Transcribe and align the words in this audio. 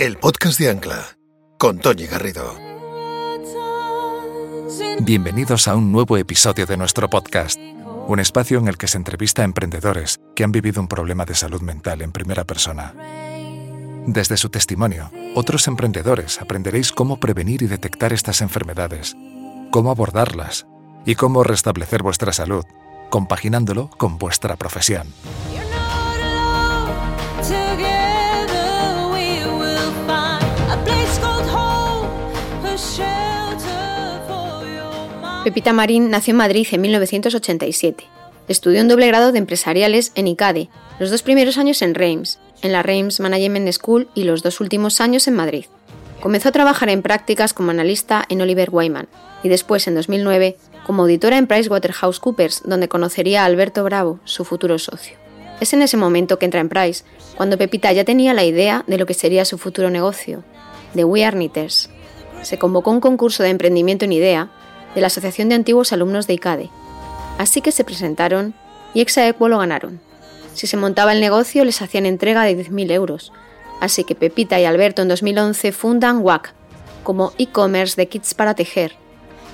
el 0.00 0.16
podcast 0.16 0.58
de 0.58 0.70
Ancla, 0.70 1.18
con 1.58 1.78
Tony 1.78 2.06
Garrido. 2.06 2.56
Bienvenidos 5.02 5.68
a 5.68 5.76
un 5.76 5.92
nuevo 5.92 6.16
episodio 6.16 6.64
de 6.64 6.78
nuestro 6.78 7.10
podcast, 7.10 7.60
un 8.08 8.18
espacio 8.18 8.58
en 8.58 8.68
el 8.68 8.78
que 8.78 8.88
se 8.88 8.96
entrevista 8.96 9.42
a 9.42 9.44
emprendedores 9.44 10.18
que 10.34 10.42
han 10.42 10.52
vivido 10.52 10.80
un 10.80 10.88
problema 10.88 11.26
de 11.26 11.34
salud 11.34 11.60
mental 11.60 12.00
en 12.00 12.12
primera 12.12 12.44
persona. 12.44 12.94
Desde 14.06 14.38
su 14.38 14.48
testimonio, 14.48 15.10
otros 15.34 15.68
emprendedores 15.68 16.40
aprenderéis 16.40 16.92
cómo 16.92 17.20
prevenir 17.20 17.60
y 17.60 17.66
detectar 17.66 18.14
estas 18.14 18.40
enfermedades, 18.40 19.14
cómo 19.70 19.90
abordarlas 19.90 20.66
y 21.04 21.14
cómo 21.14 21.42
restablecer 21.42 22.02
vuestra 22.02 22.32
salud, 22.32 22.64
compaginándolo 23.10 23.90
con 23.98 24.16
vuestra 24.16 24.56
profesión. 24.56 25.12
Pepita 35.44 35.72
Marín 35.72 36.10
nació 36.10 36.32
en 36.32 36.36
Madrid 36.36 36.66
en 36.70 36.82
1987. 36.82 38.04
Estudió 38.46 38.82
un 38.82 38.88
doble 38.88 39.06
grado 39.06 39.32
de 39.32 39.38
empresariales 39.38 40.12
en 40.14 40.28
ICADE, 40.28 40.68
los 40.98 41.10
dos 41.10 41.22
primeros 41.22 41.56
años 41.56 41.80
en 41.80 41.94
Reims, 41.94 42.38
en 42.60 42.72
la 42.72 42.82
Reims 42.82 43.20
Management 43.20 43.72
School 43.72 44.10
y 44.14 44.24
los 44.24 44.42
dos 44.42 44.60
últimos 44.60 45.00
años 45.00 45.26
en 45.28 45.36
Madrid. 45.36 45.64
Comenzó 46.20 46.50
a 46.50 46.52
trabajar 46.52 46.90
en 46.90 47.00
prácticas 47.00 47.54
como 47.54 47.70
analista 47.70 48.26
en 48.28 48.42
Oliver 48.42 48.68
Wyman 48.70 49.08
y 49.42 49.48
después, 49.48 49.88
en 49.88 49.94
2009, 49.94 50.58
como 50.84 51.04
auditora 51.04 51.38
en 51.38 51.46
PricewaterhouseCoopers, 51.46 52.64
donde 52.66 52.88
conocería 52.88 53.42
a 53.42 53.46
Alberto 53.46 53.82
Bravo, 53.82 54.20
su 54.24 54.44
futuro 54.44 54.78
socio. 54.78 55.16
Es 55.58 55.72
en 55.72 55.80
ese 55.80 55.96
momento 55.96 56.38
que 56.38 56.44
entra 56.44 56.60
en 56.60 56.68
Price, 56.68 57.04
cuando 57.34 57.56
Pepita 57.56 57.90
ya 57.92 58.04
tenía 58.04 58.34
la 58.34 58.44
idea 58.44 58.84
de 58.86 58.98
lo 58.98 59.06
que 59.06 59.14
sería 59.14 59.46
su 59.46 59.56
futuro 59.56 59.88
negocio, 59.88 60.44
de 60.92 61.04
We 61.04 61.24
Are 61.24 61.34
Knitters. 61.34 61.88
Se 62.42 62.58
convocó 62.58 62.90
un 62.90 63.00
concurso 63.00 63.42
de 63.42 63.48
emprendimiento 63.48 64.04
en 64.04 64.12
IDEA 64.12 64.50
de 64.94 65.00
la 65.00 65.08
Asociación 65.08 65.48
de 65.48 65.54
Antiguos 65.54 65.92
Alumnos 65.92 66.26
de 66.26 66.34
ICADE. 66.34 66.70
Así 67.38 67.60
que 67.60 67.72
se 67.72 67.84
presentaron 67.84 68.54
y 68.94 69.00
Exaequo 69.00 69.48
lo 69.48 69.58
ganaron. 69.58 70.00
Si 70.54 70.66
se 70.66 70.76
montaba 70.76 71.12
el 71.12 71.20
negocio 71.20 71.64
les 71.64 71.80
hacían 71.80 72.06
entrega 72.06 72.44
de 72.44 72.56
10.000 72.56 72.90
euros. 72.90 73.32
Así 73.80 74.04
que 74.04 74.14
Pepita 74.14 74.60
y 74.60 74.64
Alberto 74.64 75.02
en 75.02 75.08
2011 75.08 75.72
fundan 75.72 76.18
WAC 76.18 76.52
como 77.02 77.32
e-commerce 77.38 77.96
de 77.96 78.08
kits 78.08 78.34
para 78.34 78.54
tejer, 78.54 78.94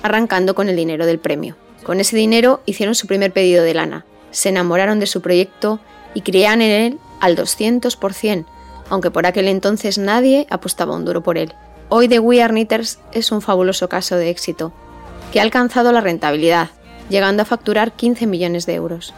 arrancando 0.03 0.53
con 0.53 0.69
el 0.69 0.75
dinero 0.75 1.05
del 1.05 1.19
premio. 1.19 1.55
Con 1.83 1.99
ese 1.99 2.17
dinero 2.17 2.61
hicieron 2.65 2.95
su 2.95 3.07
primer 3.07 3.31
pedido 3.31 3.63
de 3.63 3.73
lana, 3.73 4.05
se 4.31 4.49
enamoraron 4.49 4.99
de 4.99 5.07
su 5.07 5.21
proyecto 5.21 5.79
y 6.13 6.21
creían 6.21 6.61
en 6.61 6.71
él 6.71 6.99
al 7.21 7.37
200%, 7.37 8.45
aunque 8.89 9.11
por 9.11 9.25
aquel 9.25 9.47
entonces 9.47 9.97
nadie 9.97 10.45
apostaba 10.49 10.95
un 10.95 11.05
duro 11.05 11.23
por 11.23 11.37
él. 11.37 11.53
Hoy 11.89 12.09
The 12.09 12.19
We 12.19 12.41
Are 12.41 12.51
Knitters 12.51 12.99
es 13.13 13.31
un 13.31 13.41
fabuloso 13.41 13.87
caso 13.87 14.17
de 14.17 14.29
éxito, 14.29 14.73
que 15.31 15.39
ha 15.39 15.43
alcanzado 15.43 15.91
la 15.91 16.01
rentabilidad, 16.01 16.69
llegando 17.09 17.43
a 17.43 17.45
facturar 17.45 17.93
15 17.93 18.27
millones 18.27 18.65
de 18.65 18.75
euros. 18.75 19.13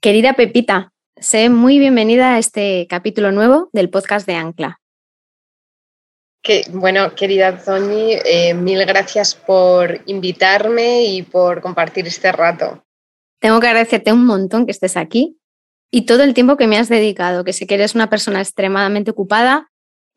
Querida 0.00 0.32
Pepita, 0.32 0.92
sé 1.16 1.50
muy 1.50 1.78
bienvenida 1.78 2.34
a 2.34 2.38
este 2.38 2.86
capítulo 2.88 3.32
nuevo 3.32 3.68
del 3.74 3.90
podcast 3.90 4.26
de 4.26 4.34
Ancla 4.34 4.79
bueno, 6.72 7.14
querida 7.14 7.58
Toñi, 7.58 8.14
eh, 8.24 8.54
mil 8.54 8.84
gracias 8.86 9.34
por 9.34 10.00
invitarme 10.06 11.04
y 11.04 11.22
por 11.22 11.60
compartir 11.60 12.06
este 12.06 12.32
rato. 12.32 12.84
Tengo 13.40 13.60
que 13.60 13.68
agradecerte 13.68 14.12
un 14.12 14.26
montón 14.26 14.66
que 14.66 14.72
estés 14.72 14.96
aquí 14.96 15.38
y 15.90 16.02
todo 16.02 16.22
el 16.22 16.34
tiempo 16.34 16.56
que 16.56 16.66
me 16.66 16.78
has 16.78 16.88
dedicado, 16.88 17.44
que 17.44 17.52
sé 17.52 17.66
que 17.66 17.74
eres 17.74 17.94
una 17.94 18.08
persona 18.08 18.40
extremadamente 18.40 19.10
ocupada 19.10 19.70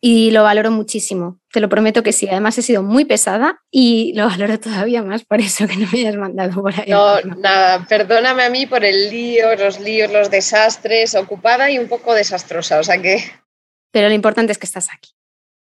y 0.05 0.31
lo 0.31 0.43
valoro 0.43 0.69
muchísimo. 0.69 1.39
Te 1.49 1.61
lo 1.61 1.69
prometo 1.69 2.03
que 2.03 2.11
sí. 2.11 2.27
Además, 2.27 2.57
he 2.57 2.61
sido 2.61 2.83
muy 2.83 3.05
pesada 3.05 3.61
y 3.71 4.11
lo 4.15 4.27
valoro 4.27 4.59
todavía 4.59 5.01
más 5.01 5.23
por 5.23 5.39
eso 5.39 5.65
que 5.65 5.77
no 5.77 5.87
me 5.91 5.99
hayas 5.99 6.17
mandado 6.17 6.61
por 6.61 6.73
ahí. 6.77 6.89
No, 6.89 7.21
nada, 7.37 7.85
perdóname 7.87 8.43
a 8.43 8.49
mí 8.49 8.65
por 8.65 8.83
el 8.83 9.09
lío, 9.09 9.55
los 9.55 9.79
líos, 9.79 10.11
los 10.11 10.29
desastres, 10.29 11.15
ocupada 11.15 11.71
y 11.71 11.79
un 11.79 11.87
poco 11.87 12.13
desastrosa, 12.13 12.79
o 12.79 12.83
sea 12.83 13.01
que... 13.01 13.23
Pero 13.91 14.09
lo 14.09 14.13
importante 14.13 14.51
es 14.51 14.57
que 14.57 14.65
estás 14.65 14.89
aquí. 14.91 15.12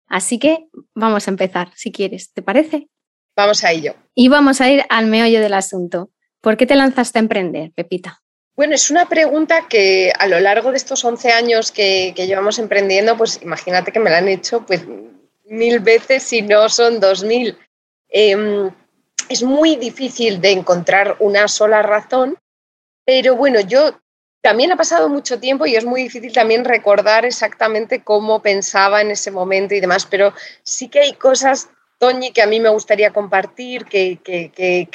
Así 0.09 0.39
que 0.39 0.67
vamos 0.95 1.27
a 1.27 1.31
empezar, 1.31 1.71
si 1.75 1.93
quieres, 1.93 2.33
¿te 2.33 2.43
parece? 2.43 2.89
Vamos 3.37 3.65
a 3.65 3.73
ello. 3.73 3.95
Y 4.15 4.29
vamos 4.29 4.61
a 4.61 4.71
ir 4.71 4.85
al 4.89 5.07
meollo 5.07 5.41
del 5.41 5.55
asunto. 5.55 6.11
¿Por 6.41 6.57
qué 6.57 6.67
te 6.67 6.77
lanzaste 6.77 7.19
a 7.19 7.23
emprender, 7.23 7.73
Pepita? 7.73 8.23
Bueno, 8.55 8.75
es 8.75 8.91
una 8.91 9.07
pregunta 9.07 9.69
que 9.69 10.13
a 10.19 10.27
lo 10.27 10.41
largo 10.41 10.71
de 10.71 10.79
estos 10.79 11.05
11 11.05 11.31
años 11.33 11.71
que, 11.71 12.15
llevamos 12.17 12.59
emprendiendo, 12.59 13.17
pues 13.17 13.41
imagínate 13.43 13.93
que 13.93 14.01
me 14.01 14.09
la 14.09 14.19
han 14.19 14.29
hecho 14.29 14.65
pues 14.65 14.83
mil 15.45 15.81
veces, 15.81 16.23
si 16.23 16.41
no 16.41 16.69
son 16.71 16.99
dos 16.99 17.23
mil. 17.23 17.59
Em, 18.09 18.71
es 19.29 19.43
muy 19.43 19.77
difícil 19.77 20.41
de 20.41 20.53
encontrar 20.53 21.17
una 21.21 21.49
sola 21.49 21.83
razón, 21.83 22.39
pero 23.05 23.37
bueno, 23.37 23.61
yo 23.61 24.01
también 24.47 24.71
ha 24.71 24.77
pasado 24.77 25.09
mucho 25.09 25.41
tiempo 25.41 25.67
y 25.67 25.75
es 25.75 25.85
muy 25.85 26.05
difícil 26.05 26.33
también 26.33 26.65
recordar 26.65 27.25
exactamente 27.25 28.05
cómo 28.05 28.41
pensaba 28.43 29.01
en 29.01 29.11
ese 29.11 29.33
momento 29.33 29.75
y 29.75 29.81
demás, 29.81 30.07
pero 30.07 30.33
sí 30.63 30.89
que 30.89 31.01
hay 31.01 31.15
cosas, 31.15 31.69
Toñi, 31.99 32.31
que 32.31 32.43
a 32.43 32.47
mí 32.47 32.61
me 32.61 32.69
gustaría 32.69 33.13
compartir, 33.13 33.87
que, 33.87 34.21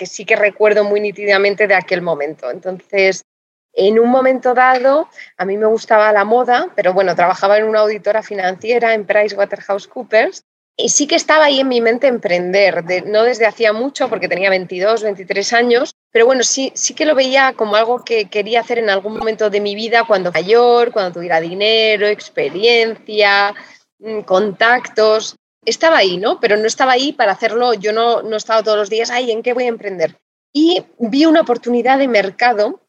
sí 0.06 0.24
que 0.24 0.36
recuerdo 0.38 0.86
muy 0.86 1.02
nítidamente 1.02 1.68
de 1.68 1.76
aquel 1.76 2.02
momento. 2.02 2.50
Entonces, 2.50 3.26
en 3.74 4.00
un 4.00 4.10
momento 4.10 4.54
dado, 4.54 5.10
a 5.36 5.44
mí 5.44 5.58
me 5.58 5.66
gustaba 5.66 6.14
la 6.14 6.24
moda, 6.24 6.70
pero 6.74 6.94
bueno, 6.94 7.14
trabajaba 7.14 7.58
en 7.58 7.66
una 7.66 7.82
auditora 7.82 8.24
financiera 8.24 8.94
en 8.94 9.06
PricewaterhouseCoopers 9.06 10.46
y 10.78 10.90
sí 10.90 11.08
que 11.08 11.16
estaba 11.16 11.46
ahí 11.46 11.60
en 11.60 11.68
mi 11.68 11.82
mente 11.82 12.08
emprender, 12.08 13.06
no 13.06 13.24
desde 13.24 13.46
hacía 13.46 13.74
mucho, 13.74 14.10
porque 14.10 14.28
tenía 14.28 14.50
22, 14.50 15.04
23 15.04 15.54
años, 15.54 15.96
pero 16.12 16.26
bueno, 16.26 16.44
sí, 16.44 16.72
sí 16.76 16.94
que 16.94 17.06
lo 17.06 17.16
veía 17.16 17.54
como 17.54 17.76
algo 17.76 18.04
que 18.04 18.30
quería 18.30 18.62
hacer 18.62 18.80
en 18.80 18.90
algún 18.90 19.18
momento 19.18 19.50
de 19.50 19.62
mi 19.62 19.76
vida, 19.76 20.06
cuando 20.06 20.32
mayor, 20.32 20.92
cuando 20.92 21.14
tuviera 21.14 21.40
dinero, 21.40 22.08
experiencia, 22.08 23.54
mm, 24.00 24.22
contactos. 24.22 25.36
Estaba 25.64 25.98
ahí, 25.98 26.18
¿no? 26.18 26.40
Pero 26.40 26.58
no 26.58 26.66
estaba 26.66 26.94
ahí 26.94 27.14
para 27.14 27.34
hacerlo, 27.34 27.74
yo 27.74 27.94
no, 27.94 28.24
no 28.24 28.38
estaba 28.38 28.64
todos 28.64 28.78
los 28.78 28.90
días, 28.90 29.12
ay, 29.12 29.32
¿en 29.32 29.44
qué 29.44 29.54
voy 29.54 29.66
a 29.66 29.68
emprender? 29.68 30.18
Y 30.54 30.84
vi 30.98 31.26
una 31.26 31.42
oportunidad 31.42 32.00
de 32.00 32.08
mercado 32.08 32.82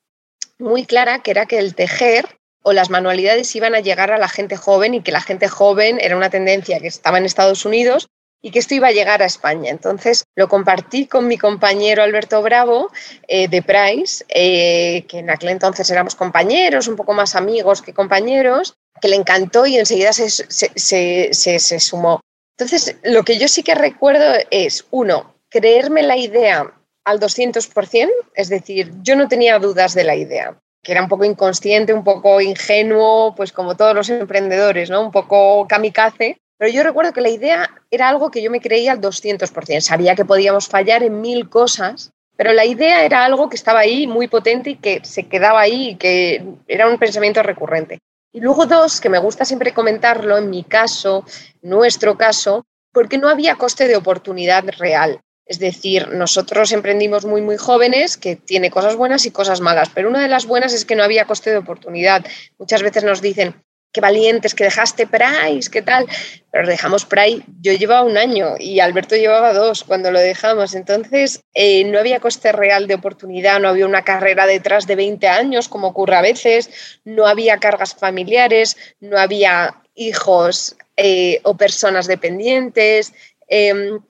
muy 0.59 0.87
clara, 0.87 1.23
que 1.23 1.31
era 1.33 1.47
que 1.47 1.59
el 1.59 1.75
tejer 1.75 2.27
o 2.63 2.73
las 2.73 2.91
manualidades 2.91 3.55
iban 3.57 3.75
a 3.75 3.81
llegar 3.81 4.13
a 4.13 4.19
la 4.19 4.29
gente 4.29 4.57
joven 4.57 4.95
y 4.95 5.03
que 5.03 5.13
la 5.13 5.21
gente 5.21 5.49
joven 5.49 5.99
era 6.01 6.17
una 6.17 6.31
tendencia 6.31 6.81
que 6.81 6.89
estaba 6.89 7.19
en 7.19 7.27
Estados 7.27 7.65
Unidos 7.65 8.09
y 8.41 8.51
que 8.51 8.59
esto 8.59 8.75
iba 8.75 8.89
a 8.89 8.93
llegar 8.93 9.23
a 9.23 9.27
España. 9.27 9.71
Entonces 9.71 10.25
lo 10.35 10.49
compartí 10.49 11.07
con 11.07 11.29
mi 11.29 11.39
compañero 11.39 12.03
Alberto 12.03 12.43
Bravo 12.43 12.91
eh, 13.29 13.49
de 13.49 13.63
Price, 13.63 14.25
eh, 14.29 15.05
que 15.09 15.21
en 15.21 15.31
aquel 15.31 15.51
entonces 15.51 15.89
éramos 15.91 16.17
compañeros, 16.17 16.89
un 16.89 16.97
poco 16.97 17.13
más 17.13 17.37
amigos 17.37 17.83
que 17.83 17.95
compañeros, 17.95 18.75
que 19.01 19.09
le 19.09 19.17
encantó 19.17 19.67
y 19.67 19.77
enseguida 19.77 20.13
se, 20.13 20.29
se 20.29 21.81
sumó. 21.81 22.21
Entonces 22.59 22.97
lo 23.05 23.23
que 23.23 23.39
yo 23.39 23.49
sí 23.49 23.63
que 23.63 23.75
recuerdo 23.75 24.35
es, 24.51 24.87
uno, 24.91 25.35
creerme 25.49 26.03
la 26.03 26.17
idea 26.17 26.73
al 27.05 27.19
200%, 27.19 28.09
es 28.35 28.49
decir, 28.49 28.93
yo 29.03 29.17
no 29.17 29.29
tenía 29.29 29.59
dudas 29.59 29.95
de 29.95 30.05
la 30.05 30.15
idea 30.15 30.57
que 30.83 30.93
era 30.93 31.03
un 31.03 31.09
poco 31.09 31.25
inconsciente, 31.25 31.93
un 31.93 32.05
poco 32.05 32.41
ingenuo, 32.41 33.35
pues 33.37 33.53
como 33.53 33.77
todos 33.77 33.95
los 33.95 34.11
emprendedores, 34.11 34.91
¿no? 34.91 35.01
Un 35.01 35.13
poco 35.13 35.67
kamikaze. 35.69 36.39
Pero 36.59 36.73
yo 36.73 36.83
recuerdo 36.83 37.13
que 37.13 37.21
la 37.21 37.29
idea 37.29 37.71
era 37.91 38.09
algo 38.09 38.31
que 38.31 38.43
yo 38.43 38.51
me 38.51 38.61
creía 38.61 38.93
al 38.93 39.01
200%. 39.01 39.81
Sabía 39.81 40.15
que 40.15 40.25
podíamos 40.25 40.69
fallar 40.69 41.03
en 41.03 41.21
mil 41.21 41.49
cosas, 41.49 42.11
pero 42.37 42.53
la 42.53 42.65
idea 42.65 43.05
era 43.05 43.25
algo 43.25 43.49
que 43.49 43.57
estaba 43.57 43.81
ahí 43.81 44.07
muy 44.07 44.29
potente 44.29 44.71
y 44.71 44.77
que 44.77 45.01
se 45.05 45.29
quedaba 45.29 45.61
ahí 45.61 45.91
y 45.91 45.95
que 45.97 46.45
era 46.67 46.89
un 46.89 46.99
pensamiento 46.99 47.43
recurrente. 47.43 47.99
Y 48.33 48.41
luego 48.41 48.67
dos, 48.67 49.01
que 49.01 49.09
me 49.09 49.19
gusta 49.19 49.45
siempre 49.45 49.75
comentarlo, 49.75 50.39
en 50.39 50.51
mi 50.51 50.65
caso, 50.65 51.25
nuestro 51.61 52.17
caso, 52.17 52.65
porque 52.93 53.19
no 53.19 53.29
había 53.29 53.57
coste 53.57 53.87
de 53.87 53.97
oportunidad 53.97 54.65
real. 54.79 55.21
Es 55.53 55.59
decir, 55.59 56.09
nosotros 56.09 56.73
emprendimos 56.73 57.27
muy, 57.27 57.43
muy 57.43 57.59
jóvenes, 57.59 58.17
que 58.17 58.37
tiene 58.37 58.71
cosas 58.71 58.97
buenas 58.97 59.27
y 59.27 59.31
cosas 59.31 59.61
malas, 59.61 59.91
pero 59.95 60.09
una 60.09 60.23
de 60.23 60.29
las 60.29 60.47
buenas 60.47 60.73
es 60.73 60.87
que 60.87 60.97
no 60.97 61.03
había 61.05 61.27
coste 61.27 61.51
de 61.51 61.59
oportunidad. 61.59 62.25
Muchas 62.59 62.83
veces 62.83 63.05
nos 63.05 63.21
dicen, 63.21 63.55
qué 63.93 64.01
valientes, 64.01 64.55
que 64.55 64.65
dejaste 64.65 65.07
Price, 65.07 65.71
qué 65.71 65.83
tal, 65.83 66.07
pero 66.51 66.67
dejamos 66.67 67.05
Price, 67.05 67.43
yo 67.61 67.75
llevaba 67.75 68.03
un 68.03 68.17
año 68.17 68.55
y 68.59 68.81
Alberto 68.81 69.15
llevaba 69.15 69.53
dos 69.53 69.85
cuando 69.85 70.11
lo 70.11 70.21
dejamos, 70.21 70.75
entonces 70.75 71.43
eh, 71.53 71.85
no 71.85 71.99
había 71.99 72.19
coste 72.19 72.51
real 72.51 72.87
de 72.87 72.95
oportunidad, 72.95 73.61
no 73.61 73.69
había 73.69 73.85
una 73.85 74.05
carrera 74.05 74.47
detrás 74.47 74.87
de 74.87 74.97
20 74.97 75.29
años, 75.29 75.69
como 75.69 75.89
ocurre 75.89 76.17
a 76.17 76.23
veces, 76.23 76.71
no 77.05 77.27
había 77.27 77.59
cargas 77.59 77.95
familiares, 77.95 78.79
no 79.01 79.19
había 79.19 79.83
hijos 79.95 80.79
eh, 80.97 81.41
o 81.43 81.59
personas 81.59 82.07
dependientes. 82.07 83.13
Em, 83.49 84.01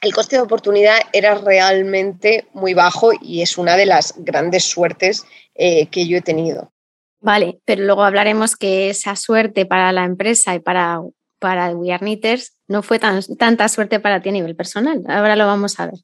el 0.00 0.14
coste 0.14 0.36
de 0.36 0.42
oportunidad 0.42 0.96
era 1.12 1.34
realmente 1.34 2.46
muy 2.52 2.74
bajo 2.74 3.10
y 3.20 3.42
es 3.42 3.58
una 3.58 3.76
de 3.76 3.86
las 3.86 4.14
grandes 4.18 4.64
suertes 4.64 5.24
eh, 5.54 5.86
que 5.86 6.06
yo 6.06 6.18
he 6.18 6.22
tenido. 6.22 6.72
Vale, 7.20 7.60
pero 7.64 7.84
luego 7.84 8.04
hablaremos 8.04 8.56
que 8.56 8.90
esa 8.90 9.16
suerte 9.16 9.66
para 9.66 9.92
la 9.92 10.04
empresa 10.04 10.54
y 10.54 10.60
para, 10.60 11.00
para 11.38 11.70
We 11.70 11.92
Are 11.92 12.00
Knitters 12.00 12.56
no 12.68 12.82
fue 12.82 12.98
tan, 12.98 13.20
tanta 13.38 13.68
suerte 13.68 14.00
para 14.00 14.20
ti 14.20 14.28
a 14.28 14.32
nivel 14.32 14.54
personal. 14.54 15.02
Ahora 15.08 15.36
lo 15.36 15.46
vamos 15.46 15.80
a 15.80 15.86
ver. 15.86 16.00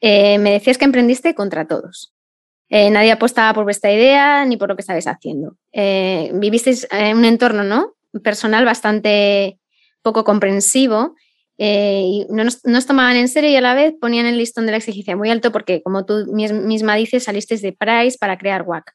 Eh, 0.00 0.38
me 0.38 0.52
decías 0.52 0.78
que 0.78 0.84
emprendiste 0.84 1.34
contra 1.34 1.66
todos. 1.66 2.14
Eh, 2.70 2.90
nadie 2.90 3.12
apostaba 3.12 3.54
por 3.54 3.64
vuestra 3.64 3.92
idea 3.92 4.44
ni 4.44 4.56
por 4.56 4.68
lo 4.68 4.76
que 4.76 4.82
estabais 4.82 5.06
haciendo. 5.06 5.56
Vivisteis 5.72 6.86
en 6.90 7.16
un 7.16 7.24
entorno 7.24 7.62
¿no? 7.62 7.94
personal 8.22 8.64
bastante 8.64 9.58
poco 10.02 10.24
comprensivo 10.24 11.14
y 11.60 12.26
no, 12.30 12.44
nos, 12.44 12.86
tomaban 12.86 13.16
en 13.16 13.28
serio 13.28 13.50
y 13.50 13.56
a 13.56 13.60
la 13.60 13.74
vez 13.74 13.92
ponían 14.00 14.26
el 14.26 14.38
listón 14.38 14.66
de 14.66 14.72
la 14.72 14.78
exigencia 14.78 15.16
muy 15.16 15.28
alto 15.28 15.50
porque, 15.50 15.82
como 15.82 16.04
tú 16.04 16.26
misma 16.32 16.94
dices, 16.94 17.24
salisteis 17.24 17.62
de 17.62 17.72
Price 17.72 18.16
para 18.18 18.38
crear 18.38 18.62
WAC. 18.62 18.92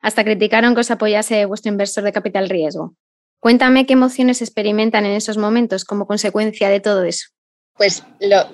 Hasta 0.00 0.24
criticaron 0.24 0.74
que 0.74 0.80
os 0.80 0.90
apoyase 0.90 1.44
vuestro 1.44 1.70
inversor 1.70 2.04
de 2.04 2.12
capital 2.12 2.48
riesgo. 2.48 2.94
Cuéntame 3.38 3.84
qué 3.84 3.92
emociones 3.92 4.40
experimentan 4.40 5.04
en 5.04 5.12
esos 5.12 5.36
momentos 5.36 5.84
como 5.84 6.06
consecuencia 6.06 6.70
de 6.70 6.80
todo 6.80 7.04
eso. 7.04 7.28
Pues 7.74 8.02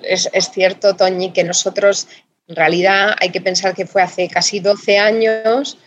es, 0.03 0.29
cierto, 0.51 0.95
Toñi, 0.95 1.31
que 1.31 1.45
nosotros, 1.45 2.09
en 2.47 2.55
realidad, 2.57 3.15
hay 3.19 3.29
que 3.29 3.39
pensar 3.39 3.73
que 3.73 3.85
fue 3.85 4.01
hace 4.01 4.27
casi 4.27 4.59
12 4.59 4.97
años, 4.97 5.77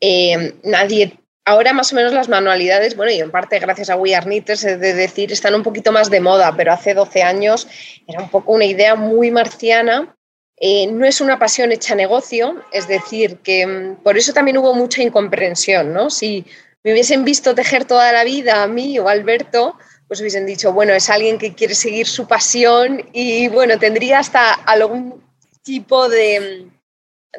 eh, 0.00 0.54
nadie 0.64 1.18
Ahora 1.44 1.72
más 1.72 1.92
o 1.92 1.96
menos 1.96 2.12
las 2.12 2.28
manualidades, 2.28 2.96
bueno, 2.96 3.10
y 3.10 3.18
en 3.18 3.32
parte 3.32 3.58
gracias 3.58 3.90
a 3.90 3.96
We 3.96 4.14
Are 4.14 4.24
Knitters, 4.24 4.62
es 4.64 4.78
de 4.78 4.94
decir, 4.94 5.32
están 5.32 5.54
un 5.56 5.64
poquito 5.64 5.90
más 5.90 6.08
de 6.08 6.20
moda, 6.20 6.54
pero 6.56 6.72
hace 6.72 6.94
12 6.94 7.22
años 7.22 7.66
era 8.06 8.20
un 8.20 8.30
poco 8.30 8.52
una 8.52 8.64
idea 8.64 8.94
muy 8.94 9.32
marciana. 9.32 10.14
Eh, 10.56 10.86
no 10.86 11.04
es 11.04 11.20
una 11.20 11.40
pasión 11.40 11.72
hecha 11.72 11.96
negocio, 11.96 12.62
es 12.72 12.86
decir, 12.86 13.38
que 13.38 13.66
mm, 13.66 13.96
por 14.04 14.16
eso 14.16 14.32
también 14.32 14.58
hubo 14.58 14.74
mucha 14.74 15.02
incomprensión, 15.02 15.92
¿no? 15.92 16.10
Si 16.10 16.44
me 16.84 16.92
hubiesen 16.92 17.24
visto 17.24 17.54
tejer 17.54 17.84
toda 17.84 18.12
la 18.12 18.22
vida 18.22 18.62
a 18.62 18.68
mí 18.68 18.98
o 19.00 19.08
Alberto, 19.08 19.76
pues 20.06 20.20
hubiesen 20.20 20.46
dicho, 20.46 20.72
bueno, 20.72 20.92
es 20.92 21.10
alguien 21.10 21.38
que 21.38 21.54
quiere 21.54 21.74
seguir 21.74 22.06
su 22.06 22.28
pasión 22.28 23.08
y 23.12 23.48
bueno, 23.48 23.78
tendría 23.78 24.18
hasta 24.18 24.52
algún 24.52 25.24
tipo 25.62 26.08
de, 26.08 26.68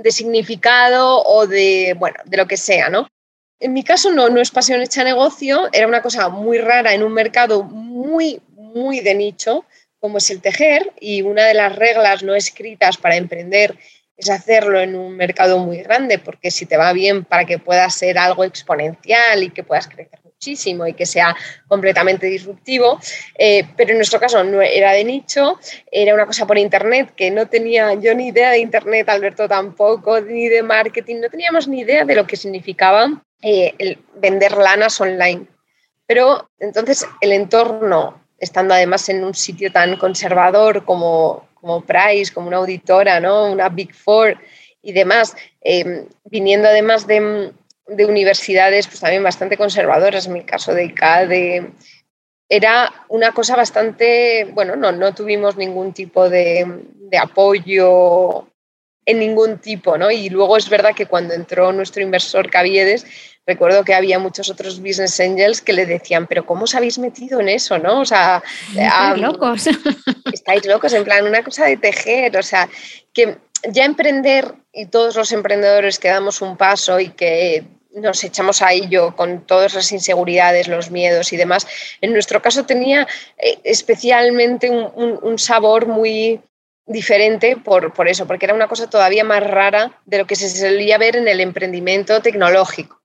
significado 0.10 1.24
o 1.24 1.48
de, 1.48 1.96
bueno, 1.98 2.18
de 2.26 2.38
lo 2.38 2.48
que 2.48 2.58
sea, 2.58 2.90
¿no? 2.90 3.08
En 3.64 3.72
mi 3.72 3.82
caso 3.82 4.12
no, 4.12 4.28
no 4.28 4.42
es 4.42 4.52
pasión 4.52 4.82
hecha 4.82 5.06
negocio, 5.06 5.70
era 5.72 5.88
una 5.88 6.02
cosa 6.02 6.28
muy 6.28 6.58
rara 6.58 6.94
en 6.94 7.02
un 7.02 7.14
mercado 7.14 7.64
muy, 7.64 8.42
muy 8.50 9.00
de 9.00 9.16
nicho, 9.16 9.64
como 10.02 10.18
es 10.18 10.30
el 10.32 10.42
tejer, 10.42 10.92
y 11.00 11.22
una 11.22 11.46
de 11.46 11.54
las 11.54 11.74
reglas 11.74 12.24
no 12.24 12.36
escritas 12.36 12.98
para 12.98 13.16
emprender 13.16 13.78
es 14.18 14.30
hacerlo 14.30 14.82
en 14.82 14.98
un 14.98 15.16
mercado 15.16 15.60
muy 15.60 15.78
grande, 15.78 16.20
porque 16.20 16.52
si 16.52 16.66
te 16.66 16.76
va 16.76 16.92
bien 16.92 17.24
para 17.24 17.46
que 17.46 17.58
puedas 17.58 17.96
ser 17.96 18.18
algo 18.18 18.44
exponencial 18.44 19.44
y 19.44 19.50
que 19.52 19.64
puedas 19.64 19.88
crecer 19.88 20.20
muchísimo 20.44 20.86
y 20.86 20.94
que 20.94 21.06
sea 21.06 21.36
completamente 21.68 22.28
disruptivo, 22.28 23.00
eh, 23.38 23.64
pero 23.78 23.92
en 23.92 23.98
nuestro 23.98 24.20
caso 24.20 24.44
no 24.44 24.62
era 24.62 24.92
de 24.92 25.04
nicho, 25.04 25.58
era 25.90 26.14
una 26.14 26.26
cosa 26.26 26.46
por 26.46 26.58
internet 26.58 27.14
que 27.16 27.32
no 27.32 27.48
tenía 27.48 27.94
yo 27.94 28.14
ni 28.14 28.28
idea 28.28 28.52
de 28.52 28.60
internet, 28.60 29.08
Alberto 29.08 29.48
tampoco, 29.48 30.20
ni 30.20 30.50
de 30.50 30.62
marketing, 30.62 31.22
no 31.22 31.30
teníamos 31.30 31.68
ni 31.68 31.82
idea 31.82 32.04
de 32.04 32.16
lo 32.16 32.28
que 32.28 32.36
significaba 32.36 33.24
eh, 33.42 33.98
vender 34.16 34.58
lanas 34.58 35.00
online. 35.00 35.48
Pero 36.06 36.50
entonces 36.60 37.08
el 37.22 37.32
entorno, 37.32 38.22
estando 38.38 38.74
además 38.74 39.08
en 39.08 39.24
un 39.24 39.34
sitio 39.34 39.72
tan 39.72 39.96
conservador 39.98 40.84
como, 40.84 41.48
como 41.54 41.82
Price, 41.82 42.34
como 42.34 42.48
una 42.50 42.58
auditora, 42.58 43.22
¿no? 43.22 43.50
una 43.50 43.70
Big 43.70 43.94
Four 43.94 44.38
y 44.82 44.92
demás, 44.92 45.34
eh, 45.62 46.06
viniendo 46.26 46.68
además 46.68 47.08
de, 47.08 47.54
de 47.88 48.06
universidades 48.06 48.88
pues 48.88 49.00
también 49.00 49.24
bastante 49.24 49.58
conservadoras, 49.58 50.28
en 50.28 50.34
mi 50.34 50.44
caso 50.44 50.74
de 50.74 50.86
ICADE, 50.86 51.72
era 52.50 52.92
una 53.10 53.32
cosa 53.32 53.56
bastante, 53.56 54.46
bueno, 54.54 54.76
no, 54.76 54.92
no 54.92 55.14
tuvimos 55.14 55.58
ningún 55.58 55.94
tipo 55.94 56.30
de, 56.30 56.84
de, 56.94 57.18
apoyo 57.18 58.48
en 59.06 59.20
ningún 59.20 59.60
tipo, 59.60 59.98
¿no? 59.98 60.12
Y 60.12 60.30
luego 60.30 60.58
es 60.58 60.70
verdad 60.70 60.94
que 60.96 61.08
cuando 61.08 61.34
entró 61.34 61.74
nuestro 61.74 62.04
inversor 62.04 62.50
Caviedes, 62.50 63.06
recuerdo 63.46 63.84
que 63.84 63.94
había 63.94 64.20
muchos 64.20 64.50
otros 64.50 64.80
business 64.80 65.20
angels 65.20 65.62
que 65.62 65.74
le 65.74 65.86
decían, 65.86 66.28
pero 66.28 66.46
¿cómo 66.46 66.64
os 66.64 66.76
habéis 66.76 67.00
metido 67.00 67.40
en 67.40 67.50
eso, 67.50 67.78
no? 67.78 68.02
O 68.02 68.06
sea, 68.06 68.42
estáis 68.70 69.22
locos. 69.22 69.68
Estáis 70.34 70.66
locos, 70.66 70.94
en 70.94 71.04
plan, 71.04 71.26
una 71.26 71.44
cosa 71.44 71.66
de 71.66 71.78
tejer, 71.78 72.38
o 72.38 72.44
sea, 72.44 72.68
que 73.14 73.38
ya 73.70 73.86
emprender 73.86 74.56
y 74.72 74.88
todos 74.88 75.16
los 75.16 75.32
emprendedores 75.32 76.00
que 76.00 76.10
damos 76.10 76.42
un 76.42 76.58
paso 76.58 77.00
y 77.00 77.10
que 77.10 77.66
nos 77.94 78.24
echamos 78.24 78.62
a 78.62 78.74
ello 78.74 79.16
con 79.16 79.46
todas 79.46 79.74
las 79.76 79.92
inseguridades, 79.92 80.68
los 80.68 80.92
miedos 80.92 81.32
y 81.32 81.38
demás. 81.38 81.68
En 82.02 82.12
nuestro 82.12 82.42
caso 82.42 82.66
tenía 82.66 83.08
eh, 83.38 83.60
especialmente 83.64 84.70
un, 84.70 85.38
sabor 85.38 85.88
muy 85.88 86.42
diferente 86.86 87.56
por, 87.56 87.94
por, 87.94 88.08
eso, 88.08 88.28
porque 88.28 88.46
era 88.46 88.56
una 88.56 88.68
cosa 88.68 88.90
todavía 88.90 89.24
más 89.24 89.44
rara 89.44 90.02
de 90.06 90.18
lo 90.18 90.28
que 90.28 90.36
se 90.36 90.50
solía 90.50 90.98
ver 90.98 91.16
en 91.16 91.28
el 91.28 91.40
emprendimiento 91.40 92.22
tecnológico. 92.22 93.02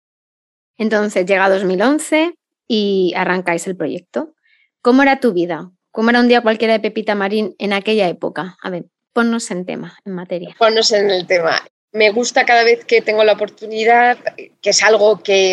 Entonces 0.78 1.26
llega 1.26 1.48
2011 1.50 2.34
y 2.66 3.12
arrancáis 3.16 3.66
el 3.66 3.76
proyecto. 3.76 4.34
¿Cómo 4.80 5.02
era 5.02 5.20
tu 5.20 5.32
vida? 5.32 5.70
¿Cómo 5.90 6.10
era 6.10 6.20
un 6.20 6.28
día 6.28 6.40
cualquiera 6.40 6.74
de 6.74 6.80
Pepita 6.80 7.14
Marín 7.14 7.54
en 7.58 7.72
aquella 7.72 8.08
época? 8.08 8.56
A 8.62 8.70
ver, 8.70 8.86
ponnos 9.12 9.50
en 9.50 9.64
tema, 9.64 9.98
en 10.04 10.12
materia. 10.12 10.54
Ponnos 10.58 10.92
en 10.92 11.10
el 11.10 11.26
tema 11.26 11.62
me 11.92 12.10
gusta 12.10 12.44
cada 12.44 12.64
vez 12.64 12.84
que 12.84 13.02
tengo 13.02 13.24
la 13.24 13.32
oportunidad, 13.32 14.18
que 14.60 14.70
es 14.70 14.82
algo 14.82 15.22
que, 15.22 15.52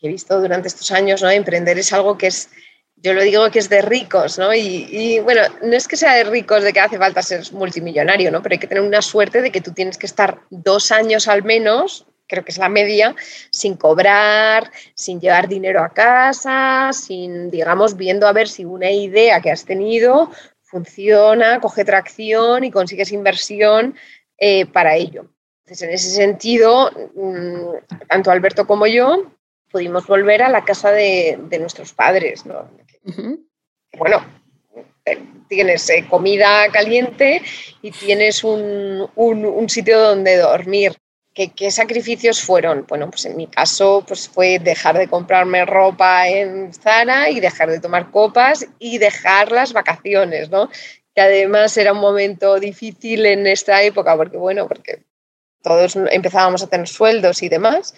he 0.00 0.08
visto 0.08 0.40
durante 0.40 0.68
estos 0.68 0.90
años, 0.90 1.22
¿no? 1.22 1.30
Emprender 1.30 1.78
es 1.78 1.92
algo 1.92 2.18
que 2.18 2.28
es, 2.28 2.50
yo 2.96 3.14
lo 3.14 3.22
digo 3.22 3.50
que 3.50 3.58
es 3.58 3.68
de 3.68 3.82
ricos, 3.82 4.38
¿no? 4.38 4.54
Y, 4.54 5.20
bueno, 5.20 5.42
no 5.62 5.76
es 5.76 5.88
que 5.88 5.96
sea 5.96 6.14
de 6.14 6.24
ricos 6.24 6.62
de 6.62 6.72
que 6.72 6.80
hace 6.80 6.98
falta 6.98 7.22
ser 7.22 7.42
multimillonario, 7.52 8.30
¿no? 8.30 8.42
Pero 8.42 8.54
hay 8.54 8.58
que 8.58 8.66
tener 8.66 8.82
una 8.82 9.02
suerte 9.02 9.42
de 9.42 9.50
que 9.50 9.60
tú 9.60 9.72
tienes 9.72 9.98
que 9.98 10.06
estar 10.06 10.40
dos 10.50 10.90
años 10.92 11.28
al 11.28 11.44
menos, 11.44 12.06
creo 12.26 12.44
que 12.44 12.52
es 12.52 12.58
la 12.58 12.68
media, 12.68 13.14
sin 13.50 13.76
cobrar, 13.76 14.70
sin 14.94 15.20
llevar 15.20 15.48
dinero 15.48 15.82
a 15.82 15.94
casa, 15.94 16.90
sin, 16.92 17.50
digamos, 17.50 17.96
viendo 17.96 18.26
a 18.26 18.32
ver 18.32 18.48
si 18.48 18.64
una 18.64 18.90
idea 18.90 19.40
que 19.40 19.50
has 19.50 19.64
tenido 19.64 20.30
funciona, 20.68 21.60
coge 21.60 21.84
tracción 21.84 22.64
y 22.64 22.70
consigues 22.70 23.12
inversión 23.12 23.94
eh, 24.36 24.66
para 24.66 24.96
ello. 24.96 25.30
Entonces, 25.64 25.88
en 25.88 25.94
ese 25.94 26.10
sentido, 26.10 26.90
mm, 27.14 28.06
tanto 28.08 28.30
Alberto 28.30 28.66
como 28.66 28.86
yo 28.86 29.32
pudimos 29.70 30.06
volver 30.06 30.42
a 30.42 30.48
la 30.48 30.64
casa 30.64 30.90
de, 30.92 31.38
nuestros 31.58 31.92
padres. 31.92 32.44
Bueno, 33.98 34.24
eh, 35.04 35.18
tienes 35.48 35.88
eh, 35.90 36.06
comida 36.08 36.70
caliente 36.70 37.42
y 37.82 37.90
tienes 37.90 38.44
un, 38.44 39.08
sitio 39.68 39.98
donde 39.98 40.36
dormir. 40.36 40.96
¿Qué, 41.46 41.70
sacrificios 41.70 42.42
fueron? 42.42 42.84
Bueno, 42.88 43.08
pues 43.10 43.24
en 43.26 43.36
mi 43.36 43.46
caso 43.46 44.04
pues 44.06 44.28
fue 44.28 44.58
dejar 44.58 44.98
de 44.98 45.06
comprarme 45.06 45.64
ropa 45.64 46.26
en 46.28 46.72
Zara 46.74 47.30
y 47.30 47.38
dejar 47.38 47.70
de 47.70 47.78
tomar 47.78 48.10
copas 48.10 48.66
y 48.80 48.98
dejar 48.98 49.52
las 49.52 49.72
vacaciones, 49.72 50.50
¿no? 50.50 50.68
que 51.14 51.22
además 51.22 51.76
era 51.76 51.92
un 51.92 51.98
momento 51.98 52.60
difícil 52.60 53.26
en 53.26 53.46
esta 53.48 53.82
época, 53.82 54.16
porque 54.16 54.36
bueno, 54.36 54.68
porque 54.68 55.02
todos 55.62 55.96
empezábamos 55.96 56.62
a 56.62 56.68
tener 56.68 56.86
sueldos 56.86 57.42
y 57.42 57.48
demás. 57.48 57.92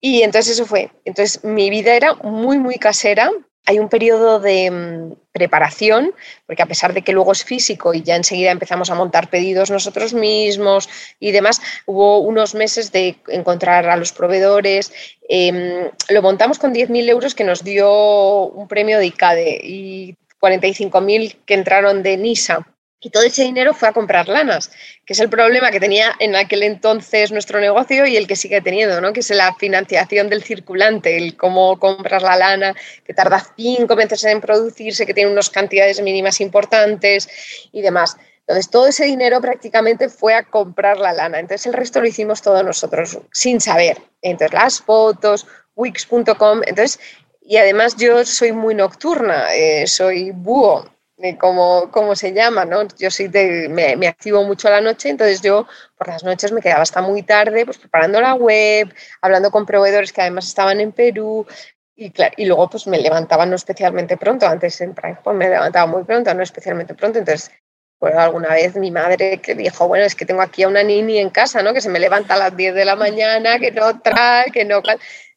Y 0.00 0.22
entonces 0.22 0.54
eso 0.54 0.66
fue. 0.66 0.90
Entonces 1.04 1.44
mi 1.44 1.68
vida 1.68 1.94
era 1.94 2.14
muy, 2.14 2.58
muy 2.58 2.76
casera. 2.76 3.28
Hay 3.70 3.78
un 3.78 3.88
periodo 3.88 4.40
de 4.40 4.68
mm, 4.68 5.12
preparación, 5.30 6.12
porque 6.44 6.60
a 6.60 6.66
pesar 6.66 6.92
de 6.92 7.02
que 7.02 7.12
luego 7.12 7.30
es 7.30 7.44
físico 7.44 7.94
y 7.94 8.02
ya 8.02 8.16
enseguida 8.16 8.50
empezamos 8.50 8.90
a 8.90 8.96
montar 8.96 9.30
pedidos 9.30 9.70
nosotros 9.70 10.12
mismos 10.12 10.88
y 11.20 11.30
demás, 11.30 11.62
hubo 11.86 12.18
unos 12.18 12.56
meses 12.56 12.90
de 12.90 13.14
encontrar 13.28 13.88
a 13.88 13.96
los 13.96 14.12
proveedores. 14.12 14.92
Em, 15.28 15.88
lo 16.08 16.20
montamos 16.20 16.58
con 16.58 16.74
10.000 16.74 17.08
euros 17.08 17.36
que 17.36 17.44
nos 17.44 17.62
dio 17.62 18.46
un 18.46 18.66
premio 18.66 18.98
de 18.98 19.06
ICADE 19.06 19.60
y 19.62 20.16
45.000 20.40 21.36
que 21.46 21.54
entraron 21.54 22.02
de 22.02 22.16
NISA. 22.16 22.66
Y 23.00 23.10
todo 23.10 23.22
ese 23.22 23.42
dinero 23.42 23.72
fue 23.72 23.88
a 23.88 23.92
comprar 23.92 24.28
lanas, 24.28 24.70
que 25.06 25.14
es 25.14 25.20
el 25.20 25.30
problema 25.30 25.70
que 25.70 25.80
tenía 25.80 26.14
en 26.18 26.36
aquel 26.36 26.62
entonces 26.62 27.32
nuestro 27.32 27.58
negocio 27.58 28.06
y 28.06 28.16
el 28.16 28.26
que 28.26 28.36
sigue 28.36 28.60
teniendo, 28.60 29.00
¿no? 29.00 29.14
que 29.14 29.20
es 29.20 29.30
la 29.30 29.54
financiación 29.54 30.28
del 30.28 30.42
circulante, 30.42 31.16
el 31.16 31.36
cómo 31.36 31.78
comprar 31.78 32.20
la 32.20 32.36
lana, 32.36 32.74
que 33.04 33.14
tarda 33.14 33.42
cinco 33.56 33.96
meses 33.96 34.22
en 34.24 34.42
producirse, 34.42 35.06
que 35.06 35.14
tiene 35.14 35.32
unas 35.32 35.48
cantidades 35.48 36.02
mínimas 36.02 36.40
importantes 36.42 37.28
y 37.72 37.80
demás. 37.80 38.16
Entonces, 38.40 38.68
todo 38.68 38.88
ese 38.88 39.04
dinero 39.04 39.40
prácticamente 39.40 40.08
fue 40.08 40.34
a 40.34 40.42
comprar 40.42 40.98
la 40.98 41.12
lana. 41.12 41.38
Entonces, 41.38 41.66
el 41.66 41.72
resto 41.72 42.00
lo 42.00 42.08
hicimos 42.08 42.42
todos 42.42 42.64
nosotros, 42.64 43.18
sin 43.32 43.60
saber. 43.60 43.98
Entonces, 44.22 44.52
las 44.52 44.80
fotos, 44.80 45.46
wix.com. 45.76 46.62
Entonces, 46.66 46.98
y 47.40 47.56
además 47.58 47.96
yo 47.96 48.24
soy 48.24 48.52
muy 48.52 48.74
nocturna, 48.74 49.54
eh, 49.54 49.86
soy 49.86 50.32
búho, 50.32 50.84
eh, 51.22 51.36
como, 51.36 51.90
como, 51.90 52.16
se 52.16 52.32
llama, 52.32 52.64
¿no? 52.64 52.86
Yo 52.98 53.10
soy 53.10 53.28
me, 53.28 53.96
me, 53.96 54.08
activo 54.08 54.42
mucho 54.44 54.68
a 54.68 54.72
la 54.72 54.80
noche, 54.80 55.10
entonces 55.10 55.42
yo 55.42 55.66
por 55.96 56.08
las 56.08 56.24
noches 56.24 56.50
me 56.52 56.60
quedaba 56.62 56.82
hasta 56.82 57.02
muy 57.02 57.22
tarde 57.22 57.64
pues 57.64 57.78
preparando 57.78 58.20
la 58.20 58.34
web, 58.34 58.92
hablando 59.20 59.50
con 59.50 59.66
proveedores 59.66 60.12
que 60.12 60.22
además 60.22 60.46
estaban 60.46 60.80
en 60.80 60.92
Perú, 60.92 61.46
y, 61.94 62.10
claro, 62.10 62.32
y 62.38 62.46
luego 62.46 62.70
pues 62.70 62.86
me 62.86 62.98
levantaba 62.98 63.44
no 63.44 63.56
especialmente 63.56 64.16
pronto, 64.16 64.46
antes 64.46 64.80
en 64.80 64.94
Prime 64.94 65.18
pues 65.22 65.36
me 65.36 65.48
levantaba 65.48 65.86
muy 65.86 66.04
pronto, 66.04 66.32
no 66.32 66.42
especialmente 66.42 66.94
pronto, 66.94 67.18
entonces 67.18 67.50
pues 67.98 68.14
alguna 68.14 68.54
vez 68.54 68.74
mi 68.76 68.90
madre 68.90 69.42
que 69.42 69.54
dijo, 69.54 69.86
bueno, 69.86 70.06
es 70.06 70.14
que 70.14 70.24
tengo 70.24 70.40
aquí 70.40 70.62
a 70.62 70.68
una 70.68 70.82
nini 70.82 71.18
en 71.18 71.28
casa, 71.28 71.62
¿no? 71.62 71.74
Que 71.74 71.82
se 71.82 71.90
me 71.90 72.00
levanta 72.00 72.32
a 72.32 72.38
las 72.38 72.56
10 72.56 72.74
de 72.74 72.86
la 72.86 72.96
mañana, 72.96 73.58
que 73.58 73.72
no 73.72 74.00
trae, 74.00 74.50
que 74.50 74.64
no... 74.64 74.80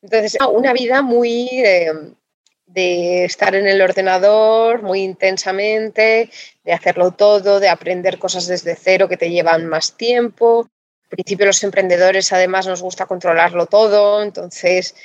Entonces, 0.02 0.38
una 0.50 0.72
vida 0.72 1.02
muy 1.02 1.50
de, 2.74 3.26
estar 3.26 3.56
en 3.56 3.68
el 3.68 3.82
ordenador 3.82 4.82
muy 4.82 5.02
intensamente, 5.02 6.30
de 6.64 6.74
hacerlo 6.74 7.12
todo, 7.12 7.60
de 7.60 7.70
aprender 7.70 8.20
cosas 8.20 8.48
desde 8.48 8.76
cero 8.76 9.08
que 9.08 9.18
te 9.18 9.30
llevan 9.30 9.68
más 9.68 9.96
tiempo. 9.96 10.68
Al 11.04 11.10
principio 11.10 11.46
los 11.46 11.64
emprendedores 11.64 12.34
además 12.34 12.68
nos 12.68 12.82
gusta 12.82 13.06
controlarlo 13.06 13.68
todo, 13.68 14.24
entonces 14.24 14.96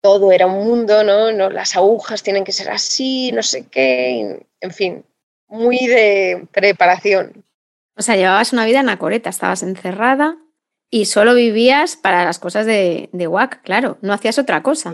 todo 0.00 0.32
era 0.32 0.46
un 0.46 0.64
mundo, 0.64 1.04
¿no? 1.04 1.32
¿no? 1.32 1.50
Las 1.50 1.76
agujas 1.76 2.22
tienen 2.22 2.44
que 2.44 2.52
ser 2.52 2.70
así, 2.70 3.32
no 3.32 3.42
sé 3.42 3.66
qué, 3.66 4.46
en 4.60 4.70
fin, 4.70 5.04
muy 5.48 5.86
de 5.86 6.46
preparación. 6.52 7.44
O 7.96 8.02
sea, 8.02 8.16
llevabas 8.16 8.52
una 8.52 8.64
vida 8.64 8.80
anacoreta, 8.80 9.28
estabas 9.28 9.62
encerrada 9.62 10.38
y 10.90 11.04
solo 11.04 11.34
vivías 11.34 11.96
para 11.96 12.24
las 12.24 12.38
cosas 12.38 12.64
de, 12.66 13.10
de 13.12 13.26
WAC, 13.26 13.62
claro, 13.62 13.98
no 14.00 14.12
hacías 14.12 14.38
otra 14.38 14.62
cosa. 14.62 14.92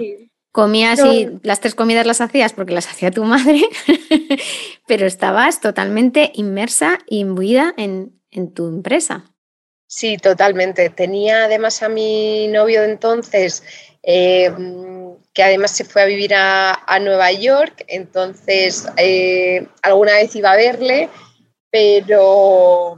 Comías 0.57 0.99
y 1.05 1.29
las 1.43 1.61
tres 1.61 1.75
comidas 1.75 2.07
las 2.07 2.23
hacías 2.23 2.55
porque 2.55 2.73
las 2.73 2.89
hacía 2.89 3.11
tu 3.11 3.25
madre, 3.25 3.61
pero 4.87 5.05
estabas 5.05 5.61
totalmente 5.61 6.33
inmersa 6.33 6.99
y 7.07 7.19
imbuida 7.19 7.75
en, 7.77 8.19
en 8.31 8.55
tu 8.55 8.67
empresa. 8.67 9.35
Sí, 9.87 10.17
totalmente. 10.17 10.89
Tenía 10.89 11.45
además 11.45 11.83
a 11.83 11.91
mi 11.91 12.49
novio 12.49 12.81
de 12.81 12.91
entonces 12.91 13.65
eh, 14.03 14.51
que 15.35 15.43
además 15.43 15.73
se 15.73 15.85
fue 15.85 16.01
a 16.01 16.07
vivir 16.07 16.33
a, 16.35 16.99
Nueva 17.03 17.33
York, 17.33 17.85
entonces 17.87 18.89
eh, 18.97 19.69
alguna 19.83 20.13
vez 20.13 20.35
iba 20.37 20.53
a 20.53 20.57
verle, 20.57 21.11
pero, 21.71 22.97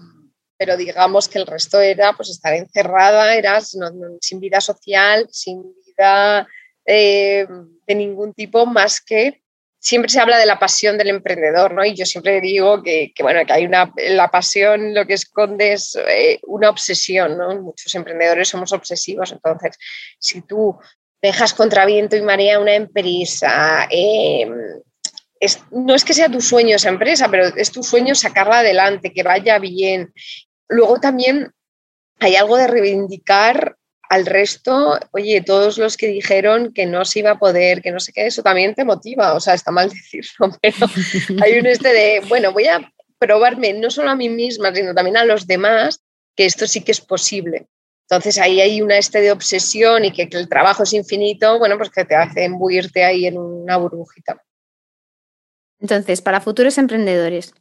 pero 0.57 0.77
digamos 0.77 1.29
que 1.29 1.41
el 1.41 1.47
resto 1.49 1.81
era 1.81 2.13
pues 2.13 2.31
estar 2.31 2.55
encerrada, 2.55 3.35
era 3.35 3.61
sin 3.61 4.39
vida 4.39 4.61
social, 4.61 5.27
sin 5.33 5.65
vida 5.85 6.47
eh, 6.91 7.47
de 7.87 7.95
ningún 7.95 8.33
tipo 8.33 8.65
más 8.65 9.03
que 9.03 9.43
siempre 9.79 10.11
se 10.11 10.21
habla 10.21 10.39
de 10.39 10.47
la 10.47 10.59
pasión 10.59 10.97
del 10.97 11.11
emprendedor, 11.11 11.75
¿no? 11.75 11.85
Y 11.85 11.95
yo 11.95 12.07
siempre 12.07 12.41
digo 12.41 12.83
que, 12.83 13.13
bueno, 13.21 13.45
que 13.47 13.53
hay 13.53 13.67
una, 13.67 13.93
la 14.09 14.29
pasión 14.29 14.95
lo 14.95 15.07
que 15.07 15.15
esconde 15.15 15.75
es 15.75 15.97
eh, 16.09 16.41
una 16.47 16.71
obsesión, 16.71 17.37
¿no? 17.37 17.55
Muchos 17.61 17.95
emprendedores 17.95 18.49
somos 18.49 18.73
obsesivos, 18.73 19.33
entonces, 19.33 19.77
si 20.19 20.41
tú 20.43 20.79
dejas 21.21 21.53
contra 21.53 21.85
viento 21.85 22.17
y 22.17 22.23
marea 22.23 22.59
una 22.59 22.75
empresa. 22.75 23.87
Em, 23.91 24.51
no 25.71 25.95
es 25.95 26.05
que 26.05 26.15
sea 26.15 26.29
tu 26.29 26.41
sueño 26.41 26.77
esa 26.77 26.89
empresa, 26.89 27.29
pero 27.31 27.47
es 27.47 27.71
tu 27.71 27.83
sueño 27.83 28.15
sacarla 28.15 28.61
adelante, 28.61 29.13
que 29.13 29.23
vaya 29.23 29.59
bien. 29.59 30.13
Luego 30.69 31.01
también 31.01 31.53
hay 32.19 32.37
algo 32.37 32.57
de 32.57 32.67
reivindicar 32.67 33.77
al 34.09 34.27
resto, 34.27 34.99
oye, 35.13 35.43
todos 35.43 35.79
los 35.79 35.97
que 35.97 36.07
dijeron 36.07 36.73
que 36.73 36.87
no 36.87 37.05
se 37.05 37.19
iba 37.21 37.33
a 37.33 37.39
poder, 37.39 37.83
que 37.83 37.91
no 37.91 38.01
sé 38.01 38.13
qué, 38.13 38.27
eso 38.27 38.43
también 38.43 38.75
te 38.75 38.85
motiva, 38.85 39.35
o 39.35 39.41
sea, 39.41 39.55
está 39.55 39.71
mal 39.71 39.91
decirlo, 39.91 40.57
pero 40.63 40.87
hay 41.43 41.59
un 41.59 41.67
este 41.67 41.89
de, 41.89 42.23
bueno, 42.29 42.53
voy 42.53 42.67
a 42.67 42.93
probarme 43.19 43.73
no 43.75 43.91
solo 43.91 44.11
a 44.11 44.17
mí 44.17 44.29
misma, 44.29 44.75
sino 44.75 44.95
también 44.95 45.17
a 45.17 45.25
los 45.25 45.47
demás, 45.47 46.03
que 46.37 46.47
esto 46.47 46.67
sí 46.67 46.83
que 46.83 46.93
es 46.93 47.01
posible. 47.01 47.67
Entonces 48.09 48.39
ahí 48.39 48.61
hay 48.61 48.81
una 48.81 48.97
este 48.97 49.21
de 49.21 49.33
obsesión 49.33 50.05
y 50.05 50.13
que, 50.13 50.29
el 50.31 50.49
trabajo 50.49 50.85
es 50.85 50.95
infinito, 50.95 51.59
bueno, 51.59 51.77
pues 51.77 51.91
que 51.91 52.05
te 52.05 52.15
hace 52.15 52.45
embuirte 52.45 53.05
ahí 53.05 53.27
en 53.27 53.37
una 53.37 53.77
burbujita. 53.77 54.43
Entonces, 55.81 56.23
para 56.23 56.41
futuros 56.41 56.79
emprendedores, 56.79 57.53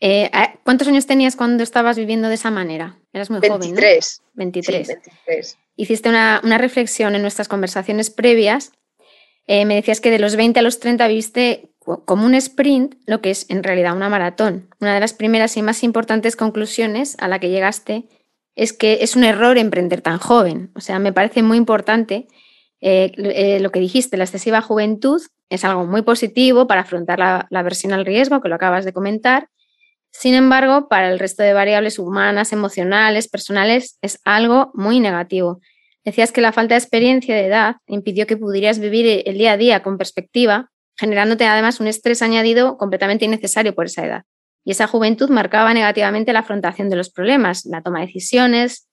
eh, 0.00 0.30
¿cuántos 0.64 0.88
años 0.88 1.06
tenías 1.06 1.36
cuando 1.36 1.62
estabas 1.62 1.96
viviendo 1.96 2.28
de 2.28 2.34
esa 2.34 2.50
manera? 2.50 2.98
Eras 3.12 3.30
muy 3.30 3.40
joven. 3.40 3.74
23. 3.74 4.22
23. 4.34 5.58
Hiciste 5.76 6.08
una, 6.08 6.40
reflexión 6.58 7.14
en 7.14 7.22
nuestras 7.22 7.48
conversaciones 7.48 8.10
previas. 8.10 8.72
Eh, 9.46 9.64
me 9.64 9.74
decías 9.74 10.00
que 10.00 10.10
de 10.10 10.18
los 10.18 10.36
20 10.36 10.58
a 10.60 10.62
los 10.62 10.80
30 10.80 11.06
viste 11.08 11.70
como 12.04 12.26
un 12.26 12.34
sprint 12.34 12.96
lo 13.06 13.20
que 13.20 13.30
es 13.30 13.46
en 13.48 13.62
realidad 13.62 13.96
una 13.96 14.08
maratón. 14.08 14.68
Una 14.80 14.94
de 14.94 15.00
las 15.00 15.14
primeras 15.14 15.56
y 15.56 15.62
más 15.62 15.84
importantes 15.84 16.34
conclusiones 16.34 17.16
a 17.20 17.28
la 17.28 17.38
que 17.38 17.50
llegaste 17.50 18.08
es 18.56 18.72
que 18.72 18.98
es 19.02 19.14
un 19.16 19.24
error 19.24 19.56
emprender 19.56 20.00
tan 20.00 20.18
joven. 20.18 20.70
O 20.74 20.80
sea, 20.80 20.98
me 20.98 21.12
parece 21.12 21.42
muy 21.42 21.58
importante 21.58 22.26
eh, 22.80 23.12
eh, 23.16 23.60
lo 23.60 23.70
que 23.70 23.80
dijiste, 23.80 24.16
la 24.16 24.24
excesiva 24.24 24.60
juventud 24.60 25.22
es 25.48 25.64
algo 25.64 25.86
muy 25.86 26.02
positivo 26.02 26.66
para 26.66 26.82
afrontar 26.82 27.18
la, 27.18 27.46
la 27.50 27.60
aversión 27.60 27.92
al 27.92 28.04
riesgo, 28.04 28.40
que 28.40 28.48
lo 28.48 28.56
acabas 28.56 28.84
de 28.84 28.92
comentar. 28.92 29.48
Sin 30.18 30.34
embargo, 30.34 30.88
para 30.88 31.10
el 31.10 31.18
resto 31.18 31.42
de 31.42 31.52
variables 31.52 31.98
humanas, 31.98 32.54
emocionales, 32.54 33.28
personales, 33.28 33.98
es 34.00 34.18
algo 34.24 34.70
muy 34.72 34.98
negativo. 34.98 35.60
Decías 36.06 36.32
que 36.32 36.40
la 36.40 36.52
falta 36.52 36.74
de 36.74 36.78
experiencia 36.78 37.34
de 37.34 37.44
edad 37.44 37.76
impidió 37.86 38.26
que 38.26 38.38
pudieras 38.38 38.78
vivir 38.78 39.22
el 39.26 39.36
día 39.36 39.52
a 39.52 39.56
día 39.58 39.82
con 39.82 39.98
perspectiva, 39.98 40.70
generándote 40.96 41.44
además 41.44 41.80
un 41.80 41.86
estrés 41.86 42.22
añadido 42.22 42.78
completamente 42.78 43.26
innecesario 43.26 43.74
por 43.74 43.86
esa 43.86 44.06
edad. 44.06 44.22
Y 44.64 44.70
esa 44.70 44.86
juventud 44.86 45.28
marcaba 45.28 45.74
negativamente 45.74 46.32
la 46.32 46.40
afrontación 46.40 46.88
de 46.88 46.96
los 46.96 47.10
problemas, 47.10 47.66
la 47.66 47.82
toma 47.82 48.00
de 48.00 48.06
decisiones 48.06 48.88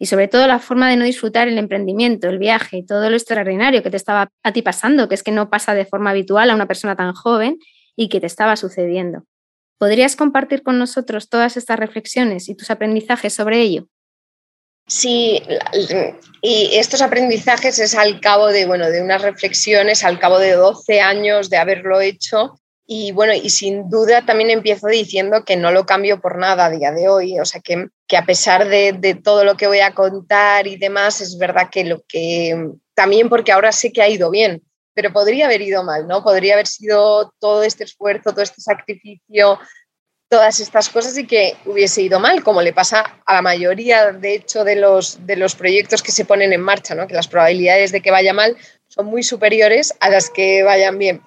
y 0.00 0.06
sobre 0.06 0.26
todo 0.26 0.48
la 0.48 0.58
forma 0.58 0.90
de 0.90 0.96
no 0.96 1.04
disfrutar 1.04 1.46
el 1.46 1.56
emprendimiento, 1.56 2.28
el 2.28 2.38
viaje 2.38 2.78
y 2.78 2.84
todo 2.84 3.10
lo 3.10 3.16
extraordinario 3.16 3.84
que 3.84 3.90
te 3.90 3.96
estaba 3.96 4.28
a 4.42 4.52
ti 4.52 4.62
pasando, 4.62 5.08
que 5.08 5.14
es 5.14 5.22
que 5.22 5.30
no 5.30 5.50
pasa 5.50 5.72
de 5.72 5.86
forma 5.86 6.10
habitual 6.10 6.50
a 6.50 6.54
una 6.54 6.66
persona 6.66 6.96
tan 6.96 7.12
joven 7.12 7.58
y 7.94 8.08
que 8.08 8.20
te 8.20 8.26
estaba 8.26 8.56
sucediendo. 8.56 9.22
¿Podrías 9.78 10.16
compartir 10.16 10.62
con 10.62 10.78
nosotros 10.78 11.28
todas 11.28 11.56
estas 11.56 11.78
reflexiones 11.78 12.48
y 12.48 12.54
tus 12.54 12.70
aprendizajes 12.70 13.34
sobre 13.34 13.60
ello? 13.60 13.88
Sí, 14.86 15.42
y 16.42 16.70
estos 16.74 17.00
aprendizajes 17.00 17.78
es 17.78 17.94
al 17.94 18.20
cabo 18.20 18.48
de, 18.48 18.66
bueno, 18.66 18.90
de 18.90 19.02
unas 19.02 19.22
reflexiones, 19.22 20.04
al 20.04 20.18
cabo 20.18 20.38
de 20.38 20.52
12 20.52 21.00
años 21.00 21.48
de 21.48 21.56
haberlo 21.56 22.00
hecho 22.02 22.60
y 22.86 23.12
bueno, 23.12 23.32
y 23.32 23.48
sin 23.48 23.88
duda 23.88 24.26
también 24.26 24.50
empiezo 24.50 24.88
diciendo 24.88 25.42
que 25.44 25.56
no 25.56 25.72
lo 25.72 25.86
cambio 25.86 26.20
por 26.20 26.38
nada 26.38 26.66
a 26.66 26.70
día 26.70 26.92
de 26.92 27.08
hoy. 27.08 27.40
O 27.40 27.44
sea, 27.46 27.60
que, 27.62 27.88
que 28.06 28.16
a 28.16 28.26
pesar 28.26 28.68
de, 28.68 28.92
de, 28.92 29.14
todo 29.14 29.44
lo 29.44 29.56
que 29.56 29.66
voy 29.66 29.80
a 29.80 29.94
contar 29.94 30.66
y 30.66 30.76
demás, 30.76 31.20
es 31.22 31.38
verdad 31.38 31.70
que 31.70 31.84
lo 31.84 32.02
que 32.06 32.72
también 32.94 33.30
porque 33.30 33.52
ahora 33.52 33.72
sé 33.72 33.90
que 33.90 34.02
ha 34.02 34.08
ido 34.08 34.30
bien, 34.30 34.62
pero 34.94 35.12
podría 35.12 35.46
haber 35.46 35.62
ido 35.62 35.82
mal, 35.84 36.06
¿no? 36.06 36.22
Podría 36.22 36.54
haber 36.54 36.66
sido 36.66 37.34
todo 37.40 37.62
este 37.62 37.84
esfuerzo, 37.84 38.30
todo 38.30 38.42
este 38.42 38.62
sacrificio, 38.62 39.58
todas 40.28 40.60
estas 40.60 40.88
cosas 40.88 41.16
y 41.18 41.26
que 41.26 41.56
hubiese 41.66 42.02
ido 42.02 42.18
mal, 42.18 42.42
como 42.42 42.62
le 42.62 42.72
pasa 42.72 43.20
a 43.26 43.34
la 43.34 43.42
mayoría, 43.42 44.12
de 44.12 44.34
hecho, 44.34 44.64
de 44.64 44.76
los, 44.76 45.26
de 45.26 45.36
los 45.36 45.54
proyectos 45.54 46.02
que 46.02 46.12
se 46.12 46.24
ponen 46.24 46.52
en 46.52 46.60
marcha, 46.60 46.94
¿no? 46.94 47.06
Que 47.06 47.14
las 47.14 47.28
probabilidades 47.28 47.92
de 47.92 48.00
que 48.00 48.10
vaya 48.10 48.32
mal 48.32 48.56
son 48.88 49.06
muy 49.06 49.22
superiores 49.22 49.94
a 50.00 50.08
las 50.10 50.30
que 50.30 50.62
vayan 50.62 50.98
bien. 50.98 51.22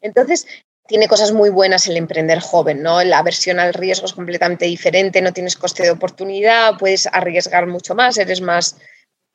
Entonces, 0.00 0.46
tiene 0.88 1.06
cosas 1.06 1.32
muy 1.32 1.50
buenas 1.50 1.86
el 1.86 1.96
emprender 1.96 2.40
joven, 2.40 2.82
¿no? 2.82 3.04
La 3.04 3.18
aversión 3.18 3.60
al 3.60 3.74
riesgo 3.74 4.06
es 4.06 4.14
completamente 4.14 4.64
diferente, 4.64 5.20
no 5.20 5.32
tienes 5.32 5.56
coste 5.56 5.82
de 5.82 5.90
oportunidad, 5.90 6.78
puedes 6.78 7.06
arriesgar 7.06 7.66
mucho 7.66 7.94
más, 7.94 8.16
eres 8.16 8.40
más, 8.40 8.76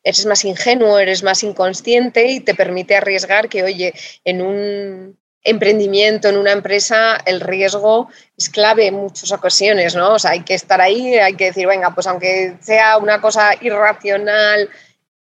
eres 0.04 0.26
más 0.26 0.44
ingenuo, 0.46 1.00
eres 1.00 1.24
más 1.24 1.44
inconsciente 1.44 2.28
y 2.28 2.40
te 2.40 2.56
permite 2.56 2.96
arriesgar 2.96 3.50
que, 3.50 3.64
oye, 3.64 3.94
en 4.26 4.42
un 4.42 5.18
emprendimiento, 5.44 6.30
en 6.30 6.38
una 6.38 6.52
empresa, 6.52 7.18
el 7.26 7.42
riesgo 7.42 8.10
es 8.38 8.50
clave 8.50 8.88
en 8.88 8.96
muchas 8.96 9.32
ocasiones, 9.32 9.96
¿no? 9.96 10.14
O 10.14 10.20
sea, 10.20 10.32
hay 10.32 10.44
que 10.44 10.54
estar 10.54 10.80
ahí, 10.80 11.16
hay 11.16 11.36
que 11.36 11.46
decir, 11.46 11.68
venga, 11.68 11.94
pues 11.94 12.08
aunque 12.08 12.56
sea 12.62 12.98
una 12.98 13.20
cosa 13.20 13.52
irracional, 13.60 14.70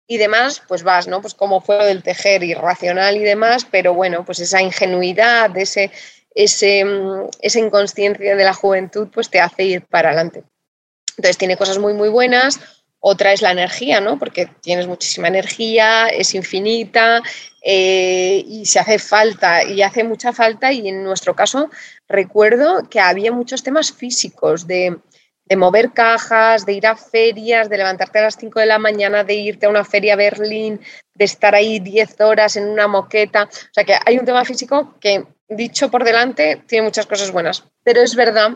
y 0.08 0.18
demás, 0.18 0.62
pues 0.68 0.84
vas, 0.84 1.08
¿no? 1.08 1.22
Pues 1.22 1.34
como 1.34 1.62
fue 1.62 1.84
del 1.86 2.04
tejer 2.04 2.44
irracional 2.44 3.18
y 3.18 3.24
demás, 3.24 3.66
pero 3.70 3.94
bueno, 3.94 4.24
pues 4.24 4.40
esa 4.40 4.62
ingenuidad, 4.62 5.56
ese, 5.58 5.92
ese, 6.36 6.86
esa 7.42 7.60
inconsciencia 7.60 8.36
de 8.36 8.44
la 8.44 8.54
juventud, 8.54 9.08
pues 9.12 9.30
te 9.30 9.40
hace 9.40 9.64
ir 9.64 9.86
para 9.86 10.10
adelante. 10.10 10.44
Entonces 11.18 11.38
tiene 11.38 11.58
cosas 11.58 11.80
muy, 11.80 11.94
muy 11.94 12.10
buenas. 12.10 12.60
Otra 13.08 13.34
es 13.34 13.42
la 13.42 13.52
energía, 13.52 14.02
¿no? 14.02 14.18
Porque 14.18 14.48
tienes 14.62 14.88
muchísima 14.88 15.28
energía, 15.28 16.08
es 16.08 16.34
infinita 16.34 17.22
eh, 17.62 18.44
y 18.48 18.66
se 18.66 18.80
hace 18.80 18.98
falta, 18.98 19.64
y 19.64 19.84
hace 19.84 20.04
mucha 20.04 20.34
falta. 20.34 20.74
Y 20.74 20.88
en 20.90 21.04
nuestro 21.04 21.36
caso 21.36 21.70
recuerdo 22.08 22.90
que 22.90 23.00
había 23.00 23.32
muchos 23.32 23.62
temas 23.62 23.92
físicos 23.92 24.66
de 24.66 24.98
de 25.46 25.56
mover 25.56 25.92
cajas, 25.92 26.66
de 26.66 26.74
ir 26.74 26.88
a 26.88 26.96
ferias, 26.96 27.70
de 27.70 27.78
levantarte 27.78 28.20
a 28.20 28.24
las 28.24 28.36
5 28.36 28.60
de 28.60 28.66
la 28.66 28.80
mañana, 28.80 29.24
de 29.24 29.36
irte 29.36 29.68
a 29.68 29.70
una 29.70 29.86
feria 29.86 30.14
a 30.14 30.18
Berlín, 30.18 30.82
de 31.14 31.26
estar 31.26 31.54
ahí 31.54 31.80
10 31.80 32.20
horas 32.22 32.56
en 32.56 32.68
una 32.68 32.88
moqueta. 32.88 33.44
O 33.44 33.74
sea 33.74 33.84
que 33.84 33.96
hay 34.06 34.18
un 34.18 34.26
tema 34.26 34.44
físico 34.44 34.96
que, 35.00 35.24
dicho 35.48 35.92
por 35.92 36.04
delante, 36.04 36.64
tiene 36.68 36.86
muchas 36.86 37.06
cosas 37.06 37.32
buenas. 37.32 37.64
Pero 37.84 38.02
es 38.02 38.16
verdad 38.16 38.54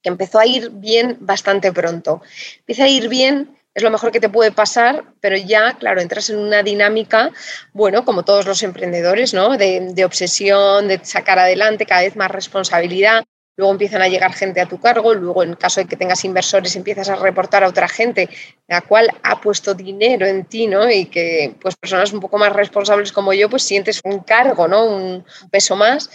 que 0.00 0.08
empezó 0.08 0.38
a 0.38 0.46
ir 0.46 0.70
bien 0.70 1.16
bastante 1.20 1.72
pronto. 1.72 2.22
Empieza 2.60 2.84
a 2.84 2.88
ir 2.88 3.08
bien 3.08 3.57
es 3.78 3.82
lo 3.84 3.90
mejor 3.90 4.10
que 4.10 4.18
te 4.18 4.28
puede 4.28 4.50
pasar, 4.50 5.04
pero 5.20 5.36
ya, 5.36 5.74
claro, 5.74 6.00
entras 6.00 6.30
en 6.30 6.38
una 6.38 6.64
dinámica, 6.64 7.30
bueno, 7.72 8.04
como 8.04 8.24
todos 8.24 8.44
los 8.44 8.62
emprendedores, 8.64 9.34
¿no? 9.34 9.56
De, 9.56 10.04
obsesión, 10.04 10.88
de 10.88 11.00
sacar 11.04 11.38
adelante 11.38 11.86
cada 11.86 12.02
vez 12.02 12.16
más 12.16 12.30
responsabilidad, 12.30 13.24
luego 13.56 13.72
empiezan 13.72 14.02
a 14.02 14.08
llegar 14.08 14.32
gente 14.32 14.60
a 14.60 14.66
tu 14.66 14.80
cargo, 14.80 15.14
luego 15.14 15.44
en 15.44 15.54
caso 15.54 15.80
de 15.80 15.86
que 15.86 15.96
tengas 15.96 16.24
inversores 16.24 16.74
empiezas 16.74 17.08
a 17.08 17.14
reportar 17.14 17.62
a 17.62 17.68
otra 17.68 17.86
gente, 17.86 18.28
la 18.66 18.80
cual 18.80 19.08
ha 19.22 19.40
puesto 19.40 19.74
dinero 19.74 20.26
en 20.26 20.44
ti, 20.44 20.66
¿no? 20.66 20.90
Y 20.90 21.06
que 21.06 21.54
pues 21.60 21.76
personas 21.76 22.12
un 22.12 22.18
poco 22.18 22.36
más 22.36 22.52
responsables 22.52 23.12
como 23.12 23.32
yo, 23.32 23.48
pues 23.48 23.62
sientes 23.62 24.00
un 24.02 24.20
cargo, 24.20 24.66
¿no? 24.66 24.86
Un 24.86 25.24
peso 25.52 25.76
más. 25.76 26.10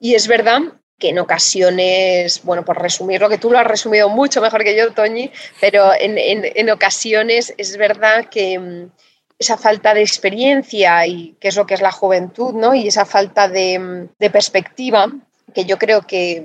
Y 0.00 0.16
es 0.16 0.26
verdad 0.26 0.62
que 0.98 1.10
en 1.10 1.18
ocasiones, 1.18 2.42
bueno, 2.44 2.64
por 2.64 2.80
resumirlo, 2.80 3.28
que 3.28 3.38
tú 3.38 3.50
lo 3.50 3.58
has 3.58 3.66
resumido 3.66 4.08
mucho 4.08 4.40
mejor 4.40 4.64
que 4.64 4.76
yo, 4.76 4.92
Toñi, 4.92 5.30
pero 5.60 5.92
en, 5.98 6.16
en 6.18 6.70
ocasiones 6.70 7.52
es 7.56 7.76
verdad 7.76 8.26
que 8.30 8.58
mm, 8.58 8.90
esa 9.38 9.56
falta 9.56 9.94
de 9.94 10.02
experiencia 10.02 11.06
y 11.06 11.36
qué 11.40 11.48
es 11.48 11.56
lo 11.56 11.66
que 11.66 11.74
es 11.74 11.82
la 11.82 11.92
juventud, 11.92 12.54
¿no? 12.54 12.74
Y 12.74 12.88
esa 12.88 13.04
falta 13.04 13.48
de, 13.48 13.78
mm, 13.78 14.08
de 14.18 14.30
perspectiva, 14.30 15.10
que 15.54 15.64
yo 15.64 15.78
creo 15.78 16.02
que, 16.02 16.42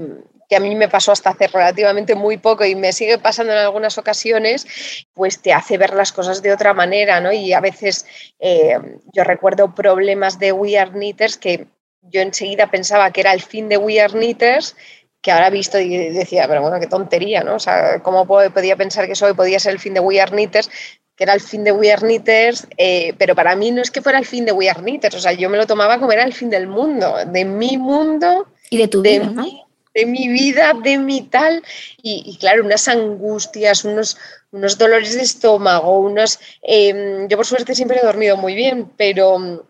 que 0.50 0.56
a 0.56 0.60
mí 0.60 0.76
me 0.76 0.90
pasó 0.90 1.12
hasta 1.12 1.30
hace 1.30 1.48
relativamente 1.48 2.16
muy 2.16 2.38
poco 2.38 2.66
y 2.66 2.76
me 2.76 2.92
sigue 2.92 3.20
pasando 3.20 3.54
en 3.54 3.60
algunas 3.60 3.98
ocasiones, 3.98 5.06
pues 5.14 5.42
te 5.42 5.54
hace 5.54 5.78
ver 5.78 5.94
las 5.94 6.12
cosas 6.12 6.42
de 6.42 6.52
otra 6.52 6.74
manera, 6.74 7.22
¿no? 7.22 7.32
Y 7.32 7.54
a 7.54 7.60
veces 7.60 8.06
eh, 8.40 8.78
yo 9.14 9.24
recuerdo 9.24 9.76
problemas 9.76 10.40
de 10.40 10.52
We 10.52 10.78
Are 10.78 10.92
Knitters 10.92 11.38
que 11.38 11.68
yo 12.02 12.22
enseguida 12.22 12.70
pensaba 12.70 13.12
que 13.12 13.22
era 13.22 13.34
el 13.34 13.42
fin 13.42 13.70
de 13.70 13.78
We 13.78 14.00
Are 14.00 14.14
Knitters, 14.14 14.76
que 15.22 15.32
ahora 15.32 15.48
he 15.48 15.52
visto 15.52 15.80
y 15.80 15.98
decía, 16.10 16.48
pero 16.48 16.62
bueno, 16.62 16.80
qué 16.80 16.88
tontería, 16.88 17.44
¿no? 17.44 17.56
O 17.56 17.60
sea, 17.60 18.02
¿cómo 18.02 18.26
podía 18.26 18.76
pensar 18.76 19.06
que 19.06 19.14
eso 19.14 19.34
podía 19.36 19.60
ser 19.60 19.74
el 19.74 19.80
fin 19.80 19.94
de 19.94 20.00
We 20.00 20.22
Are 20.22 20.32
Knitters? 20.32 20.70
que 21.16 21.26
era 21.26 21.34
el 21.34 21.42
fin 21.42 21.66
de 21.66 21.74
We 21.74 21.92
Are 21.92 22.02
Knitters, 22.02 22.66
eh, 22.78 23.14
pero 23.18 23.36
para 23.36 23.54
mí 23.54 23.72
no 23.72 23.82
es 23.82 23.92
que 23.92 24.02
fuera 24.02 24.20
el 24.20 24.26
fin 24.26 24.46
de 24.46 24.54
We 24.54 24.70
Are 24.70 24.80
Knitters, 24.80 25.16
o 25.16 25.20
sea, 25.20 25.34
yo 25.34 25.50
me 25.50 25.58
lo 25.58 25.68
tomaba 25.68 26.00
como 26.00 26.14
era 26.14 26.24
el 26.24 26.32
fin 26.32 26.50
del 26.50 26.66
mundo, 26.68 27.14
de 27.26 27.44
mi 27.44 27.78
mundo. 27.78 28.48
Y 28.70 28.78
de 28.78 28.88
tu 28.88 29.02
vida, 29.02 29.26
¿no? 29.26 29.46
de 29.94 30.06
mi 30.06 30.28
vida, 30.28 30.74
de 30.82 30.98
mi 30.98 31.24
tal, 31.24 31.62
y, 32.02 32.38
claro, 32.38 32.64
unas 32.64 32.88
angustias, 32.88 33.84
unos, 33.84 34.18
unos 34.52 34.78
dolores 34.78 35.16
de 35.16 35.24
estómago, 35.24 36.00
unos... 36.00 36.40
Em, 36.62 37.28
yo 37.28 37.38
por 37.38 37.46
suerte 37.46 37.76
siempre 37.76 38.00
he 38.02 38.06
dormido 38.06 38.38
muy 38.38 38.54
bien, 38.56 38.90
pero 38.96 39.68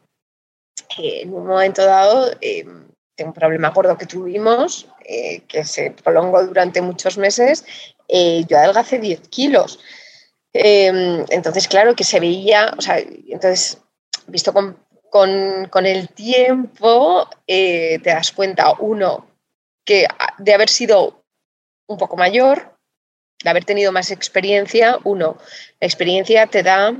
eh, 1.00 1.22
en 1.22 1.34
un 1.34 1.48
momento 1.48 1.86
dado 1.86 2.30
em, 2.42 2.90
tengo 3.16 3.30
un 3.30 3.34
problema 3.34 3.70
gordo 3.70 3.98
que 3.98 4.06
tuvimos, 4.06 4.86
eh, 5.06 5.42
que 5.48 5.64
se 5.64 5.92
prolongó 5.92 6.46
durante 6.46 6.82
muchos 6.82 7.18
meses, 7.18 7.66
eh, 8.10 8.44
yo 8.50 8.58
adelgacé 8.58 9.00
10 9.00 9.30
kilos. 9.30 9.80
Em, 10.52 11.26
entonces, 11.30 11.68
claro, 11.68 11.96
que 11.96 12.04
se 12.04 12.20
veía, 12.20 12.74
o 12.78 12.82
sea, 12.82 12.98
entonces, 13.00 13.78
visto 14.28 14.52
con, 14.52 14.78
con, 15.10 15.68
con 15.70 15.86
el 15.86 16.10
tiempo, 16.10 17.30
te 17.48 18.02
das 18.04 18.32
cuenta, 18.32 18.74
uno, 18.80 19.26
que 19.86 20.06
de 20.38 20.54
haber 20.54 20.70
sido 20.70 21.24
un 21.88 21.98
poco 21.98 22.18
mayor, 22.18 22.78
de 23.44 23.50
haber 23.50 23.64
tenido 23.64 23.92
más 23.92 24.12
experiencia, 24.12 24.98
uno, 25.04 25.38
la 25.80 25.88
experiencia 25.88 26.48
te 26.48 26.62
da 26.62 26.94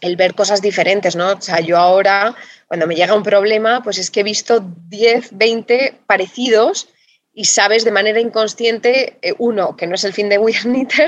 el 0.00 0.16
ver 0.16 0.34
cosas 0.34 0.62
diferentes, 0.62 1.16
¿no? 1.16 1.32
O 1.32 1.40
sea, 1.40 1.60
yo 1.60 1.76
ahora, 1.76 2.34
cuando 2.66 2.86
me 2.86 2.94
llega 2.94 3.14
un 3.14 3.22
problema, 3.22 3.82
pues 3.82 3.98
es 3.98 4.10
que 4.10 4.20
he 4.20 4.24
visto 4.24 4.64
10, 4.88 5.30
20 5.32 6.00
parecidos 6.06 6.88
y 7.32 7.44
sabes 7.44 7.84
de 7.84 7.92
manera 7.92 8.20
inconsciente, 8.20 9.18
eh, 9.22 9.34
uno, 9.38 9.76
que 9.76 9.86
no 9.86 9.94
es 9.94 10.04
el 10.04 10.12
fin 10.12 10.28
de 10.28 10.36
Are 10.36 11.06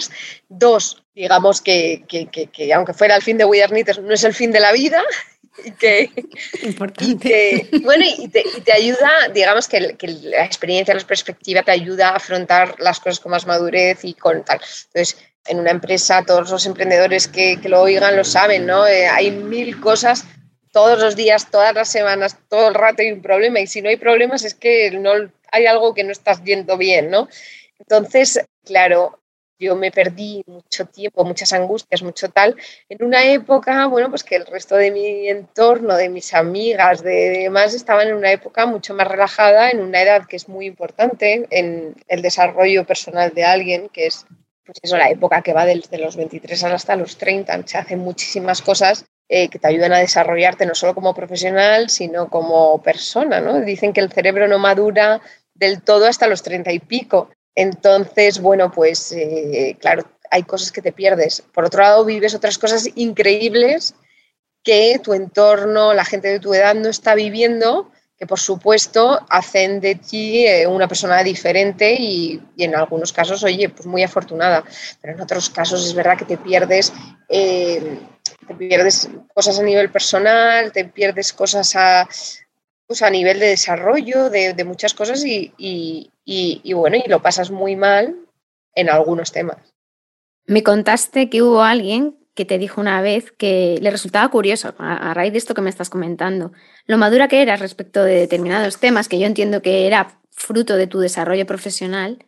dos, 0.49 1.02
digamos 1.14 1.61
que, 1.61 2.05
que, 2.09 2.26
que, 2.26 2.72
aunque 2.72 2.94
fuera 2.94 3.16
el 3.16 3.22
fin 3.22 3.38
de 3.38 3.44
Are 3.44 3.85
no 4.02 4.14
es 4.14 4.24
el 4.24 4.35
fin 4.35 4.52
de 4.52 4.61
la 4.61 4.72
vida, 4.72 5.02
y 5.64 5.72
que, 5.72 6.11
Importante. 6.62 7.68
bueno, 7.83 8.05
y 8.07 8.28
te, 8.28 8.72
ayuda, 8.72 9.28
digamos 9.35 9.68
que, 9.68 9.81
la 9.81 10.44
experiencia, 10.44 10.94
la 10.94 11.07
perspectiva 11.07 11.62
te 11.62 11.72
ayuda 11.72 12.11
a 12.11 12.16
afrontar 12.16 12.76
las 12.78 13.00
cosas 13.00 13.20
con 13.20 13.33
más 13.33 13.46
madurez 13.46 14.05
y 14.05 14.14
con 14.14 14.44
tal. 14.44 14.61
Entonces, 14.87 15.18
en 15.46 15.59
una 15.59 15.70
empresa, 15.70 16.24
todos 16.24 16.50
los 16.50 16.66
emprendedores 16.66 17.28
que, 17.28 17.59
lo 17.64 17.83
oigan 17.83 18.16
lo 18.16 18.24
saben, 18.24 18.66
¿no? 18.66 18.87
Eh, 18.87 19.09
hay 19.09 19.31
mil 19.31 19.81
cosas 19.81 20.24
todos 20.72 20.98
los 21.00 21.16
días, 21.16 21.50
todas 21.50 21.74
las 21.74 21.88
semanas, 21.88 22.38
todo 22.48 22.68
el 22.68 22.74
rato 22.74 23.02
hay 23.02 23.12
un 23.12 23.22
problema 23.22 23.61
y 23.61 23.66
si 23.66 23.83
no 23.83 23.90
hay 23.90 23.96
problemas 23.96 24.44
es 24.44 24.55
que 24.55 24.90
no 24.92 25.12
hay 25.50 25.66
algo 25.66 25.94
que 25.94 26.05
no 26.05 26.12
estás 26.12 26.42
viendo 26.42 26.78
bien, 26.78 27.11
¿no? 27.11 27.28
Entonces, 27.78 28.40
claro, 28.64 29.18
yo 29.62 29.76
me 29.76 29.92
perdí 29.92 30.42
mucho 30.46 30.87
tiempo, 30.87 31.24
muchas 31.24 31.52
angustias, 31.52 32.02
mucho 32.02 32.28
tal, 32.31 32.57
en 32.88 33.05
una 33.05 33.24
época, 33.24 33.87
bueno, 33.87 34.11
pues 34.11 34.24
que 34.24 34.37
el 34.37 34.46
resto 34.46 34.76
de 34.76 34.90
mi 34.90 35.28
entorno, 35.28 35.96
de 35.96 36.09
mis 36.09 36.35
amigas, 36.35 37.02
de 37.02 37.31
demás, 37.31 37.74
estaban 37.74 38.09
en 38.09 38.14
una 38.14 38.33
época 38.33 38.66
mucho 38.66 38.94
más 38.94 39.07
relajada, 39.07 39.70
en 39.70 39.81
una 39.81 40.02
edad 40.02 40.26
que 40.26 40.37
es 40.37 40.48
muy 40.48 40.66
importante 40.66 41.46
en 41.50 41.94
el 42.09 42.22
desarrollo 42.22 42.85
personal 42.85 43.33
de 43.35 43.44
alguien, 43.44 43.88
que 43.88 44.07
es, 44.07 44.26
pues 44.64 44.79
eso, 44.83 44.96
la 44.96 45.11
época 45.11 45.42
que 45.42 45.53
va 45.53 45.64
desde 45.64 45.98
los 45.98 46.16
23 46.16 46.64
hasta 46.64 46.96
los 46.96 47.16
30, 47.16 47.66
se 47.66 47.79
hacen 47.79 47.98
muchísimas 47.98 48.62
cosas 48.62 49.05
eh, 49.29 49.48
que 49.48 49.59
te 49.59 49.68
ayudan 49.68 49.92
a 49.92 49.98
desarrollarte 49.98 50.66
no 50.66 50.75
solo 50.75 50.94
como 50.94 51.14
profesional, 51.14 51.90
sino 51.90 52.29
como 52.29 52.83
persona, 52.83 53.40
¿no? 53.40 53.61
Dicen 53.61 53.92
que 53.92 54.01
el 54.01 54.12
cerebro 54.12 54.46
no 54.46 54.59
madura 54.59 55.20
del 55.55 55.83
todo 55.83 56.07
hasta 56.07 56.27
los 56.27 56.42
30 56.42 56.72
y 56.72 56.79
pico. 56.81 57.31
Entonces, 57.55 58.40
bueno, 58.40 58.70
pues 58.70 59.12
eh, 59.12 59.77
claro, 59.81 60.05
hay 60.31 60.42
cosas 60.44 60.72
que 60.72 60.83
te 60.83 60.92
pierdes. 60.92 61.42
Por 61.53 61.64
otro 61.64 61.83
lado, 61.83 62.05
vives 62.05 62.35
otras 62.35 62.59
cosas 62.59 62.88
increíbles 62.94 63.94
que 64.62 65.01
tu 65.03 65.12
entorno, 65.14 65.92
la 65.94 66.05
gente 66.05 66.29
de 66.29 66.40
tu 66.40 66.55
edad 66.55 66.75
no 66.75 66.88
está 66.88 67.14
viviendo, 67.14 67.90
que 68.22 68.26
por 68.28 68.38
supuesto 68.38 69.18
hacen 69.28 69.80
de 69.80 69.96
ti 69.96 70.46
eh, 70.46 70.64
una 70.64 70.87
persona 70.87 71.24
diferente 71.24 71.92
y, 71.92 72.40
en 72.56 72.76
algunos 72.76 73.12
casos, 73.12 73.42
oye, 73.42 73.68
pues 73.68 73.85
muy 73.85 74.04
afortunada, 74.04 74.62
pero 75.00 75.14
en 75.14 75.20
otros 75.20 75.50
casos 75.50 75.85
es 75.85 75.92
verdad 75.92 76.16
que 76.16 76.24
te 76.24 76.37
pierdes, 76.37 76.92
eh, 77.28 77.98
te 78.46 78.54
pierdes 78.54 79.11
cosas 79.35 79.58
a 79.58 79.64
nivel 79.64 79.90
personal, 79.90 80.70
te 80.70 80.85
pierdes 80.85 81.32
cosas 81.32 81.74
a, 81.74 82.08
pues 82.87 83.02
a 83.02 83.11
nivel 83.11 83.40
de 83.40 83.48
desarrollo, 83.48 84.30
de, 84.30 84.64
muchas 84.64 84.94
cosas 84.94 85.24
y, 85.26 85.52
y, 86.24 86.72
bueno, 86.74 86.98
y 87.04 87.08
lo 87.08 87.20
pasas 87.20 87.50
muy 87.50 87.74
mal 87.74 88.14
en 88.76 88.88
algunos 88.88 89.32
temas. 89.32 89.74
Me 90.46 90.62
contaste 90.62 91.28
que 91.28 91.42
hubo 91.42 91.61
alguien 91.61 92.21
que 92.35 92.45
te 92.45 92.59
dijo 92.59 92.81
una 92.81 93.03
vez 93.03 93.33
que 93.33 93.79
le 93.81 93.90
resultaba 93.90 94.29
curioso, 94.31 94.75
a, 94.79 95.12
raíz 95.14 95.33
de 95.33 95.38
esto 95.38 95.55
que 95.55 95.61
me 95.61 95.71
estás 95.71 95.90
comentando, 95.90 96.53
lo 96.87 96.99
madura 96.99 97.29
que 97.29 97.42
eras 97.42 97.61
respecto 97.61 98.03
de 98.03 98.14
determinados 98.14 98.79
temas, 98.79 99.09
que 99.09 99.18
yo 99.18 99.27
entiendo 99.27 99.62
que 99.62 99.87
era 99.87 100.21
fruto 100.31 100.77
de 100.77 100.87
tu 100.87 101.01
desarrollo 101.01 101.47
profesional, 101.47 102.25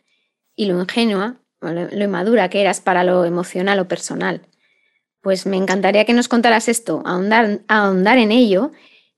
y 0.55 0.65
lo 0.67 0.79
ingenua, 0.79 1.41
lo, 1.61 1.73
lo 1.73 2.03
inmadura 2.03 2.49
que 2.49 2.61
eras 2.61 2.81
para 2.81 3.03
lo 3.03 3.25
emocional 3.25 3.79
o 3.79 3.87
personal. 3.87 4.47
Pues 5.21 5.45
me 5.45 5.57
encantaría 5.57 6.05
que 6.05 6.13
nos 6.13 6.27
contaras 6.27 6.69
esto, 6.69 7.01
ahondar, 7.05 7.61
ahondar 7.67 8.17
en 8.19 8.31
ello 8.31 8.71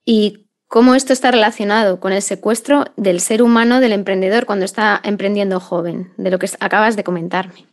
y 0.06 0.48
cómo 0.68 0.96
esto 0.96 1.14
está 1.14 1.32
relacionado 1.32 2.00
con 2.00 2.14
el 2.14 2.22
secuestro 2.22 2.86
del 2.96 3.20
ser 3.20 3.42
humano 3.42 3.80
del 3.80 3.92
emprendedor 3.92 4.46
cuando 4.46 4.66
está 4.66 5.00
emprendiendo 5.04 5.60
joven, 5.60 6.14
de 6.18 6.32
lo 6.32 6.40
que 6.40 6.50
acabas 6.60 6.96
de 6.96 7.04
comentarme. 7.04 7.68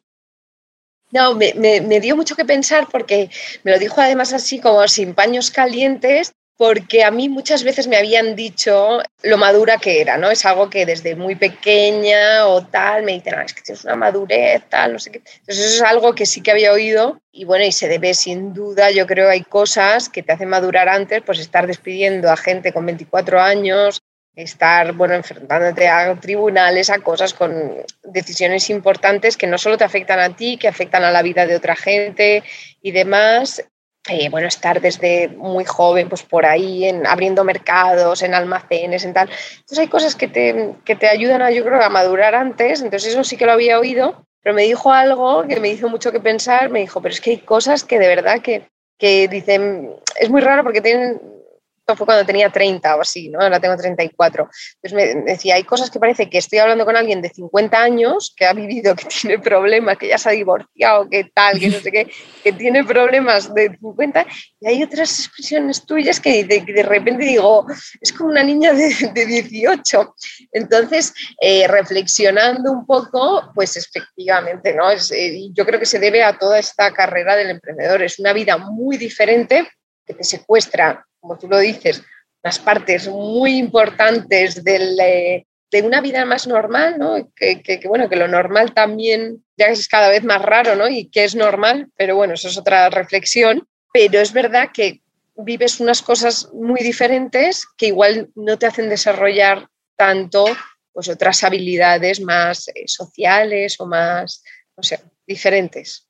No, 1.15 1.33
me, 1.37 1.55
me, 1.55 2.01
dio 2.01 2.17
mucho 2.17 2.35
que 2.35 2.45
pensar 2.45 2.89
porque 2.91 3.31
me 3.63 3.71
lo 3.71 3.79
dijo 3.79 4.01
además 4.01 4.33
así 4.33 4.59
como 4.59 4.87
sin 4.89 5.15
paños 5.15 5.53
calientes 5.53 6.33
porque 6.57 7.05
a 7.05 7.13
mí 7.13 7.29
muchas 7.29 7.63
veces 7.63 7.87
me 7.87 7.97
habían 7.97 8.35
dicho 8.35 8.99
lo 9.23 9.39
madura 9.39 9.79
que 9.79 10.01
era, 10.01 10.19
¿no? 10.19 10.31
Es 10.33 10.45
algo 10.45 10.69
que 10.71 10.85
desde 10.85 11.15
muy 11.15 11.37
pequeña 11.37 12.47
o 12.47 12.67
tal 12.67 13.05
me 13.05 13.13
dicen, 13.13 13.35
ah, 13.37 13.45
es 13.45 13.55
que 13.55 13.63
tienes 13.63 13.85
una 13.85 13.95
madurez, 13.95 14.63
tal, 14.69 14.95
no 14.95 14.99
sé 14.99 15.13
qué. 15.13 15.19
Entonces 15.19 15.67
eso 15.67 15.75
es 15.77 15.83
algo 15.83 16.17
que 16.17 16.27
sí 16.27 16.43
que 16.43 16.51
había 16.51 16.73
oído 16.73 17.21
y 17.31 17.45
bueno, 17.45 17.65
y 17.65 17.71
se 17.71 17.87
debe 17.87 18.13
sin 18.15 18.53
duda, 18.53 18.91
yo 18.91 19.07
creo 19.07 19.31
hay 19.31 19.43
cosas 19.43 20.09
que 20.09 20.25
te 20.25 20.33
hacen 20.33 20.49
madurar 20.49 20.89
antes, 20.89 21.23
pues 21.25 21.39
estar 21.39 21.69
despidiendo 21.69 22.29
a 22.29 22.37
gente 22.37 22.73
con 22.73 22.87
24 22.87 23.41
años, 23.41 24.03
estar, 24.37 24.93
bueno, 24.93 25.15
enfrentándote 25.15 25.89
a 25.89 26.15
tribunales, 26.17 26.91
a 26.91 26.99
cosas 26.99 27.35
con 27.35 27.77
decisiones 28.03 28.69
importantes 28.71 29.37
que 29.37 29.47
no 29.47 29.59
solo 29.59 29.79
te 29.79 29.85
afectan 29.85 30.19
a 30.19 30.35
ti, 30.35 30.57
que 30.57 30.69
afectan 30.69 31.05
a 31.05 31.11
la 31.11 31.23
vida 31.23 31.47
de 31.47 31.57
otra 31.57 31.77
gente 31.77 32.43
y 32.83 32.91
demás. 32.91 33.65
Eh, 34.07 34.29
bueno, 34.29 34.49
estar 34.49 34.83
desde 34.83 35.29
muy 35.29 35.65
joven, 35.65 36.11
pues 36.11 36.23
por 36.23 36.45
ahí, 36.45 36.85
en, 36.85 37.07
abriendo 37.07 37.43
mercados, 37.43 38.23
en 38.23 38.35
almacenes, 38.35 39.05
en 39.05 39.15
tal. 39.15 39.31
Entonces 39.31 39.79
hay 39.79 39.89
cosas 39.89 40.15
que 40.15 40.29
te, 40.29 40.75
que 40.85 40.95
te 40.95 41.09
ayudan 41.09 41.41
a, 41.41 41.51
yo 41.51 41.65
creo, 41.65 41.81
a 41.83 41.89
madurar 41.89 42.35
antes, 42.35 42.83
entonces 42.83 43.13
eso 43.13 43.25
sí 43.25 43.39
que 43.39 43.47
lo 43.47 43.53
había 43.53 43.79
oído, 43.79 44.27
pero 44.43 44.55
me 44.55 44.65
dijo 44.65 44.93
algo 44.93 45.47
que 45.49 45.59
me 45.59 45.71
hizo 45.71 45.89
mucho 45.89 46.13
que 46.13 46.21
pensar, 46.21 46.69
me 46.69 46.81
dijo, 46.81 47.01
pero 47.01 47.15
es 47.15 47.21
que 47.23 47.31
hay 47.31 47.39
cosas 47.39 47.83
que 47.83 47.99
de 47.99 48.09
verdad 48.09 48.43
que, 48.43 48.69
que 48.99 49.27
dicen, 49.27 49.97
es 50.21 50.29
muy 50.29 50.43
raro 50.43 50.65
porque 50.65 50.83
tienen 50.83 51.19
esto 51.87 51.97
fue 51.97 52.07
cuando 52.07 52.25
tenía 52.25 52.49
30 52.49 52.97
o 52.97 53.03
así, 53.03 53.29
¿no? 53.29 53.41
Ahora 53.41 53.61
tengo 53.61 53.77
34. 53.77 54.49
Entonces 54.83 54.93
me 54.95 55.33
decía, 55.33 55.57
hay 55.57 55.65
cosas 55.65 55.91
que 55.91 56.01
parece 56.01 56.31
que 56.31 56.39
estoy 56.39 56.59
hablando 56.59 56.87
con 56.87 56.97
alguien 56.97 57.21
de 57.21 57.29
50 57.29 57.79
años 57.79 58.33
que 58.35 58.47
ha 58.47 58.55
vivido, 58.55 58.97
que 58.97 59.05
tiene 59.21 59.39
problemas, 59.39 59.99
que 59.99 60.09
ya 60.09 60.17
se 60.17 60.31
ha 60.31 60.33
divorciado, 60.33 61.07
que 61.11 61.25
tal, 61.35 61.61
que 61.61 61.69
no 61.69 61.79
sé 61.81 61.93
qué, 61.93 62.11
que 62.43 62.53
tiene 62.55 62.85
problemas 62.85 63.53
de 63.53 63.77
50. 63.79 64.27
Y 64.61 64.67
hay 64.67 64.83
otras 64.83 65.19
expresiones 65.19 65.85
tuyas 65.85 66.21
que 66.21 66.45
de, 66.45 66.61
de 66.61 66.83
repente 66.85 67.23
digo, 67.23 67.67
es 68.01 68.15
como 68.15 68.31
una 68.31 68.43
niña 68.43 68.73
de, 68.73 69.11
de 69.13 69.27
18. 69.27 70.15
Entonces, 70.53 71.13
eh, 71.39 71.69
reflexionando 71.69 72.73
un 72.73 72.87
poco, 72.87 73.53
pues 73.55 73.77
efectivamente, 73.77 74.73
¿no? 74.75 74.91
Es, 74.91 75.13
eh, 75.13 75.51
yo 75.53 75.67
creo 75.67 75.79
que 75.79 75.85
se 75.85 75.99
debe 75.99 76.25
a 76.25 76.39
toda 76.39 76.59
esta 76.59 76.95
carrera 76.95 77.37
del 77.37 77.51
emprendedor. 77.51 78.03
Es 78.03 78.19
una 78.19 78.33
vida 78.33 78.57
muy 78.57 78.97
diferente 78.97 79.69
que 80.07 80.15
te 80.15 80.25
secuestra 80.25 81.05
como 81.25 81.39
tú 81.39 81.49
lo 81.49 81.59
dices, 81.59 82.03
las 82.43 82.59
partes 82.59 83.09
muy 83.09 83.57
importantes 83.57 84.63
eh, 84.67 85.47
de 85.71 85.83
una 85.83 86.03
vida 86.03 86.27
más 86.27 86.47
normal, 86.47 86.99
¿no? 86.99 87.31
Que, 87.35 87.81
bueno, 87.89 88.11
que 88.11 88.17
lo 88.17 88.29
normal 88.29 88.75
también 88.75 89.43
ya 89.57 89.69
es 89.69 89.89
cada 89.89 90.11
vez 90.11 90.23
más 90.23 90.43
raro, 90.43 90.77
¿no? 90.77 90.87
Y 90.87 91.07
que 91.07 91.25
es 91.25 91.35
normal, 91.35 91.89
pero 91.97 92.15
bueno, 92.15 92.35
eso 92.35 92.49
es 92.49 92.59
otra 92.59 92.91
reflexión. 92.91 93.67
Pero 93.91 94.21
es 94.21 94.35
verdad 94.35 94.69
que 94.75 95.01
vives 95.35 95.81
unas 95.81 96.03
cosas 96.03 96.51
muy 96.53 96.83
diferentes 96.83 97.67
que 97.79 97.87
igual 97.87 98.29
no 98.35 98.59
te 98.59 98.67
hacen 98.67 98.91
desarrollar 98.91 99.67
tanto 99.97 100.45
pues 100.93 101.09
otras 101.09 101.43
habilidades 101.43 102.21
más 102.21 102.69
eh, 102.69 102.87
sociales 102.87 103.81
o 103.81 103.87
más, 103.87 104.45
no 104.77 104.83
sé, 104.83 105.01
diferentes. 105.27 106.07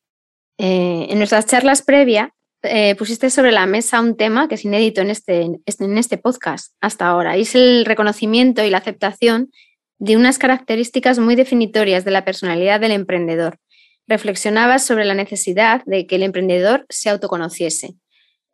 Eh, 0.59 1.07
en 1.09 1.18
nuestras 1.18 1.46
charlas 1.46 1.83
previas 1.83 2.31
eh, 2.64 2.94
pusiste 2.96 3.31
sobre 3.31 3.53
la 3.53 3.66
mesa 3.66 4.00
un 4.00 4.16
tema 4.16 4.48
que 4.48 4.57
es 4.57 4.64
inédito 4.64 5.00
en 5.00 5.11
este, 5.11 5.42
en 5.42 5.98
este 5.98 6.18
podcast 6.18 6.74
hasta 6.81 7.07
ahora, 7.07 7.37
y 7.37 7.42
es 7.42 7.55
el 7.55 7.85
reconocimiento 7.85 8.64
y 8.64 8.70
la 8.70 8.79
aceptación 8.79 9.50
de 9.98 10.16
unas 10.16 10.38
características 10.38 11.18
muy 11.18 11.37
definitorias 11.37 12.05
de 12.05 12.11
la 12.11 12.24
personalidad 12.24 12.81
del 12.81 12.92
emprendedor. 12.92 13.59
Reflexionabas 14.07 14.85
sobre 14.85 15.05
la 15.05 15.14
necesidad 15.14 15.83
de 15.87 16.07
que 16.07 16.16
el 16.16 16.22
emprendedor 16.22 16.85
se 16.88 17.11
autoconociese, 17.11 17.94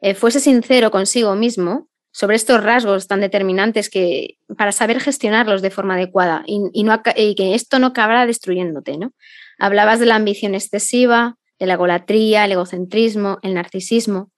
eh, 0.00 0.14
fuese 0.14 0.40
sincero 0.40 0.90
consigo 0.90 1.34
mismo 1.34 1.88
sobre 2.12 2.36
estos 2.36 2.62
rasgos 2.62 3.06
tan 3.06 3.20
determinantes 3.20 3.88
que 3.88 4.38
para 4.56 4.72
saber 4.72 5.00
gestionarlos 5.00 5.62
de 5.62 5.70
forma 5.70 5.94
adecuada 5.94 6.42
y, 6.46 6.60
y 6.72 7.34
que 7.34 7.54
esto 7.54 7.78
no 7.78 7.88
acabará 7.88 8.26
destruyéndote. 8.26 8.98
¿no? 8.98 9.12
Hablabas 9.58 10.00
de 10.00 10.06
la 10.06 10.16
ambición 10.16 10.54
excesiva, 10.54 11.36
la 11.66 11.76
golatría, 11.76 12.44
el 12.44 12.52
egocentrismo, 12.52 13.38
el 13.42 13.54
narcisismo. 13.54 14.30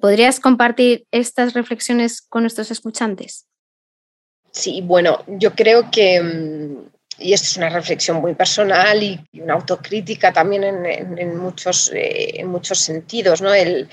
¿Podrías 0.00 0.40
compartir 0.40 1.06
estas 1.10 1.52
reflexiones 1.52 2.22
con 2.22 2.42
nuestros 2.42 2.70
escuchantes? 2.70 3.46
Sí, 4.50 4.80
bueno, 4.82 5.22
yo 5.26 5.54
creo 5.54 5.90
que, 5.90 6.20
mm, 6.20 6.88
y 7.18 7.32
esta 7.32 7.46
es 7.46 7.56
una 7.56 7.68
reflexión 7.68 8.20
muy 8.20 8.34
personal 8.34 9.02
y 9.02 9.20
una 9.34 9.54
autocrítica 9.54 10.32
también 10.32 10.64
en, 10.64 11.36
muchos, 11.38 11.92
eh, 11.92 12.40
en 12.40 12.48
muchos 12.48 12.78
sentidos, 12.78 13.42
¿no? 13.42 13.52
El, 13.54 13.88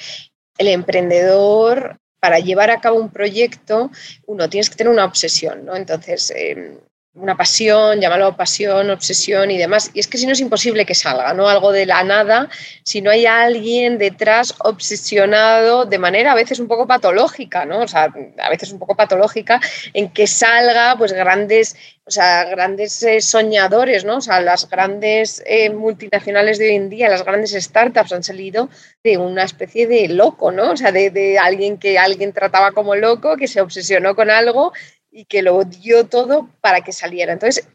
emprendedor, 0.59 1.99
para 2.19 2.39
llevar 2.39 2.71
a 2.71 2.81
cabo 2.81 2.99
un 2.99 3.11
proyecto, 3.11 3.91
uno 4.25 4.49
tienes 4.49 4.71
que 4.71 4.75
tener 4.75 4.91
una 4.91 5.05
obsesión, 5.05 5.65
¿no? 5.65 5.75
Entonces, 5.75 6.33
em, 6.35 6.79
una 7.19 7.35
pasión, 7.35 7.99
llámalo 7.99 8.35
pasión, 8.35 8.89
obsesión 8.89 9.49
y 9.51 9.57
demás. 9.57 9.89
Y 9.93 9.99
es 9.99 10.07
que 10.07 10.17
si 10.17 10.25
no 10.25 10.33
es 10.33 10.39
imposible 10.39 10.85
que 10.85 10.93
salga, 10.93 11.33
¿no? 11.33 11.49
Algo 11.49 11.71
de 11.71 11.85
la 11.85 12.03
nada, 12.03 12.49
si 12.83 13.01
no 13.01 13.09
hay 13.09 13.25
alguien 13.25 13.97
detrás 13.97 14.53
obsesionado 14.59 15.85
de 15.85 15.97
manera 15.97 16.31
a 16.31 16.35
veces 16.35 16.59
un 16.59 16.67
poco 16.67 16.85
patológica, 16.85 17.65
¿no? 17.65 17.81
O 17.81 17.87
sea, 17.87 18.13
a 18.37 18.49
veces 18.49 18.71
un 18.71 18.79
poco 18.79 18.95
patológica, 18.95 19.59
en 19.93 20.09
que 20.09 20.27
salga 20.27 20.95
pues 20.97 21.11
grandes, 21.11 21.75
o 22.05 22.11
sea, 22.11 22.45
grandes 22.45 23.01
eh, 23.03 23.19
soñadores, 23.21 24.05
¿no? 24.05 24.17
O 24.17 24.21
sea, 24.21 24.39
las 24.39 24.69
grandes 24.69 25.43
eh, 25.47 25.69
multinacionales 25.71 26.59
de 26.59 26.69
hoy 26.69 26.75
en 26.75 26.89
día, 26.89 27.09
las 27.09 27.25
grandes 27.25 27.51
startups 27.51 28.13
han 28.13 28.23
salido 28.23 28.69
de 29.03 29.17
una 29.17 29.43
especie 29.43 29.87
de 29.87 30.07
loco, 30.09 30.51
¿no? 30.51 30.71
O 30.71 30.77
sea, 30.77 30.91
de, 30.91 31.09
de 31.09 31.39
alguien 31.39 31.77
que 31.77 31.97
alguien 31.97 32.31
trataba 32.31 32.71
como 32.73 32.95
loco, 32.95 33.37
que 33.37 33.47
se 33.47 33.61
obsesionó 33.61 34.15
con 34.15 34.29
algo 34.29 34.71
y 35.11 35.25
que 35.25 35.41
lo 35.41 35.63
dio 35.63 36.05
todo 36.05 36.49
para 36.61 36.81
que 36.81 36.91
saliera. 36.91 37.33
Entonces, 37.33 37.67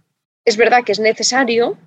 es 0.45 0.57
verdad 0.57 0.85
que 0.85 0.93
es 0.93 1.01
necesario. 1.01 1.79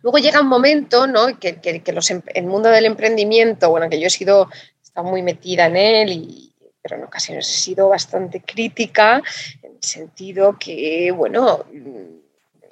Luego 0.00 0.18
llega 0.18 0.40
un 0.40 0.48
momento, 0.48 1.06
¿no? 1.06 1.38
Que, 1.38 1.56
que, 1.60 1.92
los, 1.92 2.10
em, 2.10 2.22
el 2.34 2.46
mundo 2.46 2.68
del 2.68 2.86
emprendimiento, 2.86 3.70
bueno, 3.70 3.88
que 3.88 4.00
yo 4.00 4.06
he 4.06 4.10
sido, 4.10 4.48
he 4.96 5.02
muy 5.02 5.22
metida 5.22 5.66
en 5.66 5.76
él, 5.76 6.12
y, 6.12 6.52
pero 6.82 6.96
en 6.96 7.04
ocasiones 7.04 7.48
he 7.48 7.58
sido 7.58 7.88
bastante 7.88 8.42
crítica, 8.42 9.22
en 9.62 9.72
el 9.72 9.82
sentido 9.82 10.56
que, 10.58 11.10
bueno, 11.10 11.64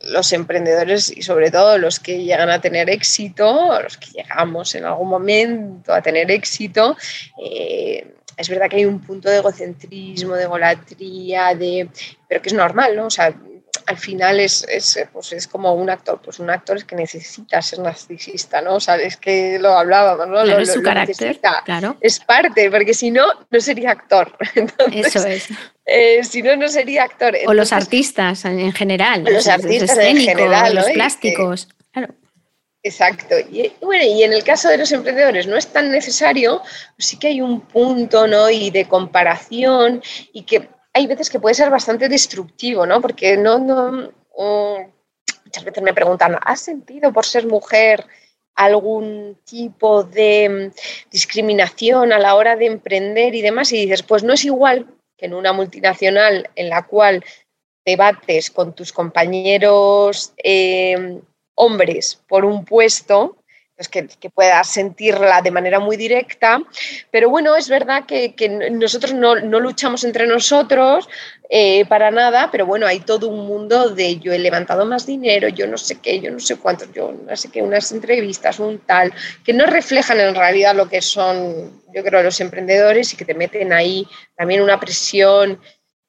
los 0.03 0.33
emprendedores 0.33 1.11
y 1.17 1.23
sobre 1.23 1.51
todo 1.51 1.79
los 1.79 1.99
que 1.99 2.23
llegan 2.23 2.51
a 2.51 2.61
tener 2.61 2.91
éxito, 2.91 3.81
los 3.83 3.97
que 3.97 4.11
llegamos 4.11 4.75
en 4.75 4.85
algún 4.85 5.09
momento 5.09 5.93
a 5.93 6.03
tener 6.03 6.31
éxito, 6.31 6.97
eh, 7.43 8.15
es 8.37 8.49
verdad 8.49 8.69
que 8.69 8.77
hay 8.77 8.85
un 8.85 9.01
punto 9.01 9.31
de 9.31 9.39
egocentrismo, 9.39 10.35
de 10.35 10.47
golatría, 10.47 11.55
de, 11.55 11.89
pero 12.29 12.43
que 12.43 12.49
es 12.49 12.55
normal, 12.55 12.95
¿no? 12.95 13.07
O 13.07 13.11
sea, 13.11 13.35
al 13.87 13.97
final 13.97 14.41
es, 14.41 14.65
es, 14.69 14.99
pues 15.13 15.33
es 15.33 15.47
como 15.47 15.73
un 15.75 15.89
actor, 15.89 16.21
pues 16.23 16.39
un 16.41 16.51
actor 16.51 16.77
es 16.77 16.85
que 16.85 16.97
necesita 16.97 17.63
ser 17.63 17.79
narcisista, 17.79 18.61
¿no? 18.61 18.75
O 18.75 18.81
sea, 18.81 18.97
es 18.97 19.17
que 19.17 19.59
lo 19.59 19.71
hablábamos, 19.71 20.27
¿no? 20.29 20.43
Claro, 20.43 20.63
es 20.63 20.73
su 20.73 20.83
carácter, 20.83 21.41
claro. 21.65 21.97
Es 22.01 22.21
parte, 22.21 22.71
porque 22.71 22.95
si 22.95 23.11
no, 23.11 23.27
no 23.51 23.61
sería 23.61 23.93
actor. 23.93 24.37
Eso 24.93 25.27
es. 25.27 25.49
Eh, 25.85 26.25
si 26.25 26.43
no, 26.43 26.57
no 26.57 26.69
sería 26.69 27.05
actor. 27.05 27.37
o 27.47 27.55
los 27.55 27.73
artistas 27.73 28.45
en 28.45 28.73
general. 28.73 29.25
Los 29.25 29.47
artistas 29.47 29.97
en 29.99 30.19
general. 30.19 30.75
Los 30.75 30.91
plásticos. 30.91 31.69
claro. 31.93 32.15
Exacto. 32.87 33.35
Y, 33.51 33.73
bueno, 33.81 34.05
y 34.05 34.23
en 34.23 34.33
el 34.33 34.45
caso 34.45 34.69
de 34.69 34.79
los 34.79 34.93
emprendedores 34.93 35.49
no 35.49 35.57
es 35.57 35.67
tan 35.67 35.91
necesario, 35.91 36.63
sí 36.97 37.19
que 37.19 37.27
hay 37.27 37.41
un 37.41 37.63
punto, 37.63 38.29
¿no? 38.29 38.49
Y 38.49 38.71
de 38.71 38.87
comparación 38.87 40.01
y 40.33 40.43
que 40.43 40.69
hay 40.93 41.09
veces 41.09 41.29
que 41.29 41.41
puede 41.41 41.57
ser 41.57 41.69
bastante 41.69 42.09
destructivo, 42.09 42.87
¿no? 42.87 43.01
Porque 43.01 43.37
no, 43.37 43.59
no 43.59 43.91
mm, 43.91 44.93
muchas 45.47 45.65
veces 45.65 45.83
me 45.83 45.95
preguntan, 45.95 46.39
¿has 46.41 46.61
sentido 46.61 47.13
por 47.13 47.27
ser 47.27 47.49
mujer 47.49 48.07
algún 48.55 49.37
tipo 49.45 50.05
de 50.05 50.71
mm, 50.71 51.11
discriminación 51.11 52.13
a 52.13 52.21
la 52.21 52.37
hora 52.37 52.55
de 52.55 52.67
emprender 52.67 53.35
y 53.35 53.43
demás? 53.43 53.73
Y 53.73 53.79
dices, 53.79 54.05
pues 54.05 54.23
no 54.23 54.33
es 54.33 54.45
igual 54.45 54.87
que 55.19 55.27
en 55.27 55.35
una 55.35 55.53
multinacional 55.53 56.51
en 56.55 56.69
la 56.69 56.87
cual 56.87 57.25
debates 57.85 58.53
con 58.53 58.77
tus 58.77 58.93
compañeros 58.93 60.35
eh, 60.37 61.21
hombres 61.57 62.23
por 62.29 62.45
un 62.45 62.65
puesto, 62.65 63.37
pues 63.77 63.89
que, 63.89 64.09
que, 64.09 64.31
puedas 64.31 64.73
sentirla 64.73 65.43
de 65.43 65.51
manera 65.51 65.79
muy 65.81 65.99
directa, 65.99 66.63
pero 67.11 67.29
bueno, 67.29 67.55
es 67.57 67.69
verdad 67.69 68.07
que, 68.07 68.35
nosotros 68.73 69.13
no, 69.13 69.35
luchamos 69.35 70.03
entre 70.05 70.27
nosotros 70.27 71.07
eh, 71.51 71.85
para 71.85 72.11
nada, 72.11 72.49
pero 72.51 72.65
bueno, 72.65 72.87
hay 72.87 73.01
todo 73.01 73.29
un 73.29 73.47
mundo 73.47 73.91
de 73.91 74.17
yo 74.17 74.33
he 74.33 74.39
levantado 74.39 74.87
más 74.87 75.07
dinero, 75.07 75.49
yo 75.49 75.67
no 75.67 75.77
sé 75.77 75.97
qué, 76.01 76.21
yo 76.21 76.31
no 76.31 76.41
sé 76.41 76.57
cuántos, 76.57 76.91
yo 76.95 77.13
no 77.13 77.37
sé 77.37 77.51
qué, 77.51 77.61
unas 77.61 77.93
entrevistas, 77.93 78.59
un 78.61 78.79
tal, 78.79 79.13
que 79.45 79.53
no 79.53 79.67
reflejan 79.67 80.21
en 80.21 80.35
realidad 80.35 80.75
lo 80.75 80.89
que 80.89 81.03
son, 81.03 81.83
yo 81.95 82.03
creo, 82.03 82.23
los 82.23 82.41
emprendedores 82.41 83.13
y 83.13 83.17
que 83.17 83.27
te 83.27 83.35
meten 83.35 83.75
ahí 83.75 84.09
también 84.37 84.63
una 84.63 84.81
presión 84.81 85.61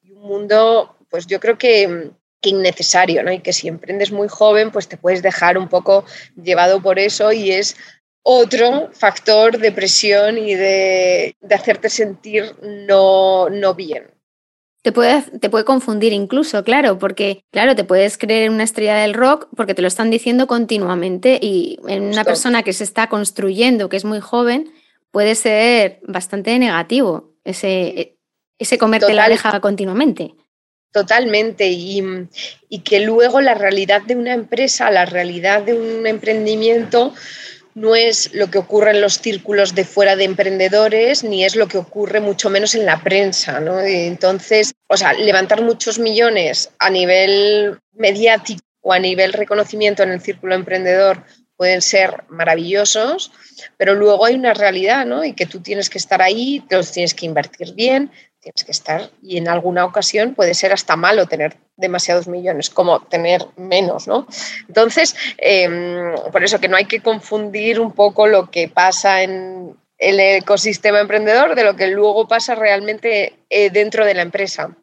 y 0.02 0.12
un 0.12 0.22
mundo, 0.22 0.96
pues 1.10 1.26
yo 1.26 1.38
creo 1.38 1.58
que 1.58 2.12
que 2.40 2.50
innecesario, 2.50 3.22
¿no? 3.22 3.32
Y 3.32 3.40
que 3.40 3.52
si 3.52 3.68
emprendes 3.68 4.12
muy 4.12 4.28
joven, 4.28 4.70
pues 4.70 4.88
te 4.88 4.96
puedes 4.96 5.22
dejar 5.22 5.58
un 5.58 5.68
poco 5.68 6.04
llevado 6.36 6.80
por 6.80 6.98
eso 6.98 7.32
y 7.32 7.50
es 7.50 7.76
otro 8.22 8.90
factor 8.92 9.58
de 9.58 9.72
presión 9.72 10.38
y 10.38 10.54
de, 10.54 11.34
hacerte 11.50 11.88
sentir 11.88 12.54
no, 12.62 13.48
no 13.48 13.74
bien. 13.74 14.10
Te 14.82 14.92
puede, 14.92 15.22
te 15.22 15.50
puede 15.50 15.64
confundir 15.64 16.12
incluso, 16.12 16.62
claro, 16.62 16.98
porque, 16.98 17.44
claro, 17.50 17.74
te 17.74 17.84
puedes 17.84 18.16
creer 18.16 18.50
una 18.50 18.62
estrella 18.62 18.96
del 18.96 19.14
rock 19.14 19.48
porque 19.56 19.74
te 19.74 19.82
lo 19.82 19.88
están 19.88 20.10
diciendo 20.10 20.46
continuamente 20.46 21.38
y 21.42 21.78
en 21.88 22.04
una 22.04 22.24
persona 22.24 22.62
que 22.62 22.72
se 22.72 22.84
está 22.84 23.08
construyendo, 23.08 23.88
que 23.88 23.96
es 23.96 24.04
muy 24.04 24.20
joven, 24.20 24.72
puede 25.10 25.34
ser 25.34 26.00
bastante 26.06 26.56
negativo 26.58 27.34
ese, 27.44 28.18
ese 28.58 28.78
comerte 28.78 29.14
la 29.14 29.24
oreja 29.24 29.58
continuamente. 29.60 30.34
Totalmente, 30.90 31.68
y, 31.68 32.02
que 32.82 33.00
luego 33.00 33.40
la 33.40 33.54
realidad 33.54 34.02
de 34.02 34.16
una 34.16 34.32
empresa, 34.32 34.90
la 34.90 35.04
realidad 35.04 35.62
de 35.62 35.74
un 35.74 36.06
emprendimiento 36.06 37.14
no 37.74 37.94
es 37.94 38.32
lo 38.34 38.50
que 38.50 38.58
ocurre 38.58 38.90
en 38.92 39.00
los 39.00 39.18
círculos 39.18 39.74
de 39.74 39.84
fuera 39.84 40.16
de 40.16 40.24
emprendedores, 40.24 41.22
ni 41.22 41.44
es 41.44 41.56
lo 41.56 41.68
que 41.68 41.78
ocurre 41.78 42.20
mucho 42.20 42.50
menos 42.50 42.74
en 42.74 42.86
la 42.86 43.02
prensa. 43.02 43.60
¿no? 43.60 43.80
Entonces, 43.80 44.72
o 44.88 44.96
sea, 44.96 45.12
levantar 45.12 45.62
muchos 45.62 45.98
millones 45.98 46.70
a 46.78 46.90
nivel 46.90 47.78
mediático 47.92 48.62
o 48.80 48.92
a 48.92 48.98
nivel 48.98 49.32
reconocimiento 49.32 50.02
en 50.02 50.10
el 50.10 50.20
círculo 50.20 50.54
emprendedor 50.54 51.22
pueden 51.58 51.82
ser 51.82 52.22
maravillosos, 52.28 53.32
pero 53.76 53.94
luego 53.94 54.24
hay 54.24 54.36
una 54.36 54.54
realidad, 54.54 55.04
¿no? 55.04 55.24
Y 55.24 55.32
que 55.32 55.44
tú 55.44 55.60
tienes 55.60 55.90
que 55.90 55.98
estar 55.98 56.22
ahí, 56.22 56.62
los 56.70 56.92
tienes 56.92 57.14
que 57.14 57.26
invertir 57.26 57.74
bien, 57.74 58.12
tienes 58.40 58.64
que 58.64 58.72
estar, 58.72 59.10
y 59.22 59.38
en 59.38 59.48
alguna 59.48 59.84
ocasión 59.84 60.34
puede 60.34 60.54
ser 60.54 60.72
hasta 60.72 60.96
malo 60.96 61.26
tener 61.26 61.56
demasiados 61.76 62.28
millones, 62.28 62.70
como 62.70 63.00
tener 63.00 63.44
menos, 63.56 64.06
¿no? 64.06 64.26
Entonces, 64.66 65.16
em, 65.38 66.14
por 66.32 66.42
eso 66.42 66.58
que 66.60 66.68
no 66.68 66.76
hay 66.76 66.86
que 66.86 67.00
confundir 67.00 67.80
un 67.80 67.92
poco 67.92 68.26
lo 68.26 68.50
que 68.50 68.68
pasa 68.68 69.22
en 69.22 69.76
el 69.98 70.20
ecosistema 70.20 71.00
emprendedor 71.00 71.54
de 71.54 71.64
lo 71.64 71.76
que 71.76 71.88
luego 71.88 72.28
pasa 72.28 72.54
realmente 72.54 73.34
eh, 73.50 73.70
dentro 73.70 74.06
de 74.06 74.14
la 74.14 74.22
empresa. 74.22 74.76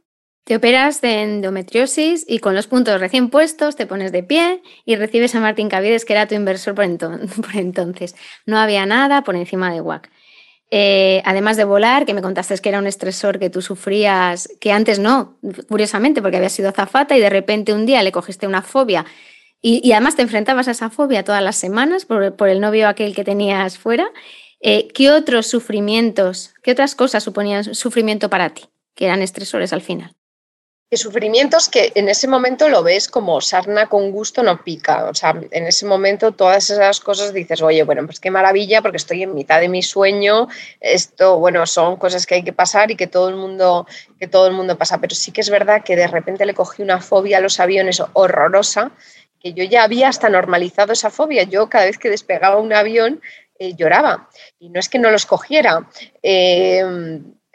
Te 0.45 0.57
operas 0.57 1.01
de 1.01 1.23
endometriosis 1.23 2.23
y 2.27 2.37
con 2.37 2.53
los 2.53 2.67
puntos 2.67 2.99
recién 2.99 3.31
puestos 3.31 3.75
te 3.75 3.87
pones 3.87 4.11
de 4.11 4.21
pie 4.21 4.61
y 4.85 4.95
recibes 4.95 5.33
a 5.33 5.39
Martín 5.39 5.69
Cavides, 5.69 6.05
que 6.05 6.13
era 6.13 6.27
tu 6.27 6.35
inversor 6.35 6.75
por 6.75 7.55
entonces. 7.55 8.15
No 8.45 8.59
había 8.59 8.85
nada 8.85 9.23
por 9.23 9.35
encima 9.35 9.73
de 9.73 9.81
WAC. 9.81 10.11
Eh, 10.77 11.21
además 11.23 11.55
de 11.55 11.63
volar, 11.63 12.05
que 12.05 12.13
me 12.13 12.21
contaste 12.21 12.57
que 12.57 12.67
era 12.67 12.79
un 12.79 12.85
estresor 12.85 13.39
que 13.39 13.49
tú 13.49 13.61
sufrías, 13.61 14.49
que 14.59 14.73
antes 14.73 14.99
no, 14.99 15.38
curiosamente, 15.69 16.21
porque 16.21 16.35
había 16.35 16.49
sido 16.49 16.73
zafata 16.73 17.15
y 17.15 17.21
de 17.21 17.29
repente 17.29 17.71
un 17.71 17.85
día 17.85 18.03
le 18.03 18.11
cogiste 18.11 18.45
una 18.45 18.61
fobia 18.61 19.05
y, 19.61 19.89
además 19.93 20.17
te 20.17 20.21
enfrentabas 20.21 20.67
a 20.67 20.71
esa 20.71 20.89
fobia 20.89 21.23
todas 21.23 21.41
las 21.41 21.55
semanas 21.55 22.03
por, 22.03 22.35
por 22.35 22.49
el 22.49 22.59
novio 22.59 22.89
aquel 22.89 23.15
que 23.15 23.23
tenías 23.23 23.77
fuera. 23.77 24.05
Eh, 24.59 24.89
¿Qué 24.93 25.11
otros 25.11 25.47
sufrimientos, 25.47 26.53
qué 26.61 26.71
otras 26.71 26.93
cosas 26.93 27.23
suponían 27.23 27.73
sufrimiento 27.73 28.29
para 28.29 28.49
ti, 28.49 28.63
que 28.95 29.05
eran 29.05 29.21
estresores 29.21 29.71
al 29.71 29.81
final? 29.81 30.13
Sufrimientos 30.91 31.67
que 31.67 31.91
en 31.95 32.09
ese 32.09 32.27
momento 32.27 32.69
lo 32.69 32.83
ves 32.83 33.07
como 33.07 33.41
sarna 33.41 33.87
con 33.87 34.11
gusto 34.11 34.43
no 34.43 34.63
pica. 34.63 35.05
O 35.05 35.13
sea, 35.13 35.35
en 35.51 35.65
ese 35.65 35.85
momento 35.85 36.31
todas 36.31 36.69
esas 36.69 36.99
cosas 36.99 37.33
dices, 37.33 37.61
oye, 37.61 37.83
bueno, 37.83 38.05
pues 38.05 38.19
qué 38.19 38.29
maravilla 38.29 38.81
porque 38.81 38.97
estoy 38.97 39.23
en 39.23 39.33
mitad 39.33 39.59
de 39.59 39.67
mi 39.67 39.81
sueño. 39.81 40.47
Esto, 40.79 41.39
bueno, 41.39 41.65
son 41.65 41.97
cosas 41.97 42.25
que 42.25 42.35
hay 42.35 42.43
que 42.43 42.53
pasar 42.53 42.91
y 42.91 42.95
que 42.95 43.07
todo 43.07 43.29
el 43.29 43.35
mundo, 43.35 43.87
que 44.19 44.27
todo 44.27 44.47
el 44.47 44.53
mundo 44.53 44.77
pasa. 44.77 44.99
Pero 44.99 45.15
sí 45.15 45.31
que 45.31 45.41
es 45.41 45.49
verdad 45.49 45.83
que 45.83 45.95
de 45.95 46.07
repente 46.07 46.45
le 46.45 46.53
cogí 46.53 46.83
una 46.83 47.01
fobia 47.01 47.39
a 47.39 47.41
los 47.41 47.59
aviones 47.59 48.01
horrorosa, 48.13 48.91
que 49.39 49.53
yo 49.53 49.63
ya 49.63 49.83
había 49.83 50.09
hasta 50.09 50.29
normalizado 50.29 50.93
esa 50.93 51.09
fobia. 51.09 51.43
Yo 51.43 51.67
cada 51.67 51.85
vez 51.85 51.97
que 51.97 52.09
despegaba 52.09 52.57
un 52.57 52.73
avión 52.73 53.21
eh, 53.57 53.73
lloraba. 53.73 54.29
Y 54.59 54.69
no 54.69 54.79
es 54.79 54.87
que 54.87 54.99
no 54.99 55.09
los 55.09 55.25
cogiera. 55.25 55.89
Eh, 56.21 56.83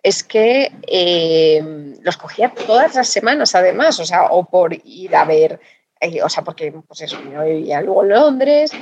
es 0.02 0.24
que 0.24 0.72
eh, 0.86 1.94
los 2.02 2.16
cogía 2.16 2.52
todas 2.54 2.94
las 2.94 3.08
semanas, 3.08 3.54
además, 3.54 3.98
o 4.00 4.04
sea, 4.04 4.26
o 4.26 4.44
por 4.44 4.72
ir 4.84 5.14
a 5.14 5.24
ver, 5.24 5.60
eh, 6.00 6.22
o 6.22 6.28
sea, 6.28 6.42
porque 6.42 6.72
pues 6.72 7.02
eso, 7.02 7.18
yo 7.30 7.44
vivía 7.44 7.80
luego 7.82 8.02
en 8.02 8.08
Londres, 8.10 8.72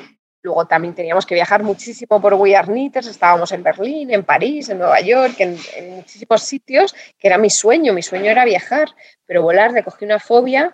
luego 0.43 0.67
también 0.67 0.95
teníamos 0.95 1.27
que 1.27 1.35
viajar 1.35 1.63
muchísimo 1.63 2.21
por 2.21 2.35
We 2.35 2.55
estábamos 2.55 3.53
en 3.53 3.63
Berlín, 3.63 4.13
en 4.13 4.25
París, 4.25 4.69
en 4.69 4.79
Nueva 4.79 5.01
York, 5.01 5.35
en, 5.39 5.57
en, 5.77 5.97
muchísimos 5.97 6.43
sitios, 6.43 6.95
que 7.19 7.27
era 7.27 7.39
mi 7.39 7.51
sueño, 7.51 7.93
mi 7.93 8.03
sueño 8.03 8.31
era 8.31 8.45
viajar, 8.45 8.89
pero 9.27 9.43
volar 9.43 9.73
le 9.73 9.83
cogí 9.83 10.05
una 10.05 10.21
fobia 10.21 10.73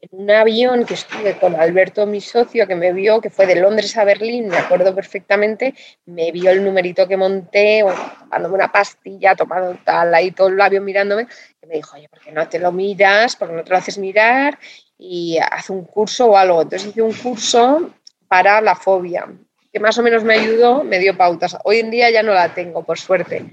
en 0.00 0.08
un 0.12 0.30
avión 0.30 0.84
que 0.84 0.94
estuve 0.94 1.38
con 1.38 1.54
Alberto, 1.54 2.06
mi 2.06 2.20
socio, 2.20 2.66
que 2.66 2.74
me 2.74 2.92
vio, 2.92 3.20
que 3.20 3.30
fue 3.30 3.46
de 3.46 3.56
Londres 3.56 3.96
a 3.96 4.04
Berlín, 4.04 4.48
me 4.48 4.58
acuerdo 4.58 4.94
perfectamente, 4.94 5.74
me 6.06 6.30
vio 6.30 6.50
el 6.50 6.64
numerito 6.64 7.08
que 7.08 7.16
monté, 7.16 7.84
tomándome 8.20 8.54
una 8.54 8.70
pastilla, 8.70 9.34
tomando 9.34 9.78
tal, 9.84 10.14
ahí 10.14 10.30
todo 10.30 10.48
el 10.48 10.56
labio 10.56 10.80
mirándome, 10.82 11.26
y 11.62 11.66
me 11.66 11.76
dijo, 11.76 11.96
oye, 11.96 12.08
¿por 12.08 12.20
qué 12.20 12.32
no 12.32 12.48
te 12.48 12.58
lo 12.58 12.72
miras? 12.72 13.36
¿Por 13.36 13.48
qué 13.48 13.54
no 13.54 13.64
te 13.64 13.70
lo 13.70 13.76
haces 13.76 13.98
mirar? 13.98 14.58
Y 14.98 15.38
hace 15.38 15.72
un 15.72 15.84
curso 15.84 16.30
o 16.30 16.36
algo. 16.36 16.62
Entonces 16.62 16.88
hice 16.88 17.02
un 17.02 17.12
curso 17.12 17.90
para 18.28 18.60
la 18.60 18.74
fobia, 18.74 19.26
que 19.72 19.80
más 19.80 19.98
o 19.98 20.02
menos 20.02 20.24
me 20.24 20.34
ayudó, 20.34 20.84
me 20.84 20.98
dio 20.98 21.16
pautas. 21.16 21.56
Hoy 21.64 21.80
en 21.80 21.90
día 21.90 22.10
ya 22.10 22.22
no 22.22 22.32
la 22.32 22.54
tengo, 22.54 22.82
por 22.84 22.98
suerte, 22.98 23.44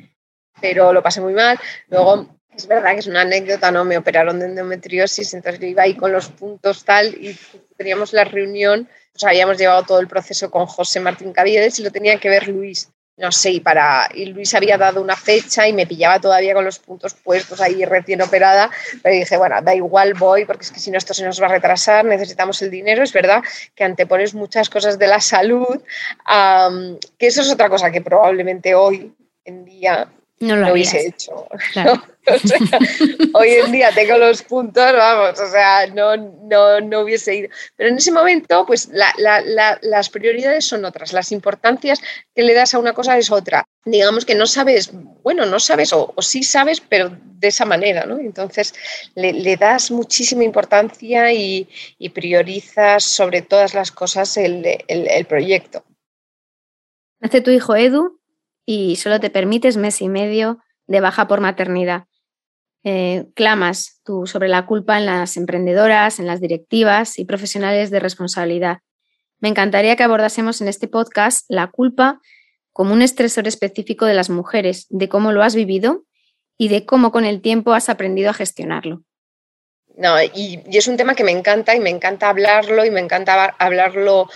pero 0.62 0.94
lo 0.94 1.02
pasé 1.02 1.22
muy 1.22 1.34
mal. 1.34 1.60
Luego 1.88 2.39
es 2.56 2.68
verdad 2.68 2.94
que 2.94 3.00
es 3.00 3.08
una 3.08 3.22
anécdota, 3.22 3.72
¿no? 3.72 3.86
Me 3.86 3.98
operaron 3.98 4.40
de 4.40 4.48
endometriosis, 4.48 5.34
entonces 5.34 5.62
yo 5.62 5.68
iba 5.68 5.84
ahí 5.84 5.96
con 5.96 6.12
los 6.12 6.30
puntos 6.30 6.84
tal 6.84 7.08
y 7.16 7.38
teníamos 7.78 8.12
la 8.14 8.26
reunión, 8.26 8.90
pues 9.14 9.24
habíamos 9.24 9.58
llevado 9.58 9.84
todo 9.84 10.00
el 10.00 10.08
proceso 10.08 10.52
con 10.52 10.66
José 10.66 11.00
Martín 11.00 11.32
Caviedes 11.32 11.80
y 11.80 11.84
lo 11.84 11.92
tenía 11.92 12.18
que 12.20 12.30
ver 12.30 12.48
Luis. 12.48 12.90
No 13.16 13.34
sé, 13.34 13.52
y, 13.52 13.60
para, 13.60 14.08
y 14.14 14.28
Luis 14.28 14.54
había 14.54 14.78
dado 14.78 15.02
una 15.02 15.16
fecha 15.18 15.68
y 15.68 15.74
me 15.74 15.86
pillaba 15.86 16.22
todavía 16.22 16.54
con 16.54 16.64
los 16.64 16.80
puntos 16.80 17.14
puestos 17.14 17.60
ahí 17.60 17.84
recién 17.84 18.22
operada, 18.22 18.72
pero 19.04 19.14
dije, 19.14 19.36
bueno, 19.36 19.62
da 19.62 19.76
igual, 19.76 20.14
voy, 20.14 20.46
porque 20.46 20.64
es 20.64 20.72
que 20.72 20.80
si 20.80 20.90
no 20.90 20.98
esto 20.98 21.14
se 21.14 21.26
nos 21.26 21.42
va 21.42 21.48
a 21.48 21.50
retrasar, 21.50 22.06
necesitamos 22.06 22.62
el 22.62 22.72
dinero. 22.72 23.04
Es 23.04 23.12
verdad 23.12 23.42
que 23.76 23.84
antepones 23.84 24.34
muchas 24.34 24.70
cosas 24.70 24.98
de 24.98 25.08
la 25.08 25.20
salud, 25.20 25.82
que 27.18 27.28
eso 27.28 27.42
es 27.42 27.52
otra 27.52 27.68
cosa 27.68 27.92
que 27.92 28.00
probablemente 28.00 28.74
hoy 28.74 29.14
en 29.44 29.66
día 29.66 30.10
no 30.40 30.56
lo, 30.56 30.72
hubiese 30.72 31.08
hecho. 31.08 31.48
hoy 33.34 33.50
en 33.50 33.72
día 33.72 33.92
tengo 33.94 34.18
los 34.18 34.42
puntos, 34.44 34.94
vamos, 34.94 35.40
o 35.40 35.52
sea, 35.52 35.88
no, 35.88 36.16
no, 36.16 36.80
no 36.80 37.02
hubiese 37.02 37.36
ido. 37.36 37.50
Pero 37.76 37.90
en 37.90 37.98
ese 37.98 38.12
momento, 38.12 38.66
pues 38.66 38.90
las 38.94 40.10
prioridades 40.10 40.66
son 40.66 40.86
otras, 40.86 41.12
las 41.12 41.32
importancias 41.32 42.02
que 42.34 42.44
le 42.44 42.54
das 42.54 42.74
a 42.74 42.80
una 42.80 42.94
cosa 42.94 43.18
es 43.18 43.32
otra. 43.32 43.66
Digamos 43.84 44.26
que 44.26 44.36
no 44.36 44.48
sabes, 44.48 44.92
bueno, 45.24 45.46
no 45.46 45.60
sabes 45.60 45.92
o, 45.94 46.14
sí 46.20 46.44
sabes, 46.44 46.82
pero 46.82 47.10
de 47.10 47.48
esa 47.48 47.66
manera, 47.66 48.06
¿no? 48.06 48.18
Entonces 48.20 48.74
le, 49.16 49.58
das 49.58 49.92
muchísima 49.92 50.44
importancia 50.44 51.34
y, 51.34 51.68
priorizas 52.14 53.04
sobre 53.04 53.42
todas 53.42 53.74
las 53.74 53.92
cosas 53.92 54.38
el, 54.38 54.66
el 54.88 55.26
proyecto. 55.26 55.84
Hace 57.22 57.42
tu 57.42 57.52
hijo 57.52 57.76
Edu 57.76 58.19
y 58.72 58.98
solo 58.98 59.20
te 59.20 59.32
permites 59.32 59.78
mes 59.78 60.00
y 60.00 60.10
medio 60.10 60.60
de 60.86 61.00
baja 61.00 61.28
por 61.28 61.42
maternidad. 61.42 62.04
Eh, 62.84 63.26
clamas 63.34 64.00
tú 64.06 64.28
sobre 64.28 64.48
la 64.48 64.68
culpa 64.68 65.00
en 65.00 65.08
las 65.08 65.38
emprendedoras, 65.38 66.20
en 66.20 66.28
las 66.28 66.40
directivas 66.40 67.18
y 67.18 67.26
profesionales 67.26 67.90
de 67.90 68.00
responsabilidad. 68.00 68.82
Me 69.40 69.50
encantaría 69.50 69.96
que 69.96 70.04
abordásemos 70.04 70.62
en 70.62 70.68
este 70.68 70.88
podcast 70.88 71.48
la 71.50 71.66
culpa 71.66 72.22
como 72.72 72.94
un 72.94 73.02
estresor 73.02 73.48
específico 73.48 74.06
de 74.06 74.14
las 74.14 74.30
mujeres, 74.30 74.86
de 74.90 75.10
cómo 75.10 75.32
lo 75.32 75.42
has 75.42 75.56
vivido 75.56 76.04
y 76.56 76.68
de 76.68 76.86
cómo 76.86 77.12
con 77.12 77.26
el 77.26 77.42
tiempo 77.42 77.74
has 77.74 77.90
aprendido 77.90 78.30
a 78.30 78.36
gestionarlo. 78.36 79.02
No, 79.98 80.22
y, 80.22 80.62
y 80.70 80.78
es 80.78 80.88
un 80.88 80.96
tema 80.96 81.16
que 81.16 81.24
me 81.24 81.32
encanta 81.32 81.76
y 81.76 81.80
me 81.80 81.90
encanta 81.90 82.30
hablarlo 82.30 82.86
y 82.86 82.92
me 82.92 83.00
encanta 83.00 83.46
hablarlo 83.58 84.30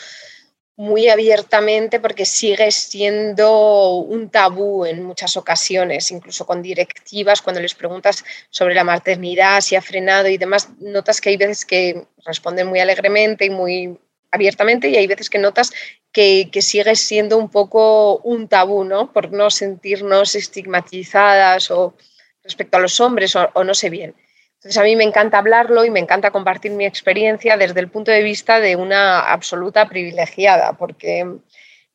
muy 0.76 1.08
abiertamente 1.08 2.00
porque 2.00 2.26
sigue 2.26 2.72
siendo 2.72 3.98
un 3.98 4.30
tabú 4.30 4.86
en 4.86 5.04
muchas 5.04 5.38
ocasiones, 5.38 6.12
incluso 6.12 6.46
con 6.46 6.62
directivas, 6.62 7.42
cuando 7.42 7.62
les 7.62 7.76
preguntas 7.76 8.24
sobre 8.50 8.74
la 8.74 8.84
maternidad, 8.84 9.62
si 9.62 9.76
ha 9.76 9.82
frenado 9.82 10.28
y 10.30 10.38
demás, 10.38 10.70
notas 10.80 11.22
que 11.22 11.30
hay 11.30 11.38
veces 11.38 11.66
que 11.66 12.06
responden 12.26 12.68
muy 12.68 12.80
alegremente 12.80 13.46
y 13.46 13.50
muy 13.52 14.00
abiertamente 14.32 14.90
y 14.90 14.96
hay 14.96 15.06
veces 15.06 15.30
que 15.30 15.38
notas 15.38 15.72
que, 16.12 16.50
sigue 16.62 16.96
siendo 16.96 17.38
un 17.38 17.50
poco 17.50 18.18
un 18.20 18.48
tabú, 18.48 18.84
¿no? 18.84 19.14
Por 19.14 19.32
no 19.32 19.52
sentirnos 19.52 20.36
estigmatizadas 20.36 21.70
o 21.70 21.96
respecto 22.44 22.78
a 22.78 22.80
los 22.80 23.00
hombres 23.00 23.36
o 23.36 23.64
no 23.64 23.74
sé 23.74 23.90
bien. 23.90 24.16
Entonces 24.64 24.78
a 24.78 24.86
mí 24.86 24.96
me 24.96 25.04
encanta 25.04 25.40
hablarlo 25.40 25.84
y 25.84 25.90
me 25.90 26.00
encanta 26.00 26.32
compartir 26.32 26.72
mi 26.72 26.86
experiencia 26.86 27.58
desde 27.58 27.82
el 27.82 27.90
punto 27.90 28.12
de 28.12 28.24
vista 28.24 28.62
de 28.62 28.78
una 28.78 29.20
absoluta 29.20 29.90
privilegiada, 29.90 30.72
porque 30.72 31.20
en 31.20 31.42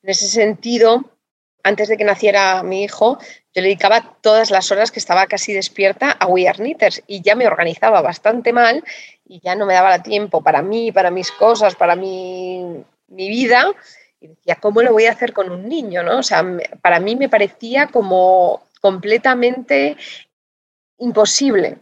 ese 0.02 0.28
sentido, 0.28 1.02
antes 1.62 1.88
de 1.88 1.96
que 1.96 2.04
naciera 2.04 2.62
mi 2.62 2.84
hijo, 2.84 3.16
yo 3.54 3.62
le 3.62 3.68
dedicaba 3.68 4.18
todas 4.20 4.50
las 4.50 4.70
horas 4.70 4.90
que 4.90 4.98
estaba 4.98 5.26
casi 5.26 5.54
despierta 5.54 6.10
a 6.10 6.26
We 6.26 6.46
Are 6.46 6.58
Knitters 6.58 7.02
y 7.06 7.22
ya 7.22 7.34
me 7.34 7.46
organizaba 7.46 8.02
bastante 8.02 8.52
mal 8.52 8.84
y 9.24 9.40
ya 9.40 9.54
no 9.54 9.64
me 9.64 9.72
daba 9.72 10.02
tiempo 10.02 10.42
para 10.42 10.60
mí, 10.60 10.92
para 10.92 11.10
mis 11.10 11.32
cosas, 11.32 11.74
para 11.74 11.96
mi, 11.96 12.84
mi 13.06 13.30
vida. 13.30 13.72
Y 14.20 14.26
decía, 14.26 14.56
¿cómo 14.56 14.82
lo 14.82 14.92
voy 14.92 15.06
a 15.06 15.12
hacer 15.12 15.32
con 15.32 15.50
un 15.50 15.66
niño? 15.66 16.02
¿no? 16.02 16.18
O 16.18 16.22
sea, 16.22 16.44
para 16.82 17.00
mí 17.00 17.16
me 17.16 17.30
parecía 17.30 17.86
como 17.86 18.62
completamente 18.82 19.96
imposible. 20.98 21.78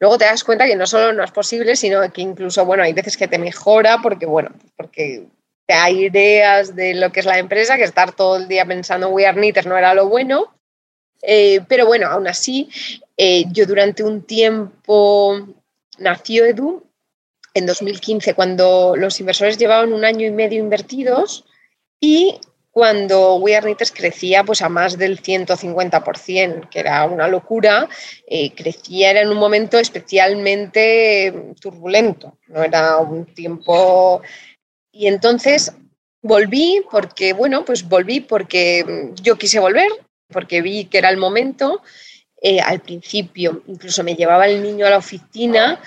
Luego 0.00 0.16
te 0.16 0.24
das 0.24 0.42
cuenta 0.42 0.66
que 0.66 0.76
no 0.76 0.86
solo 0.86 1.12
no 1.12 1.22
es 1.22 1.30
posible, 1.30 1.76
sino 1.76 2.10
que 2.10 2.22
incluso, 2.22 2.64
bueno, 2.64 2.82
hay 2.82 2.94
veces 2.94 3.18
que 3.18 3.28
te 3.28 3.38
mejora 3.38 3.98
porque, 4.02 4.24
bueno, 4.24 4.50
porque 4.76 5.26
te 5.66 5.74
hay 5.74 6.06
ideas 6.06 6.74
de 6.74 6.94
lo 6.94 7.12
que 7.12 7.20
es 7.20 7.26
la 7.26 7.38
empresa, 7.38 7.76
que 7.76 7.84
estar 7.84 8.12
todo 8.12 8.36
el 8.36 8.48
día 8.48 8.64
pensando 8.64 9.08
en 9.08 9.12
We 9.12 9.26
Are 9.26 9.36
Knitters 9.36 9.66
no 9.66 9.76
era 9.76 9.94
lo 9.94 10.08
bueno. 10.08 10.54
Eh, 11.22 11.60
pero 11.68 11.84
bueno, 11.84 12.06
aún 12.06 12.26
así, 12.26 12.70
eh, 13.16 13.44
yo 13.52 13.66
durante 13.66 14.02
un 14.02 14.22
tiempo 14.22 15.38
nació 15.98 16.46
Edu 16.46 16.82
en 17.52 17.66
2015, 17.66 18.32
cuando 18.32 18.96
los 18.96 19.20
inversores 19.20 19.58
llevaban 19.58 19.92
un 19.92 20.06
año 20.06 20.26
y 20.26 20.30
medio 20.30 20.60
invertidos 20.60 21.44
y 22.00 22.40
cuando 22.80 23.34
We 23.34 23.54
Are 23.54 23.76
crecía 23.92 24.42
pues, 24.42 24.62
a 24.62 24.70
más 24.70 24.96
del 24.96 25.20
150%, 25.20 26.70
que 26.70 26.80
era 26.80 27.04
una 27.04 27.28
locura, 27.28 27.86
eh, 28.26 28.54
crecía 28.54 29.10
era 29.10 29.20
en 29.20 29.28
un 29.28 29.36
momento 29.36 29.78
especialmente 29.78 31.52
turbulento, 31.60 32.38
no 32.48 32.62
era 32.62 32.96
un 32.96 33.26
tiempo... 33.26 34.22
Y 34.92 35.08
entonces 35.08 35.74
volví 36.22 36.82
porque, 36.90 37.34
bueno, 37.34 37.66
pues 37.66 37.86
volví 37.86 38.20
porque 38.20 39.12
yo 39.20 39.36
quise 39.36 39.58
volver, 39.58 39.90
porque 40.32 40.62
vi 40.62 40.86
que 40.86 40.96
era 40.96 41.10
el 41.10 41.18
momento. 41.18 41.82
Eh, 42.40 42.60
al 42.60 42.80
principio 42.80 43.62
incluso 43.66 44.02
me 44.02 44.14
llevaba 44.14 44.46
el 44.46 44.62
niño 44.62 44.86
a 44.86 44.90
la 44.90 44.96
oficina, 44.96 45.82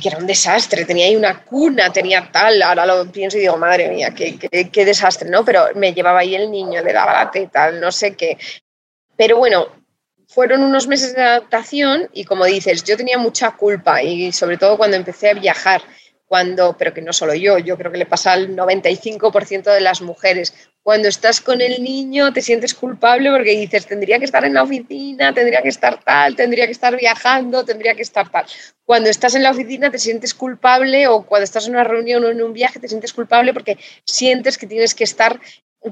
que 0.00 0.08
era 0.08 0.18
un 0.18 0.26
desastre, 0.26 0.84
tenía 0.84 1.06
ahí 1.06 1.16
una 1.16 1.44
cuna, 1.44 1.92
tenía 1.92 2.28
tal, 2.32 2.60
ahora 2.62 2.84
lo 2.84 3.10
pienso 3.12 3.36
y 3.36 3.40
digo, 3.40 3.56
madre 3.56 3.88
mía, 3.90 4.12
qué, 4.14 4.38
qué 4.38 4.84
desastre, 4.84 5.30
¿no? 5.30 5.44
Pero 5.44 5.66
me 5.74 5.92
llevaba 5.94 6.20
ahí 6.20 6.34
el 6.34 6.50
niño, 6.50 6.82
le 6.82 6.92
daba 6.92 7.12
la 7.12 7.30
teta, 7.30 7.70
no 7.70 7.92
sé 7.92 8.16
qué. 8.16 8.36
Pero 9.16 9.36
bueno, 9.38 9.68
fueron 10.28 10.62
unos 10.62 10.86
meses 10.86 11.14
de 11.14 11.22
adaptación 11.22 12.08
y 12.12 12.24
como 12.24 12.44
dices, 12.44 12.84
yo 12.84 12.96
tenía 12.96 13.18
mucha 13.18 13.52
culpa 13.52 14.02
y 14.02 14.30
sobre 14.32 14.58
todo 14.58 14.76
cuando 14.76 14.96
empecé 14.96 15.30
a 15.30 15.34
viajar, 15.34 15.82
cuando, 16.26 16.76
pero 16.76 16.92
que 16.92 17.00
no 17.00 17.12
solo 17.12 17.34
yo, 17.34 17.58
yo 17.58 17.76
creo 17.78 17.90
que 17.90 17.98
le 17.98 18.06
pasa 18.06 18.32
al 18.32 18.54
95% 18.54 19.72
de 19.72 19.80
las 19.80 20.02
mujeres. 20.02 20.67
Cuando 20.82 21.08
estás 21.08 21.40
con 21.40 21.60
el 21.60 21.82
niño 21.82 22.32
te 22.32 22.40
sientes 22.40 22.74
culpable 22.74 23.30
porque 23.30 23.50
dices, 23.50 23.86
tendría 23.86 24.18
que 24.18 24.24
estar 24.24 24.44
en 24.44 24.54
la 24.54 24.62
oficina, 24.62 25.34
tendría 25.34 25.60
que 25.60 25.68
estar 25.68 26.02
tal, 26.02 26.34
tendría 26.34 26.66
que 26.66 26.72
estar 26.72 26.96
viajando, 26.96 27.64
tendría 27.64 27.94
que 27.94 28.02
estar 28.02 28.30
tal. 28.30 28.46
Cuando 28.84 29.10
estás 29.10 29.34
en 29.34 29.42
la 29.42 29.50
oficina 29.50 29.90
te 29.90 29.98
sientes 29.98 30.32
culpable 30.32 31.06
o 31.08 31.26
cuando 31.26 31.44
estás 31.44 31.66
en 31.66 31.74
una 31.74 31.84
reunión 31.84 32.24
o 32.24 32.28
en 32.28 32.42
un 32.42 32.52
viaje 32.52 32.80
te 32.80 32.88
sientes 32.88 33.12
culpable 33.12 33.52
porque 33.52 33.78
sientes 34.04 34.56
que 34.56 34.66
tienes 34.66 34.94
que 34.94 35.04
estar 35.04 35.38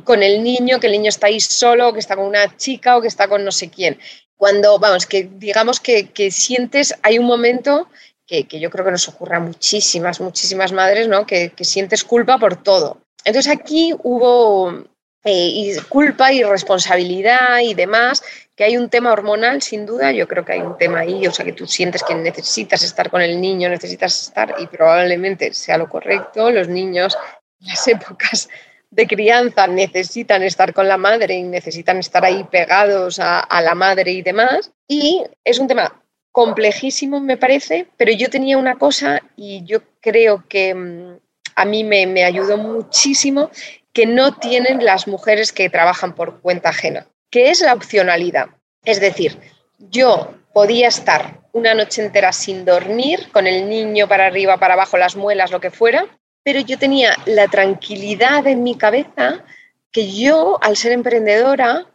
con 0.04 0.22
el 0.22 0.42
niño, 0.42 0.80
que 0.80 0.86
el 0.86 0.92
niño 0.94 1.10
está 1.10 1.28
ahí 1.28 1.40
solo, 1.40 1.92
que 1.92 2.00
está 2.00 2.16
con 2.16 2.24
una 2.24 2.56
chica 2.56 2.96
o 2.96 3.02
que 3.02 3.08
está 3.08 3.28
con 3.28 3.44
no 3.44 3.52
sé 3.52 3.68
quién 3.70 3.98
cuando, 4.36 4.78
vamos, 4.78 5.06
que 5.06 5.28
digamos 5.32 5.80
que, 5.80 6.30
sientes, 6.30 6.94
hay 7.02 7.18
un 7.18 7.26
momento 7.26 7.88
que, 8.26 8.46
yo 8.46 8.70
creo 8.70 8.84
que 8.84 8.90
nos 8.90 9.08
ocurre 9.08 9.36
a 9.36 9.40
muchísimas, 9.40 10.20
muchísimas 10.20 10.72
madres, 10.72 11.08
¿no? 11.08 11.26
Que, 11.26 11.52
sientes 11.60 12.04
culpa 12.04 12.38
por 12.38 12.62
todo. 12.62 13.00
Entonces 13.26 13.52
aquí 13.52 13.92
hubo 14.04 14.84
eh, 15.24 15.76
culpa 15.88 16.32
y 16.32 16.44
responsabilidad 16.44 17.58
y 17.58 17.74
demás, 17.74 18.22
que 18.54 18.62
hay 18.62 18.76
un 18.76 18.88
tema 18.88 19.12
hormonal, 19.12 19.60
sin 19.62 19.84
duda, 19.84 20.12
yo 20.12 20.28
creo 20.28 20.44
que 20.44 20.52
hay 20.52 20.60
un 20.60 20.78
tema 20.78 21.00
ahí, 21.00 21.26
o 21.26 21.32
sea, 21.32 21.44
que 21.44 21.52
tú 21.52 21.66
sientes 21.66 22.04
que 22.04 22.14
necesitas 22.14 22.84
estar 22.84 23.10
con 23.10 23.20
el 23.20 23.40
niño, 23.40 23.68
necesitas 23.68 24.28
estar, 24.28 24.54
y 24.60 24.68
probablemente 24.68 25.52
sea 25.54 25.76
lo 25.76 25.88
correcto, 25.88 26.52
los 26.52 26.68
niños 26.68 27.18
en 27.60 27.66
las 27.66 27.88
épocas 27.88 28.48
de 28.90 29.08
crianza 29.08 29.66
necesitan 29.66 30.44
estar 30.44 30.72
con 30.72 30.86
la 30.86 30.96
madre 30.96 31.34
y 31.34 31.42
necesitan 31.42 31.98
estar 31.98 32.24
ahí 32.24 32.44
pegados 32.44 33.18
a, 33.18 33.60
la 33.60 33.74
madre 33.74 34.12
y 34.12 34.22
demás. 34.22 34.70
Y 34.86 35.24
es 35.42 35.58
un 35.58 35.66
tema 35.66 36.00
complejísimo, 36.30 37.18
me 37.18 37.36
parece, 37.36 37.88
pero 37.96 38.12
yo 38.12 38.30
tenía 38.30 38.56
una 38.56 38.76
cosa 38.76 39.20
y 39.34 39.64
yo 39.64 39.80
creo 40.00 40.44
que 40.48 40.72
mm, 40.72 41.15
a 41.56 41.64
mí 41.64 41.82
me, 41.82 42.06
me 42.06 42.24
ayudó 42.24 42.56
muchísimo 42.58 43.50
que 43.92 44.06
no 44.06 44.34
tienen 44.34 44.84
las 44.84 45.08
mujeres 45.08 45.52
que 45.52 45.70
trabajan 45.70 46.14
por 46.14 46.40
cuenta 46.40 46.68
ajena, 46.68 47.06
que 47.30 47.48
es 47.50 47.62
la 47.62 47.72
opcionalidad. 47.72 48.50
Es 48.84 49.00
decir, 49.00 49.40
yo 49.78 50.34
podía 50.52 50.88
estar 50.88 51.40
una 51.52 51.74
noche 51.74 52.04
entera 52.04 52.32
sin 52.32 52.66
dormir, 52.66 53.30
con 53.32 53.46
el 53.46 53.68
niño 53.68 54.06
para 54.06 54.26
arriba, 54.26 54.58
para 54.58 54.74
abajo, 54.74 54.98
las 54.98 55.16
muelas, 55.16 55.50
lo 55.50 55.60
que 55.60 55.70
fuera, 55.70 56.06
pero 56.42 56.60
yo 56.60 56.78
tenía 56.78 57.16
la 57.24 57.48
tranquilidad 57.48 58.46
en 58.46 58.62
mi 58.62 58.76
cabeza 58.76 59.42
que 59.90 60.12
yo, 60.12 60.58
al 60.60 60.76
ser 60.76 60.92
emprendedora, 60.92 61.86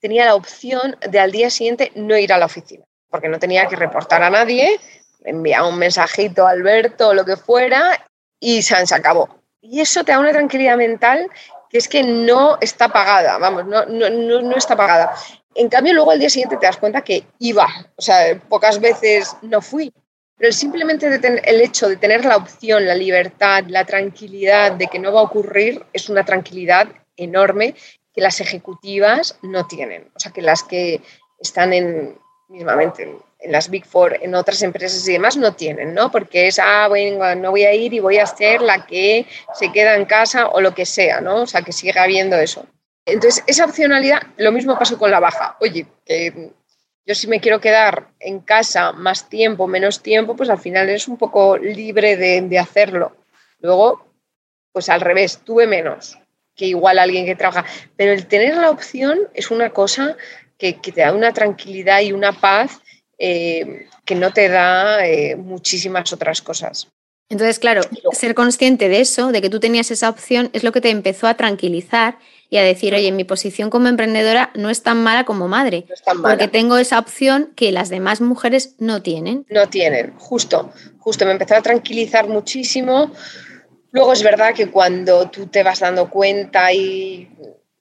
tenía 0.00 0.24
la 0.24 0.34
opción 0.34 0.96
de 1.06 1.20
al 1.20 1.30
día 1.30 1.50
siguiente 1.50 1.92
no 1.94 2.16
ir 2.16 2.32
a 2.32 2.38
la 2.38 2.46
oficina, 2.46 2.84
porque 3.10 3.28
no 3.28 3.38
tenía 3.38 3.66
que 3.68 3.76
reportar 3.76 4.22
a 4.22 4.30
nadie, 4.30 4.80
enviar 5.24 5.62
un 5.64 5.78
mensajito 5.78 6.46
a 6.46 6.50
Alberto 6.50 7.08
o 7.08 7.14
lo 7.14 7.26
que 7.26 7.36
fuera 7.36 8.09
y 8.40 8.62
se 8.62 8.74
acabó. 8.94 9.28
Y 9.60 9.80
eso 9.80 10.02
te 10.02 10.12
da 10.12 10.18
una 10.18 10.32
tranquilidad 10.32 10.76
mental 10.76 11.30
que 11.68 11.78
es 11.78 11.86
que 11.86 12.02
no 12.02 12.58
está 12.60 12.88
pagada, 12.88 13.38
vamos, 13.38 13.64
no, 13.66 13.86
no, 13.86 14.10
no, 14.10 14.42
no 14.42 14.56
está 14.56 14.74
pagada. 14.76 15.14
En 15.54 15.68
cambio, 15.68 15.94
luego 15.94 16.10
al 16.10 16.18
día 16.18 16.28
siguiente 16.28 16.56
te 16.56 16.66
das 16.66 16.78
cuenta 16.78 17.02
que 17.02 17.24
iba, 17.38 17.68
o 17.94 18.02
sea, 18.02 18.36
pocas 18.48 18.80
veces 18.80 19.36
no 19.42 19.62
fui, 19.62 19.92
pero 20.36 20.52
simplemente 20.52 21.06
el 21.44 21.60
hecho 21.60 21.88
de 21.88 21.96
tener 21.96 22.24
la 22.24 22.36
opción, 22.36 22.86
la 22.86 22.94
libertad, 22.94 23.64
la 23.68 23.84
tranquilidad 23.84 24.72
de 24.72 24.88
que 24.88 24.98
no 24.98 25.12
va 25.12 25.20
a 25.20 25.24
ocurrir 25.24 25.84
es 25.92 26.08
una 26.08 26.24
tranquilidad 26.24 26.88
enorme 27.16 27.74
que 28.12 28.20
las 28.20 28.40
ejecutivas 28.40 29.38
no 29.42 29.66
tienen. 29.66 30.10
O 30.16 30.18
sea, 30.18 30.32
que 30.32 30.42
las 30.42 30.62
que 30.62 31.02
están 31.38 31.72
en, 31.72 32.18
mismamente 32.48 33.02
en, 33.04 33.18
las 33.44 33.70
Big 33.70 33.86
Four, 33.86 34.18
en 34.20 34.34
otras 34.34 34.62
empresas 34.62 35.08
y 35.08 35.12
demás, 35.12 35.36
no 35.36 35.54
tienen, 35.54 35.94
¿no? 35.94 36.10
Porque 36.10 36.48
es, 36.48 36.58
ah, 36.58 36.86
bueno, 36.88 37.34
no 37.36 37.50
voy 37.50 37.64
a 37.64 37.74
ir 37.74 37.94
y 37.94 38.00
voy 38.00 38.18
a 38.18 38.26
ser 38.26 38.60
la 38.60 38.86
que 38.86 39.26
se 39.54 39.72
queda 39.72 39.96
en 39.96 40.04
casa 40.04 40.48
o 40.48 40.60
lo 40.60 40.74
que 40.74 40.84
sea, 40.84 41.20
¿no? 41.20 41.42
O 41.42 41.46
sea, 41.46 41.62
que 41.62 41.72
siga 41.72 42.02
habiendo 42.02 42.36
eso. 42.36 42.66
Entonces, 43.06 43.42
esa 43.46 43.64
opcionalidad, 43.64 44.20
lo 44.36 44.52
mismo 44.52 44.78
pasó 44.78 44.98
con 44.98 45.10
la 45.10 45.20
baja. 45.20 45.56
Oye, 45.60 45.86
que 46.04 46.52
yo 47.06 47.14
si 47.14 47.26
me 47.26 47.40
quiero 47.40 47.60
quedar 47.60 48.08
en 48.20 48.40
casa 48.40 48.92
más 48.92 49.28
tiempo, 49.28 49.66
menos 49.66 50.02
tiempo, 50.02 50.36
pues 50.36 50.50
al 50.50 50.58
final 50.58 50.88
eres 50.88 51.08
un 51.08 51.16
poco 51.16 51.56
libre 51.56 52.16
de, 52.16 52.58
hacerlo. 52.58 53.16
Luego, 53.58 54.06
pues 54.72 54.88
al 54.88 55.00
revés, 55.00 55.40
tuve 55.44 55.66
menos 55.66 56.18
que 56.54 56.66
igual 56.66 56.98
alguien 56.98 57.26
que 57.26 57.34
trabaja. 57.34 57.64
Pero 57.96 58.12
el 58.12 58.26
tener 58.26 58.56
la 58.56 58.70
opción 58.70 59.18
es 59.34 59.50
una 59.50 59.70
cosa 59.70 60.16
que, 60.58 60.74
te 60.74 61.00
da 61.00 61.12
una 61.12 61.32
tranquilidad 61.32 62.00
y 62.00 62.12
una 62.12 62.32
paz 62.32 62.80
eh, 63.20 63.86
que 64.04 64.14
no 64.14 64.32
te 64.32 64.48
da 64.48 65.06
eh, 65.06 65.36
muchísimas 65.36 66.10
otras 66.12 66.40
cosas. 66.40 66.88
Entonces, 67.28 67.60
claro, 67.60 67.82
ser 68.12 68.34
consciente 68.34 68.88
de 68.88 69.00
eso, 69.00 69.30
de 69.30 69.40
que 69.40 69.50
tú 69.50 69.60
tenías 69.60 69.90
esa 69.92 70.08
opción, 70.08 70.50
es 70.52 70.64
lo 70.64 70.72
que 70.72 70.80
te 70.80 70.90
empezó 70.90 71.28
a 71.28 71.34
tranquilizar 71.34 72.18
y 72.48 72.56
a 72.56 72.64
decir, 72.64 72.92
oye, 72.92 73.12
mi 73.12 73.22
posición 73.22 73.70
como 73.70 73.86
emprendedora 73.86 74.50
no 74.54 74.70
es 74.70 74.82
tan 74.82 75.04
mala 75.04 75.24
como 75.24 75.46
madre, 75.46 75.84
porque 76.22 76.48
tengo 76.48 76.76
esa 76.78 76.98
opción 76.98 77.52
que 77.54 77.70
las 77.70 77.88
demás 77.88 78.20
mujeres 78.20 78.74
no 78.78 79.02
tienen. 79.02 79.46
No 79.48 79.68
tienen, 79.68 80.14
justo, 80.18 80.72
justo, 80.98 81.24
me 81.24 81.32
empezó 81.32 81.54
a 81.54 81.62
tranquilizar 81.62 82.26
muchísimo. 82.26 83.12
Luego 83.92 84.12
es 84.12 84.24
verdad 84.24 84.52
que 84.52 84.70
cuando 84.70 85.30
tú 85.30 85.46
te 85.46 85.62
vas 85.62 85.78
dando 85.78 86.10
cuenta 86.10 86.72
y 86.72 87.30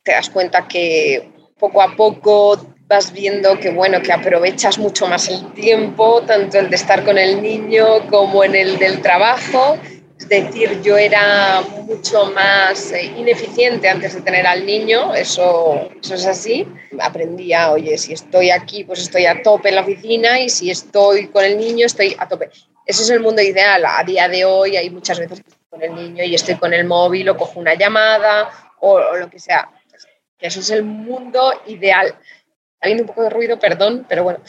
te 0.04 0.12
das 0.12 0.30
cuenta 0.30 0.68
que 0.68 1.32
poco 1.58 1.82
a 1.82 1.96
poco 1.96 2.76
vas 2.90 3.14
viendo 3.14 3.58
que 3.60 3.70
bueno, 3.70 4.02
que 4.02 4.12
aprovechas 4.12 4.78
mucho 4.78 5.08
más 5.08 5.30
el 5.30 5.54
tiempo, 5.54 6.22
tanto 6.24 6.60
el 6.60 6.70
de 6.70 6.76
estar 6.76 7.06
con 7.06 7.18
el 7.18 7.42
niño 7.42 8.08
como 8.10 8.44
en 8.44 8.56
el 8.56 8.78
del 8.78 9.02
trabajo 9.02 9.78
es 10.20 10.28
decir, 10.28 10.82
yo 10.82 10.98
era 10.98 11.62
mucho 11.62 12.26
más 12.32 12.92
eh, 12.92 13.06
ineficiente 13.06 13.88
antes 13.88 14.16
de 14.16 14.22
tener 14.22 14.46
al 14.46 14.66
niño, 14.66 15.16
eso, 15.16 15.90
eso 16.02 16.16
es 16.16 16.26
así. 16.26 16.68
Aprendía, 17.00 17.72
oye, 17.72 17.98
si 17.98 18.14
estoy 18.14 18.52
aquí, 18.52 18.84
pues 18.84 19.00
estoy 19.00 19.26
a 19.26 19.42
tope 19.42 19.70
en 19.70 19.76
la 19.76 19.82
oficina 19.82 20.40
y 20.42 20.50
si 20.50 20.70
estoy 20.70 21.28
con 21.28 21.46
el 21.46 21.58
niño, 21.58 21.86
estoy 21.86 22.18
a 22.20 22.28
tope. 22.28 22.50
Ese 22.86 23.04
es 23.04 23.10
el 23.12 23.22
mundo 23.22 23.42
ideal. 23.42 23.86
A 23.86 24.04
día 24.04 24.28
de 24.28 24.44
hoy 24.44 24.76
hay 24.76 24.90
muchas 24.90 25.20
veces 25.20 25.42
que 25.42 25.50
estoy 25.50 25.66
con 25.70 25.84
el 25.84 25.96
niño 25.96 26.24
y 26.26 26.36
estoy 26.36 26.56
con 26.56 26.74
el 26.74 26.84
móvil 26.86 27.30
o 27.30 27.38
cojo 27.38 27.58
una 27.58 27.76
llamada 27.76 28.50
o, 28.82 29.00
lo 29.16 29.30
que 29.30 29.40
sea. 29.40 29.70
Eso 30.38 30.60
es 30.60 30.70
el 30.70 30.84
mundo 30.84 31.54
ideal. 31.68 32.14
Habiendo 32.82 33.04
un 33.04 33.08
poco 33.08 33.24
de 33.24 33.30
ruido, 33.30 33.60
perdón, 33.60 34.06
pero 34.08 34.24
bueno. 34.24 34.40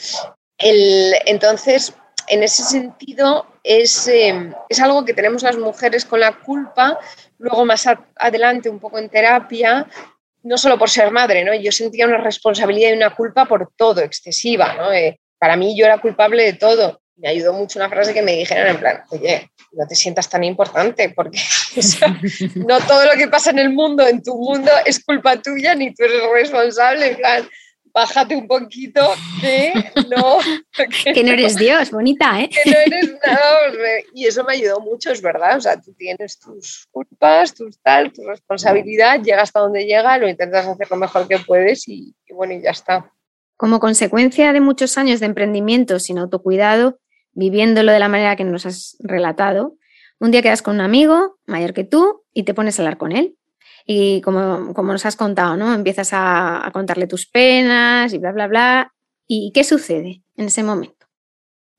El, 0.57 1.13
entonces, 1.25 1.93
en 2.27 2.43
ese 2.43 2.63
sentido 2.63 3.45
es, 3.63 4.07
em, 4.07 4.53
es, 4.69 4.79
algo 4.79 5.03
que 5.03 5.13
tenemos 5.13 5.43
las 5.43 5.57
mujeres 5.57 6.05
con 6.05 6.19
la 6.19 6.33
culpa, 6.39 6.99
luego 7.37 7.65
más 7.65 7.85
adelante 8.15 8.69
un 8.69 8.79
poco 8.79 8.99
en 8.99 9.09
terapia, 9.09 9.87
no 10.43 10.57
solo 10.57 10.77
por 10.77 10.89
ser 10.89 11.11
madre, 11.11 11.43
¿no? 11.43 11.53
Yo 11.53 11.71
sentía 11.71 12.07
una 12.07 12.17
responsabilidad 12.17 12.91
y 12.91 12.97
una 12.97 13.15
culpa 13.15 13.45
por 13.45 13.71
todo, 13.75 14.01
excesiva, 14.01 14.73
¿no? 14.75 14.91
Eh, 14.93 15.19
para 15.37 15.55
mí 15.55 15.77
yo 15.77 15.85
era 15.85 15.99
culpable 15.99 16.43
de 16.43 16.53
todo. 16.53 17.01
Me 17.17 17.29
ayudó 17.29 17.53
mucho 17.53 17.77
una 17.77 17.89
frase 17.89 18.13
que 18.13 18.21
me 18.21 18.33
dijeron 18.33 18.67
en 18.67 18.79
plan, 18.79 19.03
oye, 19.09 19.51
no 19.73 19.87
te 19.87 19.95
sientas 19.95 20.29
tan 20.29 20.43
importante, 20.43 21.09
porque 21.15 21.39
no 22.55 22.79
todo 22.79 23.05
lo 23.05 23.13
que 23.13 23.27
pasa 23.27 23.51
en 23.51 23.59
el 23.59 23.69
mundo, 23.69 24.07
en 24.07 24.23
tu 24.23 24.35
mundo, 24.35 24.71
es 24.85 25.03
culpa 25.03 25.39
tuya, 25.41 25.75
ni 25.75 25.93
tú 25.93 26.03
eres 26.03 26.21
responsable, 26.33 27.07
en 27.07 27.15
plan, 27.17 27.49
bájate 27.93 28.35
un 28.35 28.47
poquito 28.47 29.01
que 29.39 29.73
no... 30.09 30.39
Que, 31.03 31.23
no 31.23 31.33
eres 31.33 31.57
Dios, 31.57 31.91
bonita, 31.91 32.41
¿eh? 32.41 32.49
Que 32.49 32.69
no 32.69 32.77
eres 32.77 33.11
nada, 33.25 33.59
y 34.13 34.25
eso 34.25 34.43
me 34.43 34.53
ayudó 34.53 34.79
mucho, 34.79 35.11
es 35.11 35.21
verdad, 35.21 35.57
o 35.57 35.61
sea, 35.61 35.79
tú 35.79 35.93
tienes 35.93 36.39
tus 36.39 36.87
culpas, 36.91 37.53
tus 37.53 37.79
tal, 37.81 38.11
tu 38.11 38.23
responsabilidad, 38.23 39.21
llega 39.21 39.41
hasta 39.41 39.59
donde 39.59 39.85
llega, 39.85 40.17
lo 40.17 40.27
intentas 40.27 40.65
hacer 40.65 40.89
lo 40.89 40.97
mejor 40.97 41.27
que 41.27 41.39
puedes 41.39 41.87
y, 41.87 42.15
bueno, 42.31 42.53
y 42.53 42.61
ya 42.61 42.71
está. 42.71 43.11
Como 43.57 43.79
consecuencia 43.79 44.53
de 44.53 44.61
muchos 44.61 44.97
años 44.97 45.19
de 45.19 45.27
emprendimiento 45.27 45.99
sin 45.99 46.17
autocuidado, 46.17 46.99
viviéndolo 47.33 47.91
de 47.91 47.99
la 47.99 48.09
manera 48.09 48.35
que 48.35 48.43
nos 48.43 48.65
has 48.65 48.97
relatado, 48.99 49.75
un 50.19 50.31
día 50.31 50.41
quedas 50.41 50.61
con 50.61 50.75
un 50.75 50.81
amigo 50.81 51.37
mayor 51.45 51.73
que 51.73 51.83
tú 51.83 52.23
y 52.33 52.43
te 52.43 52.53
pones 52.53 52.79
a 52.79 52.83
hablar 52.83 52.97
con 52.97 53.11
él 53.11 53.35
y 53.85 54.21
como, 54.21 54.73
como 54.73 54.91
nos 54.91 55.05
has 55.05 55.15
contado, 55.15 55.57
¿no? 55.57 55.73
Empiezas 55.73 56.09
a, 56.13 56.69
contarle 56.73 57.07
tus 57.07 57.25
penas 57.25 58.13
y 58.13 58.17
bla, 58.17 58.31
bla, 58.31 58.47
bla. 58.47 58.93
¿Y 59.27 59.51
qué 59.53 59.63
sucede 59.63 60.21
en 60.35 60.45
ese 60.45 60.63
momento? 60.63 61.01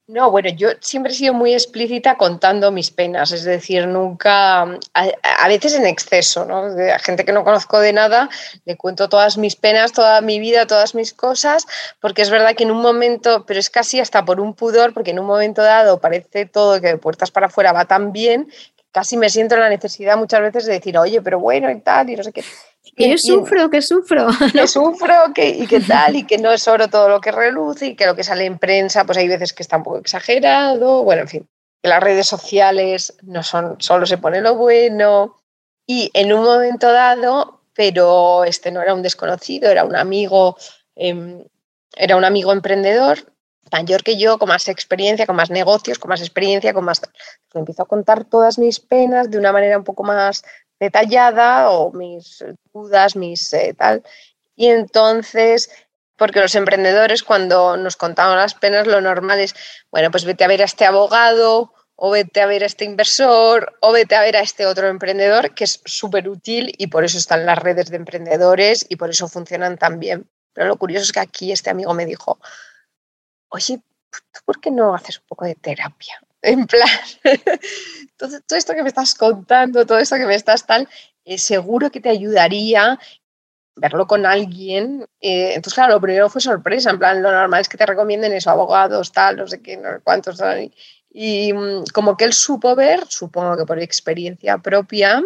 No, 0.09 0.31
bueno, 0.31 0.51
yo 0.51 0.71
siempre 0.81 1.13
he 1.13 1.15
sido 1.15 1.33
muy 1.33 1.55
explícita 1.55 2.17
contando 2.17 2.73
mis 2.73 2.91
penas, 2.91 3.31
es 3.31 3.45
decir, 3.45 3.87
nunca, 3.87 4.63
a, 4.63 5.49
veces 5.49 5.75
en 5.75 5.87
exceso, 5.87 6.45
¿no? 6.45 6.67
A 6.93 6.99
gente 6.99 7.25
que 7.25 7.33
no 7.33 7.45
conozco 7.45 7.79
de 7.79 7.93
nada, 7.93 8.29
le 8.65 8.77
cuento 8.77 9.09
todas 9.09 9.39
mis 9.39 9.55
penas, 9.55 9.93
toda 9.93 10.21
mi 10.21 10.41
vida, 10.41 10.67
todas 10.67 10.97
mis 10.97 11.15
cosas, 11.15 11.67
porque 12.01 12.21
es 12.23 12.31
verdad 12.31 12.55
que 12.57 12.65
en 12.65 12.73
un 12.73 12.83
momento, 12.83 13.47
pero 13.47 13.61
es 13.61 13.71
casi 13.71 14.01
hasta 14.01 14.25
por 14.25 14.41
un 14.41 14.55
pudor, 14.55 14.93
porque 14.93 15.13
en 15.13 15.21
un 15.21 15.27
momento 15.27 15.63
dado 15.63 16.01
parece 16.01 16.47
todo 16.47 16.81
que 16.81 16.89
de 16.89 16.99
puertas 16.99 17.31
para 17.31 17.47
afuera 17.47 17.73
va 17.73 17.85
tan 17.87 18.13
bien, 18.13 18.53
casi 18.93 19.17
me 19.17 19.31
siento 19.31 19.57
la 19.57 19.69
necesidad 19.69 20.17
muchas 20.17 20.41
veces 20.43 20.67
de 20.67 20.75
decir, 20.75 20.97
oye, 20.99 21.21
pero 21.21 21.41
bueno 21.41 21.71
y 21.71 21.81
tal, 21.81 22.11
y 22.11 22.17
no 22.17 22.23
sé 22.23 22.33
qué. 22.33 22.45
Que 22.97 23.11
yo 23.11 23.19
sufro, 23.19 23.71
que 23.71 23.81
sufro. 23.81 24.29
Que 24.53 24.69
sufro, 24.69 25.33
que, 25.35 25.49
y 25.49 25.67
que 25.67 25.81
tal, 25.81 26.17
y 26.17 26.25
que 26.25 26.39
no 26.39 26.53
es 26.53 26.69
oro 26.69 26.89
todo 26.89 27.09
lo 27.09 27.21
que 27.21 27.33
reluce, 27.33 27.87
y 27.87 27.97
que 27.97 28.07
lo 28.07 28.15
que 28.15 28.25
sale 28.25 28.45
en 28.45 28.59
prensa, 28.59 29.05
pues 29.05 29.19
hay 29.19 29.29
veces 29.29 29.53
que 29.53 29.63
está 29.63 29.79
un 29.79 29.83
poco 29.83 29.99
exagerado, 29.99 31.03
bueno, 31.03 31.23
en 31.23 31.29
fin, 31.29 31.49
que 31.83 31.89
las 31.89 32.03
redes 32.03 32.27
sociales 32.27 33.15
no 33.23 33.43
son, 33.43 33.81
solo 33.81 34.05
se 34.05 34.19
pone 34.19 34.41
lo 34.41 34.57
bueno, 34.57 35.37
y 35.87 36.11
en 36.15 36.33
un 36.33 36.45
momento 36.45 36.93
dado, 36.93 37.61
pero 37.75 38.45
este 38.45 38.71
no 38.71 38.83
era 38.83 38.95
un 38.95 39.03
desconocido, 39.03 39.71
era 39.71 39.85
un 39.85 39.97
amigo, 39.97 40.57
em, 40.95 41.45
era 41.97 42.17
un 42.17 42.25
amigo 42.25 42.53
emprendedor, 42.53 43.33
mayor 43.73 44.03
que 44.03 44.17
yo, 44.17 44.39
con 44.39 44.49
más 44.49 44.69
experiencia, 44.69 45.27
con 45.27 45.37
más 45.37 45.51
negocios, 45.51 45.99
con 45.99 46.11
más 46.11 46.21
experiencia, 46.21 46.75
con 46.75 46.85
más... 46.85 47.01
Me 47.55 47.61
empiezo 47.61 47.83
a 47.83 47.87
contar 47.87 48.25
todas 48.25 48.59
mis 48.59 48.81
penas 48.81 49.31
de 49.31 49.39
una 49.39 49.53
manera 49.53 49.79
un 49.79 49.85
poco 49.85 50.03
más 50.03 50.45
detallada 50.81 51.71
o 51.71 51.93
mis 51.93 52.45
dudas, 52.73 53.17
mis 53.17 53.53
eh, 53.53 53.75
tal. 53.77 54.03
Y 54.57 54.67
entonces, 54.67 55.71
porque 56.17 56.41
los 56.41 56.55
emprendedores 56.55 57.23
cuando 57.23 57.77
nos 57.77 57.97
contamos 57.97 58.37
las 58.37 58.55
penas, 58.55 58.87
lo 58.87 59.01
normal 59.01 59.39
es, 59.41 59.55
bueno, 59.91 60.11
pues 60.11 60.25
vete 60.25 60.45
a 60.45 60.49
ver 60.49 60.63
a 60.63 60.67
este 60.67 60.85
abogado 60.85 61.73
o 61.95 62.11
vete 62.11 62.41
a 62.41 62.47
ver 62.47 62.65
a 62.65 62.67
este 62.67 62.85
inversor 62.85 63.79
o 63.81 63.93
vete 63.93 64.17
a 64.17 64.23
ver 64.23 64.37
a 64.37 64.41
este 64.41 64.67
otro 64.67 64.89
emprendedor, 64.89 65.55
que 65.55 65.65
es 65.65 65.81
súper 65.85 66.29
útil 66.29 66.73
y 66.77 66.89
por 66.89 67.05
eso 67.05 67.19
están 67.19 67.47
las 67.47 67.59
redes 67.59 67.91
de 67.91 67.97
emprendedores 67.97 68.85
y 68.89 68.97
por 68.97 69.11
eso 69.11 69.29
funcionan 69.29 69.79
tan 69.79 70.01
bien. 70.01 70.29
Pero 70.53 70.67
lo 70.69 70.77
curioso 70.77 71.05
es 71.05 71.13
que 71.13 71.21
aquí 71.21 71.53
este 71.53 71.71
amigo 71.71 71.95
me 71.95 72.07
dijo, 72.07 72.39
oye, 73.49 73.81
¿tú 74.11 74.41
por 74.45 74.61
qué 74.61 74.71
no 74.71 74.95
haces 74.95 75.19
un 75.19 75.27
poco 75.29 75.45
de 75.45 75.55
terapia? 75.55 76.21
En 76.43 76.67
plan, 76.67 76.89
todo, 78.17 78.57
esto 78.57 78.75
que 78.75 78.83
me 78.83 78.89
estás 78.89 79.15
contando, 79.15 79.87
todo 79.87 79.99
esto 79.99 80.17
que 80.17 80.27
me 80.27 80.35
estás 80.35 80.67
tal, 80.67 80.89
eh, 81.25 81.39
seguro 81.39 81.91
que 81.91 82.01
te 82.01 82.09
ayudaría 82.09 82.99
verlo 83.77 84.07
con 84.07 84.27
alguien. 84.27 85.07
Eh, 85.21 85.55
entonces, 85.55 85.75
claro, 85.75 85.95
lo 85.95 86.01
primero 86.01 86.29
fue 86.29 86.41
sorpresa, 86.41 86.91
en 86.91 86.99
plan, 86.99 87.23
lo 87.23 87.31
normal 87.31 87.61
es 87.61 87.69
que 87.69 87.79
te 87.79 87.87
recomienden 87.87 88.33
eso, 88.33 88.51
abogados, 88.51 89.13
tal, 89.13 89.37
no 89.37 89.47
sé 89.47 89.63
qué, 89.63 89.77
no 89.77 89.91
sé 89.91 90.01
cuántos. 90.03 90.41
Y, 90.61 90.73
y 91.49 91.53
mm, 91.53 91.85
como 91.95 92.17
que 92.17 92.25
él 92.25 92.33
supo 92.33 92.75
ver, 92.75 93.05
supongo 93.09 93.57
que 93.57 93.67
por 93.67 93.79
experiencia 93.79 94.59
propia, 94.59 95.23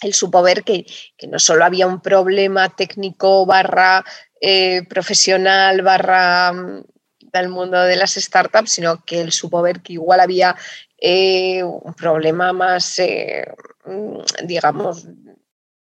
él 0.00 0.14
supo 0.14 0.42
ver 0.42 0.64
que, 0.64 0.86
que 1.16 1.26
no 1.26 1.38
solo 1.38 1.64
había 1.64 1.86
un 1.86 2.00
problema 2.00 2.68
técnico 2.68 3.46
barra 3.46 4.04
eh, 4.40 4.82
profesional, 4.88 5.82
barra 5.82 6.52
mm, 6.52 6.84
del 7.32 7.48
mundo 7.48 7.80
de 7.80 7.96
las 7.96 8.14
startups, 8.14 8.72
sino 8.72 9.04
que 9.04 9.20
él 9.20 9.32
supo 9.32 9.62
ver 9.62 9.80
que 9.80 9.94
igual 9.94 10.20
había 10.20 10.56
eh, 10.98 11.62
un 11.64 11.94
problema 11.94 12.52
más, 12.52 12.98
eh, 12.98 13.46
mm, 13.84 14.20
digamos, 14.44 15.06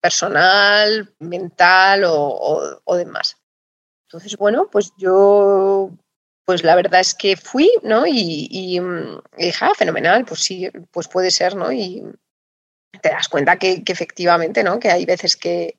personal, 0.00 1.14
mental 1.20 2.04
o, 2.06 2.96
demás. 2.96 3.36
Entonces, 4.08 4.36
bueno, 4.36 4.68
pues 4.70 4.92
yo, 4.98 5.90
pues 6.44 6.64
la 6.64 6.74
verdad 6.74 7.00
es 7.00 7.14
que 7.14 7.36
fui, 7.36 7.70
¿no? 7.82 8.04
Y, 8.06 8.78
mm, 8.80 9.22
dije, 9.38 9.64
ah, 9.64 9.72
fenomenal, 9.76 10.24
pues 10.24 10.40
sí, 10.40 10.68
pues 10.90 11.08
puede 11.08 11.30
ser, 11.30 11.56
¿no? 11.56 11.72
Y 11.72 12.02
te 13.00 13.10
das 13.10 13.28
cuenta 13.28 13.56
que, 13.56 13.82
que 13.84 13.92
efectivamente, 13.92 14.62
¿no? 14.62 14.78
Que 14.78 14.90
hay 14.90 15.06
veces 15.06 15.36
que... 15.36 15.78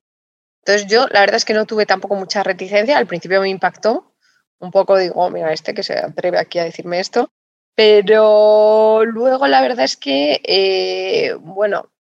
Entonces 0.65 0.87
yo, 0.87 1.07
la 1.09 1.21
verdad 1.21 1.35
es 1.35 1.45
que 1.45 1.53
no 1.53 1.65
tuve 1.65 1.85
tampoco 1.85 2.15
mucha 2.15 2.41
reticencia, 2.41 2.97
al 2.97 3.07
principio 3.07 3.41
me 3.41 3.49
impactó, 3.49 4.12
un 4.59 4.71
poco 4.71 4.97
digo, 4.97 5.15
oh, 5.15 5.29
mira, 5.29 5.51
este 5.53 5.73
que 5.73 5.83
se 5.83 5.97
atreve 5.97 6.39
aquí 6.39 6.59
a 6.59 6.63
decirme 6.63 6.99
esto. 6.99 7.31
Pero 7.75 9.03
luego 9.05 9.47
la 9.47 9.61
verdad 9.61 9.85
es 9.85 9.97
que, 9.97 10.41
eh, 10.43 11.33
bueno, 11.39 11.91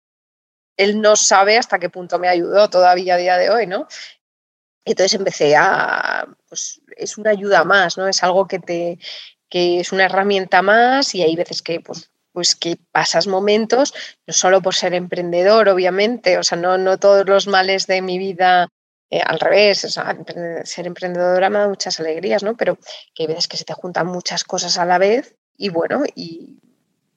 él 0.77 1.01
no 1.01 1.15
sabe 1.15 1.57
hasta 1.57 1.79
qué 1.79 1.89
punto 1.89 2.19
me 2.19 2.27
ayudó 2.27 2.69
todavía 2.69 3.15
a 3.15 3.17
día 3.17 3.37
de 3.37 3.49
hoy, 3.49 3.67
¿no? 3.67 3.87
Entonces 4.85 5.13
empecé 5.13 5.55
a, 5.55 6.27
pues 6.49 6.81
es 6.97 7.17
una 7.17 7.31
ayuda 7.31 7.63
más, 7.63 7.97
¿no? 7.97 8.07
Es 8.07 8.23
algo 8.23 8.47
que 8.47 8.59
te, 8.59 8.99
que 9.49 9.79
es 9.79 9.91
una 9.91 10.05
herramienta 10.05 10.61
más 10.61 11.15
y 11.15 11.21
hay 11.23 11.35
veces 11.35 11.61
que, 11.61 11.79
pues, 11.79 12.11
pues 12.31 12.55
que 12.55 12.77
pasas 12.91 13.27
momentos, 13.27 13.93
no 14.27 14.33
solo 14.33 14.61
por 14.61 14.75
ser 14.75 14.93
emprendedor, 14.93 15.69
obviamente, 15.69 16.37
o 16.37 16.43
sea, 16.43 16.57
no, 16.57 16.77
no 16.77 16.97
todos 16.97 17.27
los 17.27 17.47
males 17.47 17.87
de 17.87 18.01
mi 18.01 18.17
vida 18.17 18.69
eh, 19.13 19.21
al 19.23 19.39
revés, 19.39 19.87
ser 20.63 20.87
emprendedora 20.87 21.47
me 21.51 21.59
da 21.59 21.67
muchas 21.67 21.99
alegrías, 21.99 22.41
¿no? 22.41 22.57
Pero 22.57 22.79
que 23.13 23.23
hay 23.23 23.27
veces 23.27 23.47
que 23.47 23.57
se 23.57 23.63
te 23.63 23.73
juntan 23.73 24.07
muchas 24.07 24.43
cosas 24.43 24.79
a 24.79 24.85
la 24.85 24.97
vez 24.97 25.35
y 25.55 25.69
bueno, 25.69 26.03
y, 26.15 26.59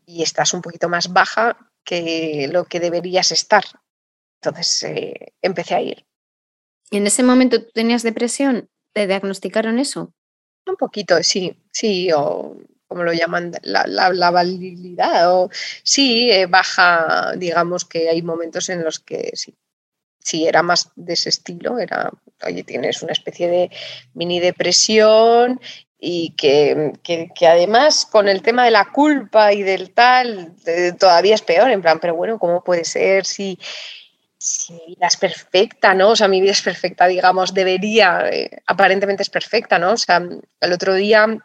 estás 0.06 0.52
un 0.52 0.60
poquito 0.60 0.90
más 0.90 1.10
baja 1.10 1.56
que 1.84 2.48
lo 2.52 2.66
que 2.66 2.80
deberías 2.80 3.32
estar. 3.32 3.64
Entonces 4.42 4.82
eh, 4.82 5.32
empecé 5.40 5.74
a 5.74 5.80
ir. 5.80 6.04
¿Y 6.90 6.98
en 6.98 7.06
ese 7.06 7.22
momento 7.22 7.62
tú 7.64 7.70
tenías 7.72 8.02
depresión? 8.02 8.68
¿Te 8.92 9.06
diagnosticaron 9.06 9.78
eso? 9.78 10.12
Un 10.66 10.76
poquito, 10.76 11.22
sí, 11.22 11.56
sí, 11.72 12.10
o 12.12 12.58
como 12.88 13.04
lo 13.04 13.14
llaman, 13.14 13.52
la, 13.62 13.86
la, 13.86 14.30
validad, 14.30 15.34
o 15.34 15.48
sí, 15.82 16.30
eh, 16.30 16.44
baja, 16.44 17.32
digamos 17.36 17.86
que 17.86 18.10
hay 18.10 18.20
momentos 18.20 18.68
en 18.68 18.84
los 18.84 19.00
que 19.00 19.30
sí, 19.34 19.56
si 20.26 20.44
era 20.44 20.60
más 20.60 20.90
de 20.96 21.12
ese 21.12 21.28
estilo, 21.28 21.78
era, 21.78 22.10
oye, 22.44 22.64
tienes 22.64 23.00
una 23.00 23.12
especie 23.12 23.46
de 23.48 23.70
mini 24.12 24.40
depresión 24.40 25.60
y 26.00 26.30
que, 26.30 26.92
además 27.48 28.08
con 28.10 28.26
el 28.26 28.42
tema 28.42 28.64
de 28.64 28.72
la 28.72 28.90
culpa 28.90 29.52
y 29.52 29.62
del 29.62 29.92
tal, 29.92 30.56
todavía 30.98 31.36
es 31.36 31.42
peor, 31.42 31.70
en 31.70 31.80
plan, 31.80 32.00
pero 32.00 32.16
bueno, 32.16 32.40
¿cómo 32.40 32.64
puede 32.64 32.84
ser 32.84 33.24
si, 33.24 33.56
si 34.36 34.72
mi 34.72 34.96
vida 34.96 35.06
es 35.06 35.16
perfecta, 35.16 35.94
¿no? 35.94 36.08
O 36.08 36.16
sea, 36.16 36.26
mi 36.26 36.40
vida 36.40 36.50
es 36.50 36.62
perfecta, 36.62 37.06
digamos, 37.06 37.54
debería, 37.54 38.28
eh, 38.28 38.50
aparentemente 38.66 39.22
es 39.22 39.30
perfecta, 39.30 39.78
¿no? 39.78 39.92
O 39.92 39.96
sea, 39.96 40.20
el 40.60 40.72
otro 40.72 40.94
día 40.94 41.38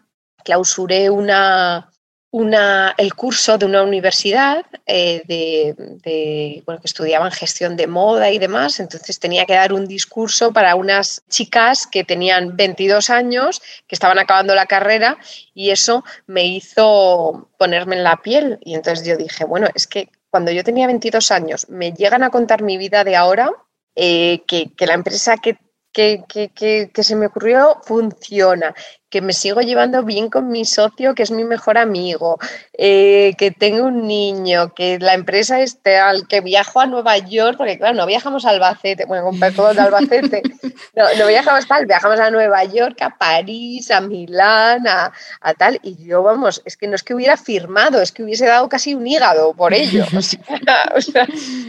clausuré 0.44 1.12
una, 1.12 1.91
una, 2.32 2.96
el 2.98 3.14
curso 3.14 3.58
de 3.58 3.66
una 3.66 3.84
universidad 3.84 4.66
eh, 4.86 5.22
de, 5.28 6.64
bueno, 6.66 6.80
que 6.80 6.88
estudiaban 6.88 7.30
gestión 7.32 7.76
de 7.76 7.88
moda 7.88 8.32
y 8.32 8.40
demás, 8.40 8.80
entonces 8.80 9.20
tenía 9.20 9.46
que 9.46 9.54
dar 9.54 9.74
un 9.74 9.86
discurso 9.86 10.54
para 10.54 10.76
unas 10.76 11.24
chicas 11.30 11.86
que 11.86 12.06
tenían 12.06 12.56
22 12.56 13.10
años, 13.10 13.62
que 13.86 13.96
estaban 13.96 14.18
acabando 14.18 14.56
la 14.56 14.66
carrera 14.66 15.18
y 15.54 15.72
eso 15.72 16.06
me 16.26 16.46
hizo 16.46 17.50
ponerme 17.58 17.98
en 17.98 18.04
la 18.04 18.22
piel. 18.22 18.60
Y 18.62 18.76
entonces 18.76 19.06
yo 19.06 19.18
dije, 19.18 19.44
bueno, 19.44 19.68
es 19.76 19.86
que 19.86 20.10
cuando 20.30 20.52
yo 20.52 20.64
tenía 20.64 20.88
22 20.88 21.32
años 21.32 21.68
me 21.70 21.92
llegan 21.92 22.24
a 22.24 22.30
contar 22.30 22.64
mi 22.64 22.78
vida 22.78 23.04
de 23.04 23.18
ahora, 23.18 23.52
eh, 23.96 24.42
que, 24.48 24.72
que 24.74 24.86
la 24.86 24.94
empresa 24.94 25.36
que 25.36 25.58
que, 25.92 26.24
que, 26.28 27.04
se 27.04 27.16
me 27.16 27.28
ocurrió 27.28 27.78
funciona, 27.84 28.74
que 29.10 29.22
me 29.22 29.34
sigo 29.34 29.60
llevando 29.60 30.04
bien 30.04 30.30
con 30.30 30.50
mi 30.50 30.64
socio, 30.64 31.14
que 31.14 31.24
es 31.24 31.32
mi 31.32 31.44
mejor 31.44 31.78
amigo, 31.78 32.39
eh, 32.78 33.34
que 33.38 33.52
tengo 33.52 33.86
un 33.88 34.08
niño, 34.08 34.74
que 34.74 35.00
la 35.00 35.14
empresa 35.14 35.60
es 35.60 35.82
tal, 35.82 36.28
que 36.30 36.39
viajo 36.39 36.80
a 36.80 36.86
Nueva 36.86 37.18
York, 37.18 37.58
porque 37.58 37.78
claro, 37.78 37.96
no 37.96 38.06
viajamos 38.06 38.46
a 38.46 38.52
Albacete, 38.52 39.06
bueno, 39.06 39.26
con 39.26 39.39
todo 39.54 39.74
de 39.74 39.82
Albacete, 39.82 40.42
no, 40.96 41.04
no, 41.18 41.28
viajamos 41.28 41.68
tal, 41.68 41.86
viajamos 41.86 42.20
a 42.20 42.32
Nueva 42.32 42.64
York, 42.64 43.02
a 43.02 43.18
París, 43.18 43.92
a 43.92 44.00
Milán, 44.00 44.88
a, 44.88 45.12
a, 45.42 45.54
tal, 45.56 45.78
y 45.84 46.02
yo, 46.06 46.24
vamos, 46.24 46.62
es 46.64 46.78
que 46.78 46.88
no 46.88 46.96
es 46.96 47.04
que 47.04 47.14
hubiera 47.14 47.36
firmado, 47.36 48.02
es 48.02 48.14
que 48.14 48.24
hubiese 48.24 48.46
dado 48.46 48.70
casi 48.70 48.96
un 48.96 49.06
hígado 49.06 49.54
por 49.54 49.74
ello. 49.74 50.06
o 50.16 50.22
sea, 50.22 51.28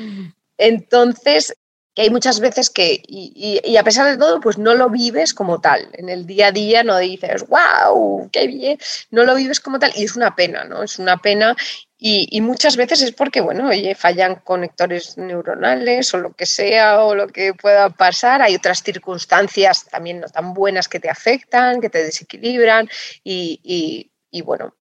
entonces, 0.59 1.57
que 1.95 2.03
hay 2.03 2.11
muchas 2.11 2.41
veces 2.41 2.71
que, 2.71 3.03
y, 3.07 3.77
a 3.77 3.83
pesar 3.83 4.07
de 4.11 4.17
todo, 4.17 4.41
pues 4.41 4.57
no 4.59 4.75
lo 4.75 4.89
vives 4.89 5.35
como 5.35 5.61
tal. 5.61 5.89
En 5.93 6.09
el 6.09 6.27
día 6.27 6.49
a 6.49 6.53
día 6.53 6.83
no 6.83 6.97
dices, 6.99 7.47
wow, 7.49 8.29
qué 8.33 8.47
bien, 8.47 8.79
no 9.11 9.25
lo 9.25 9.35
vives 9.35 9.61
como 9.61 9.79
tal. 9.79 9.93
Y 9.95 10.05
es 10.05 10.17
una 10.17 10.35
pena, 10.35 10.65
¿no? 10.65 10.83
Es 10.83 10.99
una 10.99 11.19
pena. 11.19 11.55
Y, 11.99 12.41
muchas 12.41 12.77
veces 12.77 13.03
es 13.03 13.13
porque, 13.13 13.41
bueno, 13.41 13.69
oye, 13.69 13.95
fallan 13.95 14.37
conectores 14.37 15.17
neuronales 15.19 16.13
o 16.15 16.19
lo 16.19 16.33
que 16.33 16.47
sea 16.47 17.05
o 17.05 17.15
lo 17.15 17.29
que 17.29 17.55
pueda 17.55 17.91
pasar. 17.91 18.43
Hay 18.43 18.57
otras 18.57 18.83
circunstancias 18.83 19.87
también 19.91 20.21
no 20.21 20.29
tan 20.29 20.55
buenas 20.55 20.89
que 20.89 20.99
te 20.99 21.11
afectan, 21.11 21.81
que 21.81 21.91
te 21.91 22.03
desequilibran 22.03 22.89
y, 23.23 24.11
y 24.31 24.43
bueno, 24.43 24.75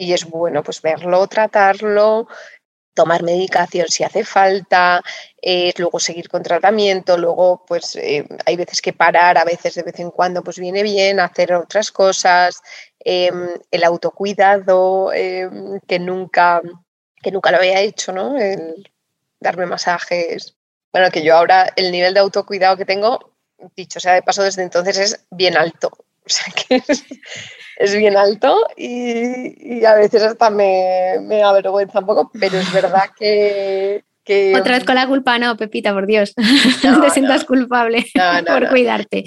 y 0.00 0.14
es 0.14 0.24
bueno 0.24 0.62
pues 0.62 0.80
verlo, 0.80 1.26
tratarlo, 1.26 2.26
tomar 2.94 3.22
medicación 3.22 3.88
si 3.88 4.04
hace 4.04 4.24
falta, 4.24 5.02
eh, 5.40 5.72
luego 5.78 5.98
seguir 6.00 6.28
con 6.28 6.42
tratamiento, 6.42 7.16
luego 7.16 7.64
pues 7.66 7.96
eh, 7.96 8.26
hay 8.46 8.56
veces 8.56 8.82
que 8.82 8.92
parar, 8.92 9.38
a 9.38 9.44
veces 9.44 9.74
de 9.74 9.82
vez 9.82 9.98
en 10.00 10.10
cuando 10.10 10.42
pues 10.42 10.58
viene 10.58 10.82
bien 10.82 11.20
hacer 11.20 11.52
otras 11.54 11.92
cosas, 11.92 12.60
em, 13.00 13.48
el 13.70 13.84
autocuidado 13.84 15.12
em, 15.12 15.80
que 15.86 15.98
nunca 15.98 16.62
que 17.22 17.30
nunca 17.30 17.50
lo 17.50 17.58
había 17.58 17.80
hecho, 17.80 18.12
¿no? 18.12 18.38
El 18.38 18.90
darme 19.40 19.66
masajes. 19.66 20.56
Bueno, 20.92 21.10
que 21.10 21.22
yo 21.22 21.36
ahora 21.36 21.68
el 21.76 21.92
nivel 21.92 22.14
de 22.14 22.20
autocuidado 22.20 22.76
que 22.76 22.84
tengo, 22.84 23.34
dicho 23.76 24.00
sea 24.00 24.14
de 24.14 24.22
paso 24.22 24.42
desde 24.42 24.62
entonces, 24.62 24.98
es 24.98 25.26
bien 25.30 25.56
alto. 25.56 25.90
O 26.26 26.32
sea 26.32 26.52
que 26.52 26.82
es, 27.76 27.96
bien 27.96 28.16
alto 28.16 28.68
y, 28.76 29.84
a 29.84 29.94
veces 29.94 30.22
hasta 30.22 30.50
me, 30.50 31.16
me 31.22 31.42
avergüenza 31.42 32.00
un 32.00 32.06
poco, 32.06 32.30
pero 32.38 32.58
es 32.58 32.72
verdad 32.72 33.10
que, 33.18 34.04
otra 34.56 34.76
vez 34.76 34.84
con 34.84 34.94
la 34.94 35.06
culpa, 35.06 35.38
no, 35.38 35.56
Pepita, 35.56 35.92
por 35.92 36.06
Dios. 36.06 36.34
No, 36.84 37.00
te 37.00 37.10
sientas 37.10 37.44
culpable 37.44 38.06
por 38.46 38.68
cuidarte. 38.68 39.24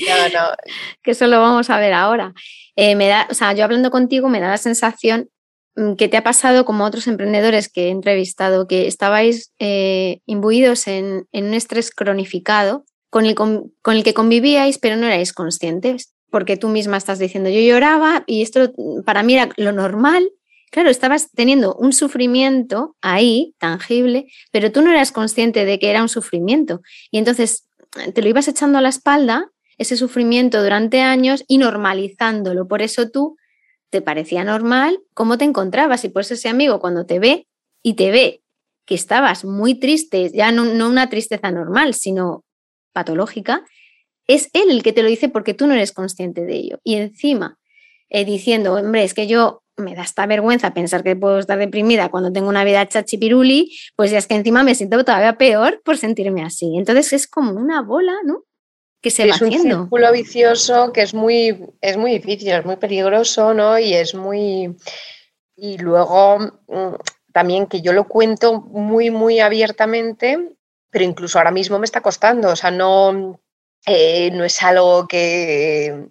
Que 1.01 1.11
eso 1.11 1.27
lo 1.27 1.39
vamos 1.39 1.69
a 1.69 1.79
ver 1.79 1.93
ahora. 1.93 2.33
Eh, 2.75 2.95
me 2.95 3.07
da, 3.07 3.27
o 3.29 3.33
sea, 3.33 3.53
yo 3.53 3.63
hablando 3.63 3.91
contigo 3.91 4.29
me 4.29 4.39
da 4.39 4.49
la 4.49 4.57
sensación 4.57 5.29
mm, 5.75 5.93
que 5.93 6.07
te 6.07 6.17
ha 6.17 6.23
pasado 6.23 6.65
como 6.65 6.85
otros 6.85 7.07
emprendedores 7.07 7.69
que 7.69 7.87
he 7.87 7.89
entrevistado, 7.89 8.67
que 8.67 8.87
estabais 8.87 9.53
eh, 9.59 10.21
imbuidos 10.25 10.87
en, 10.87 11.27
un 11.31 11.53
estrés 11.53 11.91
cronificado 11.91 12.85
con 13.09 13.25
el, 13.25 13.35
con 13.35 13.71
el 13.85 14.03
que 14.03 14.15
convivíais, 14.15 14.79
pero 14.79 14.95
no 14.95 15.05
erais 15.05 15.33
conscientes, 15.33 16.15
porque 16.33 16.57
tú 16.57 16.67
misma 16.67 16.97
estás 16.97 17.19
diciendo, 17.19 17.49
yo 17.49 17.61
lloraba 17.61 18.23
y 18.25 18.41
esto 18.41 18.73
para 19.05 19.21
mí 19.23 19.35
era 19.35 19.49
lo 19.55 19.71
normal 19.71 20.29
Claro, 20.73 20.89
estabas 20.89 21.29
teniendo 21.29 21.75
un 21.75 21.93
sufrimiento 21.93 22.95
ahí, 22.99 23.53
tangible, 23.59 24.25
pero 24.51 24.71
tú 24.71 24.81
no 24.81 24.89
eras 24.89 25.11
consciente 25.11 25.65
de 25.65 25.77
que 25.77 25.91
era 25.91 26.01
un 26.01 26.09
sufrimiento. 26.09 26.81
Y 27.11 27.19
entonces 27.19 27.69
te 28.15 28.23
lo 28.23 28.27
ibas 28.27 28.47
echando 28.47 28.79
a 28.79 28.81
la 28.81 28.89
espalda, 28.89 29.51
ese 29.77 29.97
sufrimiento 29.97 30.63
durante 30.63 31.01
años 31.01 31.43
y 31.47 31.59
normalizándolo. 31.59 32.67
Por 32.67 32.81
eso 32.81 33.11
tú 33.11 33.37
te 33.91 34.01
parecía 34.01 34.43
normal 34.43 34.97
cómo 35.13 35.37
te 35.37 35.45
encontrabas 35.45 36.05
y 36.05 36.09
por 36.09 36.23
eso 36.23 36.33
ese 36.33 36.49
amigo 36.49 36.79
cuando 36.79 37.05
te 37.05 37.19
ve 37.19 37.47
y 37.83 37.93
te 37.93 38.09
ve 38.09 38.41
que 38.87 38.95
estabas 38.95 39.45
muy 39.45 39.75
triste, 39.75 40.31
ya 40.33 40.51
no, 40.51 40.63
una 40.63 41.07
tristeza 41.07 41.51
normal, 41.51 41.93
sino 41.93 42.45
patológica, 42.93 43.63
es 44.35 44.49
él 44.53 44.71
el 44.71 44.83
que 44.83 44.93
te 44.93 45.03
lo 45.03 45.09
dice 45.09 45.29
porque 45.29 45.53
tú 45.53 45.67
no 45.67 45.73
eres 45.73 45.91
consciente 45.91 46.45
de 46.45 46.55
ello. 46.55 46.79
Y 46.83 46.95
encima, 46.95 47.57
eh, 48.09 48.25
diciendo, 48.25 48.73
hombre, 48.73 49.03
es 49.03 49.13
que 49.13 49.27
yo 49.27 49.63
me 49.75 49.95
da 49.95 50.03
esta 50.03 50.25
vergüenza 50.25 50.73
pensar 50.73 51.03
que 51.03 51.15
puedo 51.15 51.39
estar 51.39 51.57
deprimida 51.57 52.09
cuando 52.09 52.31
tengo 52.31 52.49
una 52.49 52.63
vida 52.63 52.87
chachipiruli, 52.87 53.75
pues 53.95 54.11
ya 54.11 54.19
es 54.19 54.27
que 54.27 54.35
encima 54.35 54.63
me 54.63 54.75
siento 54.75 55.03
todavía 55.03 55.37
peor 55.37 55.81
por 55.83 55.97
sentirme 55.97 56.43
así. 56.43 56.77
Entonces 56.77 57.13
es 57.13 57.27
como 57.27 57.53
una 57.53 57.81
bola, 57.81 58.13
¿no? 58.23 58.43
Que 59.01 59.09
se 59.09 59.27
va 59.27 59.33
haciendo. 59.33 59.57
Es 59.57 59.63
un 59.63 59.81
círculo 59.83 60.11
vicioso 60.11 60.93
que 60.93 61.01
es 61.01 61.13
muy, 61.13 61.59
es 61.81 61.97
muy 61.97 62.11
difícil, 62.11 62.49
es 62.49 62.65
muy 62.65 62.75
peligroso, 62.75 63.53
¿no? 63.53 63.79
Y 63.79 63.93
es 63.93 64.13
muy... 64.13 64.75
Y 65.55 65.77
luego 65.77 66.39
mm, 66.39 66.95
también 67.33 67.65
que 67.65 67.81
yo 67.81 67.93
lo 67.93 68.07
cuento 68.07 68.61
muy, 68.61 69.09
muy 69.09 69.39
abiertamente, 69.39 70.55
pero 70.89 71.03
incluso 71.03 71.39
ahora 71.39 71.51
mismo 71.51 71.79
me 71.79 71.85
está 71.85 72.01
costando, 72.01 72.49
o 72.49 72.55
sea, 72.55 72.69
no, 72.69 73.39
eh, 73.85 74.31
no 74.31 74.43
es 74.43 74.61
algo 74.63 75.07
que, 75.07 76.09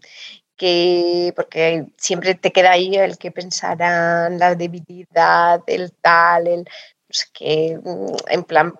porque 1.34 1.86
siempre 1.96 2.34
te 2.34 2.52
queda 2.52 2.72
ahí 2.72 2.94
el 2.96 3.18
que 3.18 3.30
pensarán, 3.30 4.38
la 4.38 4.54
debilidad, 4.54 5.62
el 5.66 5.92
tal, 5.92 6.46
el 6.46 6.68
que 7.32 7.78
mm, 7.82 8.16
en 8.28 8.44
plan, 8.44 8.74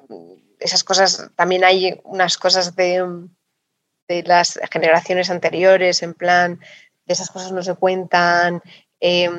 esas 0.61 0.85
cosas, 0.85 1.31
también 1.37 1.65
hay 1.65 2.01
unas 2.05 2.37
cosas 2.39 2.77
de, 2.77 3.05
de 4.09 4.23
las 4.25 4.61
generaciones 4.71 5.31
anteriores, 5.31 6.03
en 6.03 6.15
plan, 6.15 6.61
de 7.07 7.13
esas 7.13 7.31
cosas 7.31 7.53
no 7.53 7.63
se 7.63 7.75
cuentan. 7.75 8.63
Em, 9.01 9.37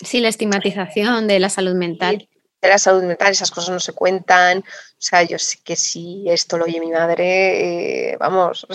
sí, 0.00 0.20
la 0.20 0.28
estigmatización 0.28 1.26
de 1.26 1.40
la 1.40 1.50
salud 1.50 1.74
mental 1.74 2.28
de 2.60 2.68
la 2.68 2.78
salud 2.78 3.02
mental, 3.02 3.32
esas 3.32 3.50
cosas 3.50 3.70
no 3.70 3.80
se 3.80 3.92
cuentan. 3.92 4.58
O 4.58 5.02
sea, 5.02 5.22
yo 5.22 5.38
sé 5.38 5.58
que 5.64 5.76
si 5.76 6.24
esto 6.28 6.58
lo 6.58 6.64
oye 6.64 6.80
mi 6.80 6.90
madre, 6.90 8.12
eh, 8.12 8.16
vamos, 8.18 8.66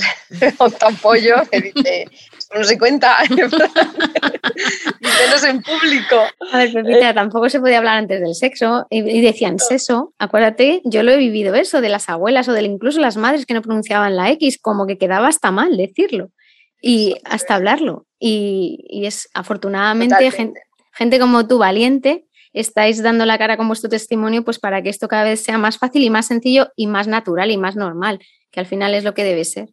tan 0.79 0.95
pollo 0.97 1.35
que 1.51 1.61
dice, 1.61 2.07
esto 2.37 2.57
no 2.57 2.63
se 2.63 2.79
cuenta, 2.79 3.17
menos 3.29 3.53
en 5.43 5.61
público. 5.61 6.23
A 6.51 6.57
ver, 6.57 6.73
Pepita, 6.73 7.13
tampoco 7.13 7.49
se 7.49 7.59
podía 7.59 7.77
hablar 7.77 7.97
antes 7.97 8.21
del 8.21 8.33
sexo. 8.33 8.87
Y 8.89 9.21
decían 9.21 9.59
sexo, 9.59 10.13
acuérdate, 10.17 10.81
yo 10.83 11.03
lo 11.03 11.11
he 11.11 11.17
vivido 11.17 11.53
eso, 11.53 11.81
de 11.81 11.89
las 11.89 12.09
abuelas 12.09 12.47
o 12.47 12.53
de 12.53 12.63
incluso 12.63 12.99
las 12.99 13.17
madres 13.17 13.45
que 13.45 13.53
no 13.53 13.61
pronunciaban 13.61 14.15
la 14.15 14.31
X, 14.31 14.57
como 14.59 14.87
que 14.87 14.97
quedaba 14.97 15.27
hasta 15.27 15.51
mal 15.51 15.77
decirlo 15.77 16.31
y 16.81 17.15
hasta 17.23 17.55
hablarlo. 17.55 18.05
Y, 18.19 19.03
es 19.05 19.29
afortunadamente 19.33 20.31
gente, 20.31 20.61
gente 20.93 21.19
como 21.19 21.47
tú, 21.47 21.57
valiente, 21.57 22.25
estáis 22.55 23.03
dando 23.03 23.25
la 23.25 23.37
cara 23.37 23.57
con 23.57 23.67
vuestro 23.67 23.89
testimonio, 23.89 24.43
pues 24.43 24.59
para 24.59 24.81
que 24.81 24.89
esto 24.89 25.07
cada 25.07 25.23
vez 25.23 25.43
sea 25.43 25.57
más 25.57 25.77
fácil 25.77 26.03
y 26.03 26.09
más 26.09 26.25
sencillo 26.25 26.71
y 26.75 26.87
más 26.87 27.07
natural 27.07 27.51
y 27.51 27.57
más 27.57 27.75
normal, 27.75 28.19
que 28.51 28.59
al 28.59 28.65
final 28.65 28.95
es 28.95 29.03
lo 29.03 29.13
que 29.13 29.23
debe 29.23 29.45
ser. 29.45 29.69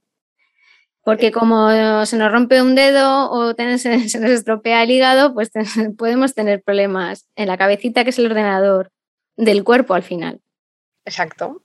Porque 1.04 1.32
como 1.32 1.70
se 2.06 2.16
nos 2.16 2.30
rompe 2.30 2.60
un 2.60 2.74
dedo 2.74 3.30
o 3.30 3.54
se, 3.78 3.96
nos 3.96 4.14
estropea 4.14 4.82
el 4.82 4.90
hígado, 4.90 5.32
pues 5.32 5.50
podemos 5.96 6.34
tener 6.34 6.62
problemas 6.62 7.28
en 7.36 7.48
la 7.48 7.56
cabecita, 7.56 8.04
que 8.04 8.10
es 8.10 8.18
el 8.18 8.26
ordenador 8.26 8.90
del 9.36 9.64
cuerpo 9.64 9.94
al 9.94 10.02
final. 10.02 10.40
Exacto. 11.04 11.64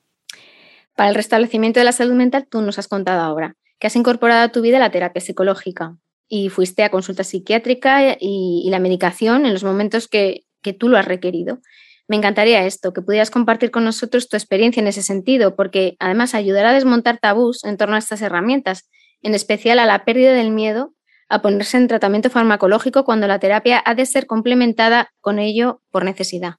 Para 0.95 1.09
el 1.09 1.15
restablecimiento 1.15 1.79
de 1.79 1.83
la 1.83 1.91
salud 1.91 2.15
mental, 2.15 2.47
tú 2.49 2.61
nos 2.61 2.79
has 2.79 2.87
contado 2.87 3.21
ahora 3.21 3.55
que 3.79 3.87
has 3.87 3.95
incorporado 3.95 4.43
a 4.43 4.51
tu 4.51 4.61
vida 4.61 4.79
la 4.79 4.91
terapia 4.91 5.21
psicológica 5.21 5.97
y 6.27 6.49
fuiste 6.49 6.83
a 6.83 6.89
consulta 6.89 7.23
psiquiátrica 7.23 8.17
y 8.19 8.67
la 8.69 8.79
medicación 8.79 9.45
en 9.45 9.53
los 9.53 9.63
momentos 9.63 10.07
que 10.07 10.46
que 10.61 10.73
tú 10.73 10.89
lo 10.89 10.97
has 10.97 11.05
requerido. 11.05 11.59
Me 12.07 12.15
encantaría 12.15 12.65
esto, 12.65 12.93
que 12.93 13.01
pudieras 13.01 13.31
compartir 13.31 13.69
con 13.69 13.83
nosotros 13.83 14.29
tu 14.29 14.37
experiencia 14.37 14.79
en 14.79 14.87
ese 14.87 15.01
sentido, 15.01 15.55
porque 15.55 15.97
además 15.99 16.33
ayudará 16.35 16.69
a 16.69 16.73
desmontar 16.73 17.17
tabús 17.17 17.63
en 17.65 17.77
torno 17.77 17.95
a 17.95 17.99
estas 17.99 18.21
herramientas, 18.21 18.89
en 19.21 19.35
especial 19.35 19.79
a 19.79 19.85
la 19.85 20.05
pérdida 20.05 20.33
del 20.33 20.51
miedo 20.51 20.93
a 21.29 21.41
ponerse 21.41 21.77
en 21.77 21.87
tratamiento 21.87 22.29
farmacológico 22.29 23.03
cuando 23.03 23.27
la 23.27 23.39
terapia 23.39 23.81
ha 23.85 23.95
de 23.95 24.05
ser 24.05 24.25
complementada 24.27 25.11
con 25.19 25.39
ello 25.39 25.81
por 25.91 26.05
necesidad. 26.05 26.55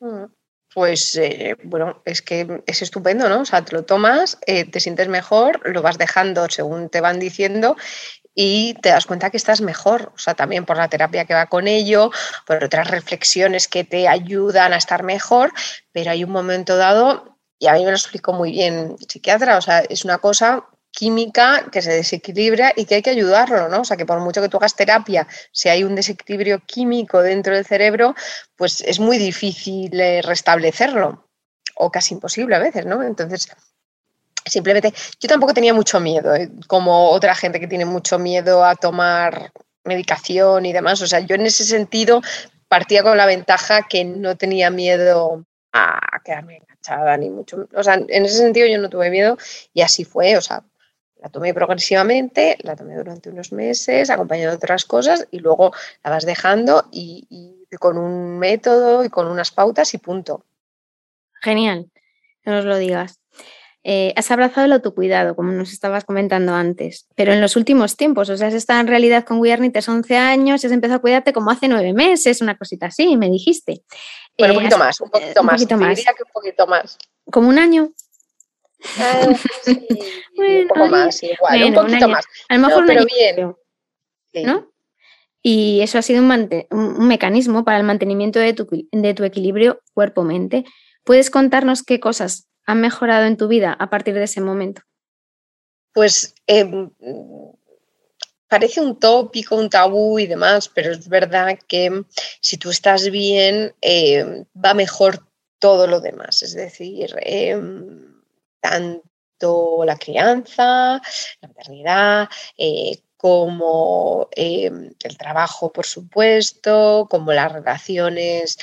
Mm, 0.00 0.24
pues 0.72 1.16
eh, 1.16 1.56
bueno, 1.64 2.00
es 2.04 2.22
que 2.22 2.62
es 2.66 2.82
estupendo, 2.82 3.28
¿no? 3.28 3.40
O 3.40 3.44
sea, 3.44 3.64
te 3.64 3.74
lo 3.74 3.84
tomas, 3.84 4.38
eh, 4.46 4.64
te 4.64 4.80
sientes 4.80 5.08
mejor, 5.08 5.60
lo 5.68 5.82
vas 5.82 5.98
dejando 5.98 6.48
según 6.48 6.88
te 6.88 7.00
van 7.00 7.18
diciendo 7.18 7.76
y 8.42 8.72
te 8.72 8.88
das 8.88 9.04
cuenta 9.04 9.28
que 9.28 9.36
estás 9.36 9.60
mejor, 9.60 10.12
o 10.14 10.18
sea, 10.18 10.32
también 10.32 10.64
por 10.64 10.78
la 10.78 10.88
terapia 10.88 11.26
que 11.26 11.34
va 11.34 11.44
con 11.44 11.68
ello, 11.68 12.10
por 12.46 12.64
otras 12.64 12.88
reflexiones 12.88 13.68
que 13.68 13.84
te 13.84 14.08
ayudan 14.08 14.72
a 14.72 14.78
estar 14.78 15.02
mejor, 15.02 15.52
pero 15.92 16.10
hay 16.10 16.24
un 16.24 16.30
momento 16.30 16.78
dado, 16.78 17.36
y 17.58 17.66
a 17.66 17.74
mí 17.74 17.80
me 17.84 17.90
lo 17.90 17.96
explicó 17.98 18.32
muy 18.32 18.52
bien 18.52 18.96
psiquiatra, 19.06 19.58
o 19.58 19.60
sea, 19.60 19.80
es 19.80 20.06
una 20.06 20.16
cosa 20.16 20.64
química 20.90 21.66
que 21.70 21.82
se 21.82 21.92
desequilibra 21.92 22.72
y 22.74 22.86
que 22.86 22.94
hay 22.94 23.02
que 23.02 23.10
ayudarlo, 23.10 23.68
¿no? 23.68 23.82
O 23.82 23.84
sea, 23.84 23.98
que 23.98 24.06
por 24.06 24.20
mucho 24.20 24.40
que 24.40 24.48
tú 24.48 24.56
hagas 24.56 24.74
terapia, 24.74 25.28
si 25.52 25.68
hay 25.68 25.84
un 25.84 25.94
desequilibrio 25.94 26.60
químico 26.64 27.20
dentro 27.20 27.54
del 27.54 27.66
cerebro, 27.66 28.14
pues 28.56 28.80
es 28.80 29.00
muy 29.00 29.18
difícil 29.18 30.00
eh, 30.00 30.22
restablecerlo 30.22 31.28
o 31.74 31.90
casi 31.90 32.14
imposible 32.14 32.56
a 32.56 32.58
veces, 32.58 32.86
¿no? 32.86 33.02
Entonces, 33.02 33.50
Simplemente, 34.44 34.92
yo 35.20 35.28
tampoco 35.28 35.54
tenía 35.54 35.74
mucho 35.74 36.00
miedo, 36.00 36.34
¿eh? 36.34 36.50
como 36.66 37.10
otra 37.10 37.34
gente 37.34 37.60
que 37.60 37.68
tiene 37.68 37.84
mucho 37.84 38.18
miedo 38.18 38.64
a 38.64 38.74
tomar 38.74 39.52
medicación 39.84 40.66
y 40.66 40.72
demás. 40.72 41.00
O 41.02 41.06
sea, 41.06 41.20
yo 41.20 41.34
en 41.34 41.42
ese 41.46 41.64
sentido 41.64 42.20
partía 42.68 43.02
con 43.02 43.16
la 43.16 43.26
ventaja 43.26 43.86
que 43.88 44.04
no 44.04 44.36
tenía 44.36 44.70
miedo 44.70 45.44
a 45.72 46.20
quedarme 46.24 46.58
enganchada, 46.58 47.16
ni 47.16 47.30
mucho. 47.30 47.68
O 47.74 47.82
sea, 47.82 47.94
en 47.94 48.24
ese 48.24 48.38
sentido 48.38 48.66
yo 48.66 48.78
no 48.78 48.88
tuve 48.88 49.10
miedo 49.10 49.36
y 49.72 49.82
así 49.82 50.04
fue. 50.04 50.36
O 50.36 50.40
sea, 50.40 50.62
la 51.20 51.28
tomé 51.28 51.52
progresivamente, 51.52 52.56
la 52.62 52.76
tomé 52.76 52.96
durante 52.96 53.28
unos 53.30 53.52
meses, 53.52 54.08
acompañado 54.10 54.52
de 54.52 54.56
otras 54.56 54.84
cosas 54.84 55.26
y 55.30 55.40
luego 55.40 55.72
la 56.02 56.10
vas 56.10 56.24
dejando 56.24 56.86
y, 56.90 57.26
y 57.28 57.76
con 57.76 57.98
un 57.98 58.38
método 58.38 59.04
y 59.04 59.10
con 59.10 59.26
unas 59.26 59.50
pautas 59.50 59.92
y 59.94 59.98
punto. 59.98 60.44
Genial, 61.42 61.90
que 62.42 62.50
nos 62.50 62.64
lo 62.64 62.76
digas. 62.76 63.19
Eh, 63.82 64.12
has 64.14 64.30
abrazado 64.30 64.66
el 64.66 64.72
autocuidado, 64.72 65.34
como 65.34 65.52
nos 65.52 65.72
estabas 65.72 66.04
comentando 66.04 66.52
antes, 66.52 67.06
pero 67.14 67.32
en 67.32 67.40
los 67.40 67.56
últimos 67.56 67.96
tiempos, 67.96 68.28
o 68.28 68.36
sea, 68.36 68.48
has 68.48 68.54
estado 68.54 68.80
en 68.80 68.86
realidad 68.86 69.24
con 69.24 69.40
Guillernites 69.40 69.88
11 69.88 70.16
años 70.18 70.62
y 70.62 70.66
has 70.66 70.72
empezado 70.72 70.98
a 70.98 71.00
cuidarte 71.00 71.32
como 71.32 71.50
hace 71.50 71.66
nueve 71.66 71.94
meses, 71.94 72.42
una 72.42 72.58
cosita 72.58 72.86
así, 72.86 73.16
me 73.16 73.30
dijiste. 73.30 73.82
Bueno, 74.36 74.52
un 74.54 74.60
eh, 74.60 74.62
poquito 74.64 74.78
más, 74.78 75.00
un 75.00 75.10
poquito 75.10 75.42
más. 75.42 75.54
Poquito 75.54 75.76
más. 75.78 75.96
Diría 75.96 76.12
que 76.12 76.22
un 76.24 76.30
poquito 76.30 76.66
más. 76.66 76.98
¿Como 77.24 77.48
un 77.48 77.58
año? 77.58 77.92
Ah, 78.98 79.28
sí, 79.62 79.86
un 80.36 80.68
poco 80.68 80.86
más, 80.88 81.22
igual, 81.22 81.64
un 81.64 81.74
poquito 81.74 82.08
más. 82.08 82.24
A 82.50 82.56
lo 82.56 82.66
mejor 82.66 82.84
pero 82.86 83.04
bien. 83.06 83.54
¿no? 84.46 84.70
Y 85.42 85.80
eso 85.80 85.96
ha 85.96 86.02
sido 86.02 86.22
un, 86.22 86.50
un, 86.70 87.08
mecanismo 87.08 87.64
para 87.64 87.78
el 87.78 87.84
mantenimiento 87.84 88.38
de 88.38 88.52
tu, 88.52 88.68
de 88.92 89.14
tu 89.14 89.24
equilibrio 89.24 89.80
cuerpo-mente. 89.94 90.66
¿Puedes 91.02 91.30
contarnos 91.30 91.82
qué 91.82 91.98
cosas 91.98 92.49
han 92.66 92.80
mejorado 92.80 93.26
en 93.26 93.36
tu 93.36 93.48
vida 93.48 93.76
a 93.78 93.90
partir 93.90 94.14
de 94.14 94.24
ese 94.24 94.40
momento? 94.40 94.82
Pues 95.92 96.34
em, 96.46 96.90
parece 98.48 98.80
un 98.80 98.98
tópico, 98.98 99.56
un 99.56 99.70
tabú 99.70 100.18
y 100.18 100.26
demás, 100.26 100.68
pero 100.68 100.92
es 100.92 101.08
verdad 101.08 101.58
que 101.66 102.04
si 102.40 102.56
tú 102.56 102.70
estás 102.70 103.10
bien, 103.10 103.74
em, 103.80 104.44
va 104.54 104.74
mejor 104.74 105.26
todo 105.58 105.86
lo 105.86 106.00
demás. 106.00 106.42
Es 106.42 106.54
decir, 106.54 107.14
em, 107.22 108.20
tanto 108.60 109.84
la 109.84 109.96
crianza, 109.96 111.00
la 111.40 111.48
maternidad, 111.48 112.28
eh, 112.56 112.98
como 113.16 114.28
el 114.34 114.94
trabajo, 115.18 115.70
por 115.72 115.84
supuesto, 115.84 117.06
como 117.10 117.32
las 117.32 117.52
relaciones 117.52 118.56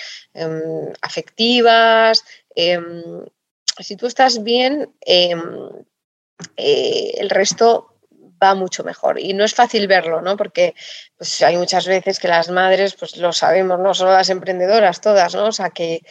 afectivas. 1.01 2.23
Si 3.79 3.95
tú 3.95 4.07
estás 4.07 4.43
bien, 4.43 4.93
eh, 5.05 5.35
el 6.55 7.29
resto 7.29 7.97
va 8.41 8.55
mucho 8.55 8.83
mejor. 8.83 9.19
Y 9.19 9.33
no 9.33 9.43
es 9.43 9.53
fácil 9.53 9.87
verlo, 9.87 10.21
¿no? 10.21 10.37
Porque 10.37 10.75
pues, 11.17 11.41
hay 11.41 11.57
muchas 11.57 11.87
veces 11.87 12.19
que 12.19 12.27
las 12.27 12.49
madres, 12.49 12.95
pues 12.95 13.17
lo 13.17 13.33
sabemos, 13.33 13.79
no 13.79 13.93
solo 13.93 14.11
las 14.11 14.29
emprendedoras, 14.29 15.01
todas, 15.01 15.35
¿no? 15.35 15.47
O 15.47 15.51
sea, 15.51 15.69
que 15.69 16.01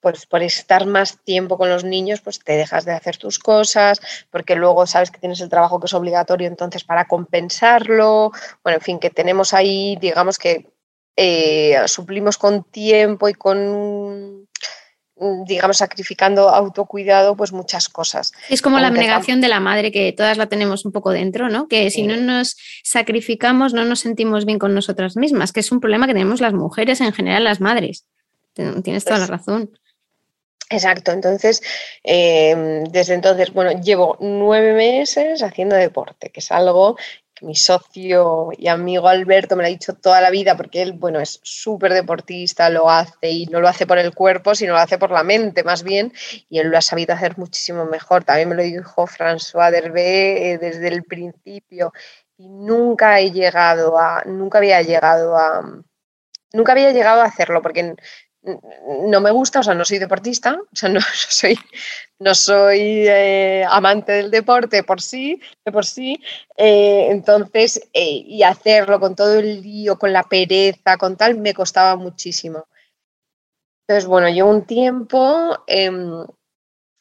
pues, 0.00 0.26
por 0.26 0.42
estar 0.42 0.86
más 0.86 1.18
tiempo 1.24 1.56
con 1.58 1.68
los 1.68 1.84
niños, 1.84 2.20
pues 2.20 2.40
te 2.40 2.56
dejas 2.56 2.84
de 2.84 2.92
hacer 2.92 3.16
tus 3.16 3.38
cosas, 3.38 4.00
porque 4.30 4.56
luego 4.56 4.86
sabes 4.86 5.10
que 5.10 5.20
tienes 5.20 5.40
el 5.40 5.48
trabajo 5.48 5.80
que 5.80 5.86
es 5.86 5.94
obligatorio, 5.94 6.48
entonces 6.48 6.84
para 6.84 7.06
compensarlo, 7.06 8.32
bueno, 8.62 8.78
en 8.78 8.82
fin, 8.82 8.98
que 8.98 9.10
tenemos 9.10 9.54
ahí, 9.54 9.96
digamos 10.00 10.38
que 10.38 10.68
eh, 11.16 11.76
suplimos 11.86 12.38
con 12.38 12.64
tiempo 12.64 13.28
y 13.28 13.34
con 13.34 14.48
digamos, 15.46 15.78
sacrificando 15.78 16.48
autocuidado, 16.48 17.36
pues 17.36 17.52
muchas 17.52 17.88
cosas. 17.88 18.32
Es 18.48 18.62
como 18.62 18.78
la 18.78 18.88
abnegación 18.88 19.40
de 19.40 19.48
la 19.48 19.60
madre, 19.60 19.92
que 19.92 20.12
todas 20.12 20.36
la 20.36 20.46
tenemos 20.46 20.84
un 20.84 20.92
poco 20.92 21.10
dentro, 21.10 21.48
¿no? 21.48 21.68
Que 21.68 21.90
si 21.90 22.02
no 22.02 22.16
nos 22.16 22.56
sacrificamos, 22.82 23.74
no 23.74 23.84
nos 23.84 24.00
sentimos 24.00 24.44
bien 24.44 24.58
con 24.58 24.74
nosotras 24.74 25.16
mismas, 25.16 25.52
que 25.52 25.60
es 25.60 25.72
un 25.72 25.80
problema 25.80 26.06
que 26.06 26.14
tenemos 26.14 26.40
las 26.40 26.52
mujeres, 26.52 27.00
en 27.00 27.12
general 27.12 27.44
las 27.44 27.60
madres. 27.60 28.06
Tienes 28.54 29.04
toda 29.04 29.18
la 29.18 29.26
pues 29.26 29.40
razón. 29.40 29.70
Exacto, 30.72 31.12
entonces, 31.12 31.62
em, 32.02 32.84
desde 32.84 33.12
entonces, 33.12 33.52
bueno, 33.52 33.78
llevo 33.82 34.16
nueve 34.20 34.72
meses 34.72 35.42
haciendo 35.42 35.76
deporte, 35.76 36.30
que 36.30 36.40
es 36.40 36.50
algo 36.50 36.96
mi 37.42 37.54
socio 37.54 38.50
y 38.56 38.68
amigo 38.68 39.08
Alberto 39.08 39.56
me 39.56 39.62
lo 39.62 39.66
ha 39.66 39.70
dicho 39.70 39.94
toda 39.94 40.20
la 40.20 40.30
vida 40.30 40.56
porque 40.56 40.82
él, 40.82 40.92
bueno, 40.92 41.20
es 41.20 41.40
súper 41.42 41.92
deportista, 41.92 42.70
lo 42.70 42.88
hace 42.90 43.30
y 43.30 43.46
no 43.46 43.60
lo 43.60 43.68
hace 43.68 43.86
por 43.86 43.98
el 43.98 44.14
cuerpo, 44.14 44.54
sino 44.54 44.72
lo 44.72 44.78
hace 44.78 44.98
por 44.98 45.10
la 45.10 45.22
mente 45.22 45.64
más 45.64 45.82
bien 45.82 46.12
y 46.48 46.58
él 46.58 46.68
lo 46.68 46.78
ha 46.78 46.82
sabido 46.82 47.14
hacer 47.14 47.38
muchísimo 47.38 47.84
mejor. 47.84 48.24
También 48.24 48.48
me 48.48 48.54
lo 48.54 48.62
dijo 48.62 49.06
François 49.06 49.70
Derbe 49.70 50.52
eh, 50.52 50.58
desde 50.58 50.88
el 50.88 51.04
principio 51.04 51.92
y 52.36 52.48
nunca 52.48 53.20
he 53.20 53.30
llegado 53.30 53.98
a, 53.98 54.22
nunca 54.26 54.58
había 54.58 54.82
llegado 54.82 55.36
a, 55.36 55.62
nunca 56.52 56.72
había 56.72 56.92
llegado 56.92 57.22
a 57.22 57.26
hacerlo 57.26 57.62
porque 57.62 57.94
no 58.42 59.20
me 59.20 59.30
gusta, 59.30 59.60
o 59.60 59.62
sea, 59.62 59.74
no 59.74 59.84
soy 59.84 59.98
deportista, 59.98 60.58
o 60.60 60.76
sea, 60.76 60.88
no, 60.90 61.00
soy, 61.00 61.58
no 62.18 62.34
soy 62.34 63.06
eh, 63.08 63.64
amante 63.68 64.12
del 64.12 64.30
deporte 64.30 64.82
por 64.82 65.00
sí, 65.00 65.40
de 65.64 65.72
por 65.72 65.84
sí, 65.86 66.18
eh, 66.56 67.08
entonces, 67.10 67.80
eh, 67.92 68.22
y 68.26 68.42
hacerlo 68.42 68.98
con 69.00 69.14
todo 69.14 69.38
el 69.38 69.62
lío, 69.62 69.98
con 69.98 70.12
la 70.12 70.24
pereza, 70.24 70.96
con 70.98 71.16
tal, 71.16 71.38
me 71.38 71.54
costaba 71.54 71.96
muchísimo. 71.96 72.66
Entonces, 73.86 74.06
bueno, 74.08 74.28
yo 74.28 74.46
un 74.46 74.64
tiempo, 74.64 75.58
em, 75.66 76.24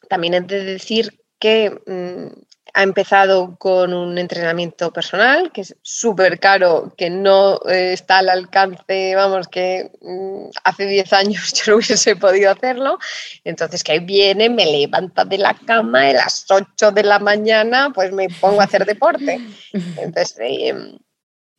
también 0.09 0.33
he 0.33 0.41
de 0.41 0.63
decir 0.63 1.23
que 1.39 1.69
mm, 1.87 2.41
ha 2.73 2.83
empezado 2.83 3.55
con 3.57 3.93
un 3.93 4.17
entrenamiento 4.17 4.91
personal 4.91 5.51
que 5.51 5.61
es 5.61 5.75
súper 5.81 6.39
caro, 6.39 6.93
que 6.97 7.09
no 7.09 7.59
eh, 7.67 7.93
está 7.93 8.19
al 8.19 8.29
alcance, 8.29 9.15
vamos, 9.15 9.47
que 9.47 9.91
mm, 10.01 10.49
hace 10.63 10.85
10 10.85 11.13
años 11.13 11.53
yo 11.65 11.71
no 11.71 11.77
hubiese 11.77 12.15
podido 12.15 12.51
hacerlo. 12.51 12.97
Entonces, 13.43 13.83
que 13.83 13.93
ahí 13.93 13.99
viene, 13.99 14.49
me 14.49 14.65
levanta 14.65 15.25
de 15.25 15.37
la 15.37 15.53
cama 15.53 16.09
a 16.09 16.13
las 16.13 16.45
8 16.49 16.91
de 16.91 17.03
la 17.03 17.19
mañana, 17.19 17.91
pues 17.93 18.11
me 18.11 18.27
pongo 18.29 18.61
a 18.61 18.65
hacer 18.65 18.85
deporte. 18.85 19.39
Entonces, 19.73 20.35
eh, 20.39 20.73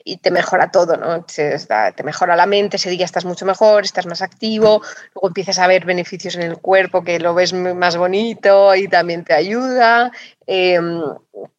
y 0.04 0.18
te 0.18 0.30
mejora 0.30 0.70
todo, 0.70 0.96
¿no? 0.96 1.24
Te, 1.24 1.58
mejora 2.04 2.36
la 2.36 2.46
mente, 2.46 2.76
ese 2.76 2.90
día 2.90 3.04
estás 3.04 3.24
mucho 3.24 3.46
mejor, 3.46 3.84
estás 3.84 4.06
más 4.06 4.22
activo, 4.22 4.82
luego 5.14 5.28
empiezas 5.28 5.58
a 5.58 5.66
ver 5.66 5.84
beneficios 5.84 6.36
en 6.36 6.42
el 6.42 6.58
cuerpo 6.58 7.02
que 7.02 7.18
lo 7.18 7.34
ves 7.34 7.52
más 7.52 7.96
bonito 7.96 8.74
y 8.74 8.88
también 8.88 9.24
te 9.24 9.34
ayuda. 9.34 10.12
Em, 10.46 11.00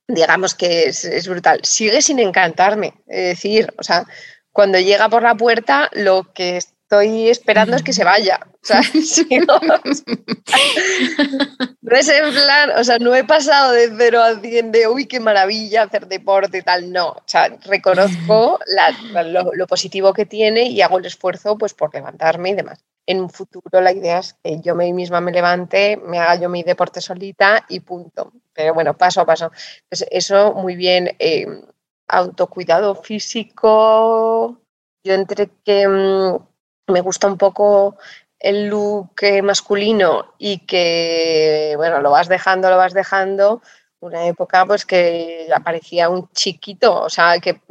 digamos 0.07 0.55
que 0.55 0.83
es, 0.83 1.05
es, 1.05 1.27
brutal. 1.27 1.59
Sigue 1.63 2.01
sin 2.01 2.19
encantarme, 2.19 2.93
es 3.07 3.35
decir, 3.35 3.73
o 3.77 3.83
sea, 3.83 4.05
cuando 4.51 4.79
llega 4.79 5.09
por 5.09 5.23
la 5.23 5.35
puerta, 5.35 5.89
lo 5.93 6.31
que 6.33 6.59
estoy 7.01 7.29
esperando 7.29 7.75
es 7.75 7.83
que 7.83 7.93
se 7.93 8.03
vaya. 8.03 8.39
No, 11.81 11.97
es 11.97 12.09
plan, 12.09 12.71
o 12.77 12.83
sea, 12.83 12.97
no 12.97 13.13
he 13.13 13.23
pasado 13.23 13.73
de 13.73 13.91
cero 13.97 14.23
a 14.23 14.39
cien 14.39 14.71
de, 14.71 14.87
uy, 14.87 15.05
qué 15.05 15.19
maravilla 15.19 15.83
hacer 15.83 16.07
deporte 16.07 16.59
y 16.59 16.61
tal, 16.61 16.91
no. 16.91 17.09
O 17.09 17.23
sea, 17.25 17.49
reconozco 17.65 18.59
lo, 19.25 19.67
positivo 19.67 20.13
que 20.13 20.25
tiene 20.25 20.63
y 20.63 20.81
hago 20.81 20.97
el 20.97 21.05
esfuerzo 21.05 21.57
pues 21.57 21.73
por 21.73 21.93
levantarme 21.93 22.51
y 22.51 22.55
demás. 22.55 22.83
En 23.05 23.19
un 23.19 23.29
futuro 23.29 23.81
la 23.81 23.91
idea 23.91 24.19
es 24.19 24.33
que 24.41 24.61
yo 24.61 24.75
misma 24.75 25.19
me 25.19 25.31
levante, 25.31 25.97
me 25.97 26.19
haga 26.19 26.35
yo 26.35 26.49
mi 26.49 26.63
deporte 26.63 27.01
solita 27.01 27.65
y 27.67 27.81
punto. 27.81 28.31
Pero 28.53 28.73
bueno, 28.73 28.97
paso 28.97 29.21
a 29.21 29.25
paso. 29.25 29.51
Pues 29.89 30.05
eso 30.09 30.53
muy 30.53 30.75
bien. 30.75 31.15
Eh, 31.19 31.45
autocuidado 32.07 32.95
físico, 32.95 34.57
yo 35.03 35.13
entre 35.13 35.49
que 35.65 35.87
mm, 35.87 36.52
me 36.87 37.01
gusta 37.01 37.27
un 37.27 37.37
poco 37.37 37.97
el 38.39 38.67
look 38.67 39.15
masculino 39.41 40.33
y 40.37 40.59
que, 40.59 41.73
bueno, 41.77 42.01
lo 42.01 42.11
vas 42.11 42.27
dejando, 42.27 42.69
lo 42.69 42.77
vas 42.77 42.93
dejando, 42.93 43.61
una 44.01 44.27
época 44.27 44.65
pues 44.65 44.85
que 44.85 45.47
aparecía 45.55 46.09
un 46.09 46.29
chiquito, 46.31 47.03
o 47.03 47.09
sea, 47.09 47.39
que 47.39 47.61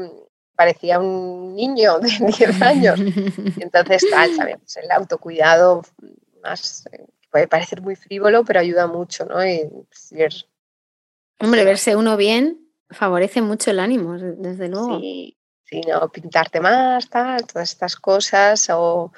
parecía 0.56 0.98
un 0.98 1.54
niño 1.54 1.98
de 1.98 2.08
10 2.38 2.62
años. 2.62 3.00
Entonces, 3.58 4.04
tal, 4.10 4.34
también 4.36 4.58
pues, 4.58 4.76
el 4.78 4.90
autocuidado 4.90 5.82
más, 6.42 6.84
puede 7.30 7.48
parecer 7.48 7.82
muy 7.82 7.96
frívolo, 7.96 8.44
pero 8.44 8.60
ayuda 8.60 8.86
mucho, 8.86 9.26
¿no? 9.26 9.44
Y, 9.46 9.68
pues, 10.10 10.46
Hombre, 11.38 11.64
verse 11.64 11.96
uno 11.96 12.16
bien 12.16 12.68
favorece 12.88 13.42
mucho 13.42 13.70
el 13.70 13.80
ánimo, 13.80 14.16
desde 14.16 14.68
luego. 14.68 15.00
Sí, 15.00 15.36
sino 15.72 16.06
pintarte 16.10 16.60
más, 16.60 17.08
tal, 17.08 17.46
todas 17.46 17.70
estas 17.70 17.96
cosas, 17.96 18.68
o, 18.70 19.10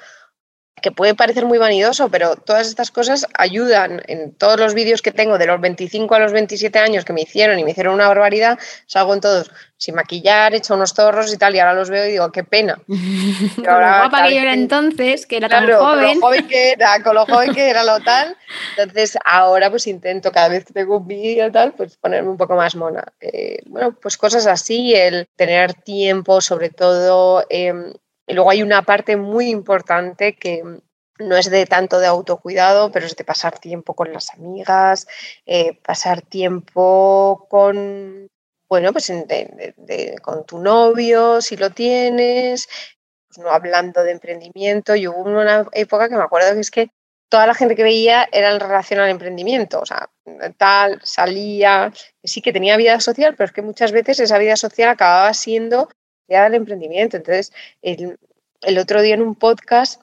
que 0.81 0.91
puede 0.91 1.15
parecer 1.15 1.45
muy 1.45 1.57
vanidoso, 1.57 2.09
pero 2.09 2.35
todas 2.35 2.67
estas 2.67 2.91
cosas 2.91 3.25
ayudan. 3.33 4.01
En 4.07 4.33
todos 4.33 4.59
los 4.59 4.73
vídeos 4.73 5.01
que 5.01 5.11
tengo 5.11 5.37
de 5.37 5.47
los 5.47 5.61
25 5.61 6.13
a 6.13 6.19
los 6.19 6.33
27 6.33 6.77
años 6.79 7.05
que 7.05 7.13
me 7.13 7.21
hicieron 7.21 7.57
y 7.57 7.63
me 7.63 7.71
hicieron 7.71 7.93
una 7.93 8.07
barbaridad, 8.07 8.59
salgo 8.85 9.13
en 9.13 9.21
todos 9.21 9.51
sin 9.77 9.95
maquillar, 9.95 10.53
hecho 10.53 10.73
unos 10.73 10.93
torros 10.93 11.33
y 11.33 11.37
tal, 11.37 11.55
y 11.55 11.59
ahora 11.59 11.73
los 11.73 11.89
veo 11.89 12.05
y 12.05 12.11
digo, 12.11 12.31
qué 12.31 12.43
pena. 12.43 12.79
Y 12.87 13.67
ahora, 13.67 13.99
guapa 13.99 14.27
que 14.27 14.35
yo 14.35 14.41
era 14.41 14.53
entonces, 14.53 15.25
que 15.25 15.37
era 15.37 15.49
tan 15.49 15.65
joven. 15.65 15.79
Con 15.79 16.15
lo 16.15 16.21
joven 16.21 16.47
que 16.47 16.71
era, 16.71 17.03
con 17.03 17.15
lo 17.15 17.25
joven 17.25 17.53
que 17.53 17.69
era 17.69 17.83
lo 17.83 17.99
tal. 18.03 18.35
Entonces 18.77 19.17
ahora 19.23 19.69
pues 19.69 19.87
intento 19.87 20.31
cada 20.31 20.49
vez 20.49 20.65
que 20.65 20.73
tengo 20.73 20.97
un 20.97 21.07
vídeo 21.07 21.51
tal, 21.51 21.73
pues 21.73 21.97
ponerme 21.97 22.29
un 22.29 22.37
poco 22.37 22.55
más 22.55 22.75
mona. 22.75 23.03
Eh, 23.19 23.59
bueno, 23.65 23.93
pues 23.93 24.17
cosas 24.17 24.45
así, 24.45 24.93
el 24.93 25.27
tener 25.35 25.73
tiempo, 25.73 26.41
sobre 26.41 26.69
todo... 26.69 27.45
Eh, 27.49 27.93
y 28.27 28.33
luego 28.33 28.49
hay 28.49 28.63
una 28.63 28.81
parte 28.81 29.17
muy 29.17 29.49
importante 29.49 30.35
que 30.35 30.63
no 31.19 31.37
es 31.37 31.49
de 31.49 31.65
tanto 31.65 31.99
de 31.99 32.07
autocuidado, 32.07 32.91
pero 32.91 33.05
es 33.05 33.15
de 33.15 33.23
pasar 33.23 33.59
tiempo 33.59 33.93
con 33.93 34.11
las 34.11 34.33
amigas, 34.33 35.07
eh, 35.45 35.79
pasar 35.81 36.21
tiempo 36.21 37.47
con, 37.49 38.27
bueno, 38.67 38.91
pues 38.91 39.11
con 40.21 40.45
tu 40.45 40.59
novio, 40.59 41.41
si 41.41 41.55
lo 41.55 41.69
tienes, 41.69 42.67
pues 43.27 43.37
no 43.39 43.49
hablando 43.49 44.03
de 44.03 44.11
emprendimiento. 44.11 44.95
Yo 44.95 45.11
hubo 45.13 45.29
una 45.29 45.67
época 45.71 46.09
que 46.09 46.15
me 46.15 46.23
acuerdo 46.23 46.53
que 46.53 46.59
es 46.59 46.71
que 46.71 46.89
toda 47.29 47.47
la 47.47 47.53
gente 47.53 47.75
que 47.75 47.83
veía 47.83 48.27
era 48.31 48.51
en 48.51 48.59
relación 48.59 48.99
al 48.99 49.09
emprendimiento, 49.09 49.79
o 49.81 49.85
sea, 49.85 50.09
tal, 50.57 50.99
salía, 51.03 51.91
sí 52.23 52.41
que 52.41 52.53
tenía 52.53 52.77
vida 52.77 52.99
social, 52.99 53.35
pero 53.35 53.45
es 53.45 53.51
que 53.51 53.61
muchas 53.61 53.91
veces 53.91 54.19
esa 54.19 54.37
vida 54.37 54.55
social 54.55 54.89
acababa 54.89 55.33
siendo 55.33 55.89
del 56.27 56.55
emprendimiento. 56.55 57.17
Entonces, 57.17 57.51
el, 57.81 58.17
el, 58.61 58.77
otro 58.77 59.01
día 59.01 59.13
en 59.13 59.21
un 59.21 59.35
podcast 59.35 60.01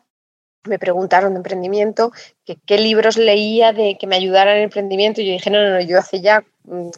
me 0.65 0.79
preguntaron 0.79 1.33
de 1.33 1.39
emprendimiento 1.39 2.13
que 2.45 2.57
qué 2.67 2.79
libros 2.79 3.17
leía 3.17 3.73
de 3.73 3.97
que 3.99 4.07
me 4.07 4.17
ayudaran 4.17 4.57
en 4.57 4.65
emprendimiento 4.65 5.21
y 5.21 5.27
yo 5.27 5.33
dije, 5.33 5.51
no, 5.51 5.61
no, 5.61 5.71
no, 5.71 5.81
yo 5.81 5.99
hace 5.99 6.21
ya 6.21 6.45
mm, 6.65 6.91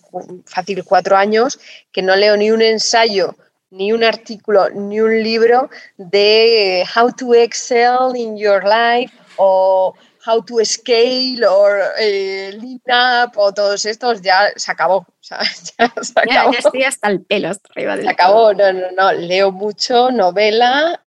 fácil 0.44 0.84
cuatro 0.84 1.16
años 1.16 1.58
que 1.90 2.02
no 2.02 2.14
leo 2.14 2.36
ni 2.36 2.50
un 2.50 2.60
ensayo, 2.60 3.36
ni 3.70 3.92
un 3.92 4.04
artículo, 4.04 4.68
ni 4.70 5.00
un 5.00 5.22
libro 5.22 5.70
de 5.96 6.84
how 6.94 7.10
to 7.10 7.34
excel 7.34 8.14
in 8.14 8.36
your 8.36 8.62
life 8.64 9.12
o 9.36 9.94
How 10.26 10.42
to 10.44 10.64
Scale 10.64 11.46
o 11.46 11.68
eh, 11.98 12.52
Lean 12.52 12.80
Up 13.26 13.32
o 13.36 13.52
todos 13.52 13.84
estos, 13.84 14.22
ya 14.22 14.50
se 14.56 14.72
acabó. 14.72 15.06
ya, 15.22 15.44
se 15.44 15.74
acabó. 16.14 16.52
Ya, 16.52 16.58
estoy 16.58 16.84
hasta 16.84 17.08
el 17.08 17.22
pelo, 17.22 17.50
hasta 17.50 17.68
arriba 17.72 17.96
del 17.96 18.06
Se 18.06 18.10
acabó, 18.10 18.54
no, 18.54 18.72
no, 18.72 18.90
no. 18.92 19.12
Leo 19.12 19.52
mucho, 19.52 20.10
novela, 20.10 21.04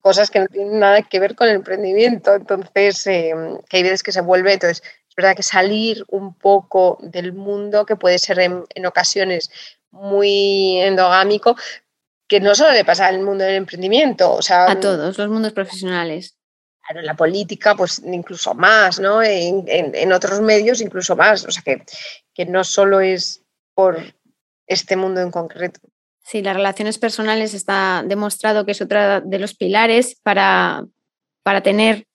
cosas 0.00 0.30
que 0.30 0.40
no 0.40 0.46
tienen 0.46 0.78
nada 0.78 1.02
que 1.02 1.20
ver 1.20 1.34
con 1.34 1.48
el 1.48 1.56
emprendimiento. 1.56 2.34
Entonces, 2.34 3.06
em, 3.06 3.58
que 3.68 3.78
hay 3.78 3.82
veces 3.82 4.02
que 4.02 4.12
se 4.12 4.20
vuelve. 4.22 4.54
Entonces, 4.54 4.82
es 5.08 5.14
verdad 5.14 5.36
que 5.36 5.42
salir 5.42 6.04
un 6.08 6.34
poco 6.34 6.98
del 7.02 7.32
mundo, 7.32 7.84
que 7.84 7.96
puede 7.96 8.18
ser 8.18 8.38
en, 8.38 8.64
en 8.74 8.86
ocasiones 8.86 9.50
muy 9.90 10.80
endogámico, 10.80 11.56
que 12.26 12.40
no 12.40 12.54
solo 12.54 12.72
le 12.72 12.84
pasa 12.84 13.06
al 13.06 13.20
mundo 13.20 13.44
del 13.44 13.56
emprendimiento, 13.56 14.32
o 14.32 14.42
sea, 14.42 14.70
a 14.70 14.80
todos 14.80 15.16
los 15.16 15.28
mundos 15.28 15.52
profesionales. 15.52 16.36
En 16.90 17.04
la 17.04 17.14
política, 17.14 17.74
pues 17.74 18.02
incluso 18.04 18.54
más, 18.54 19.00
¿no? 19.00 19.22
En, 19.22 19.64
en, 19.66 20.12
otros 20.12 20.40
medios, 20.40 20.80
incluso 20.80 21.16
más. 21.16 21.44
O 21.46 21.50
sea, 21.50 21.62
que, 21.62 21.82
que 22.34 22.46
no 22.46 22.62
solo 22.62 23.00
es 23.00 23.42
por 23.74 23.98
este 24.66 24.96
mundo 24.96 25.20
en 25.20 25.30
concreto. 25.30 25.80
Sí, 26.22 26.42
las 26.42 26.56
relaciones 26.56 26.98
personales 26.98 27.54
está 27.54 28.02
demostrado 28.06 28.64
que 28.64 28.72
es 28.72 28.80
otro 28.80 29.20
de 29.20 29.38
los 29.38 29.54
pilares 29.54 30.18
para, 30.22 30.84
para 31.42 31.62
tener 31.62 32.06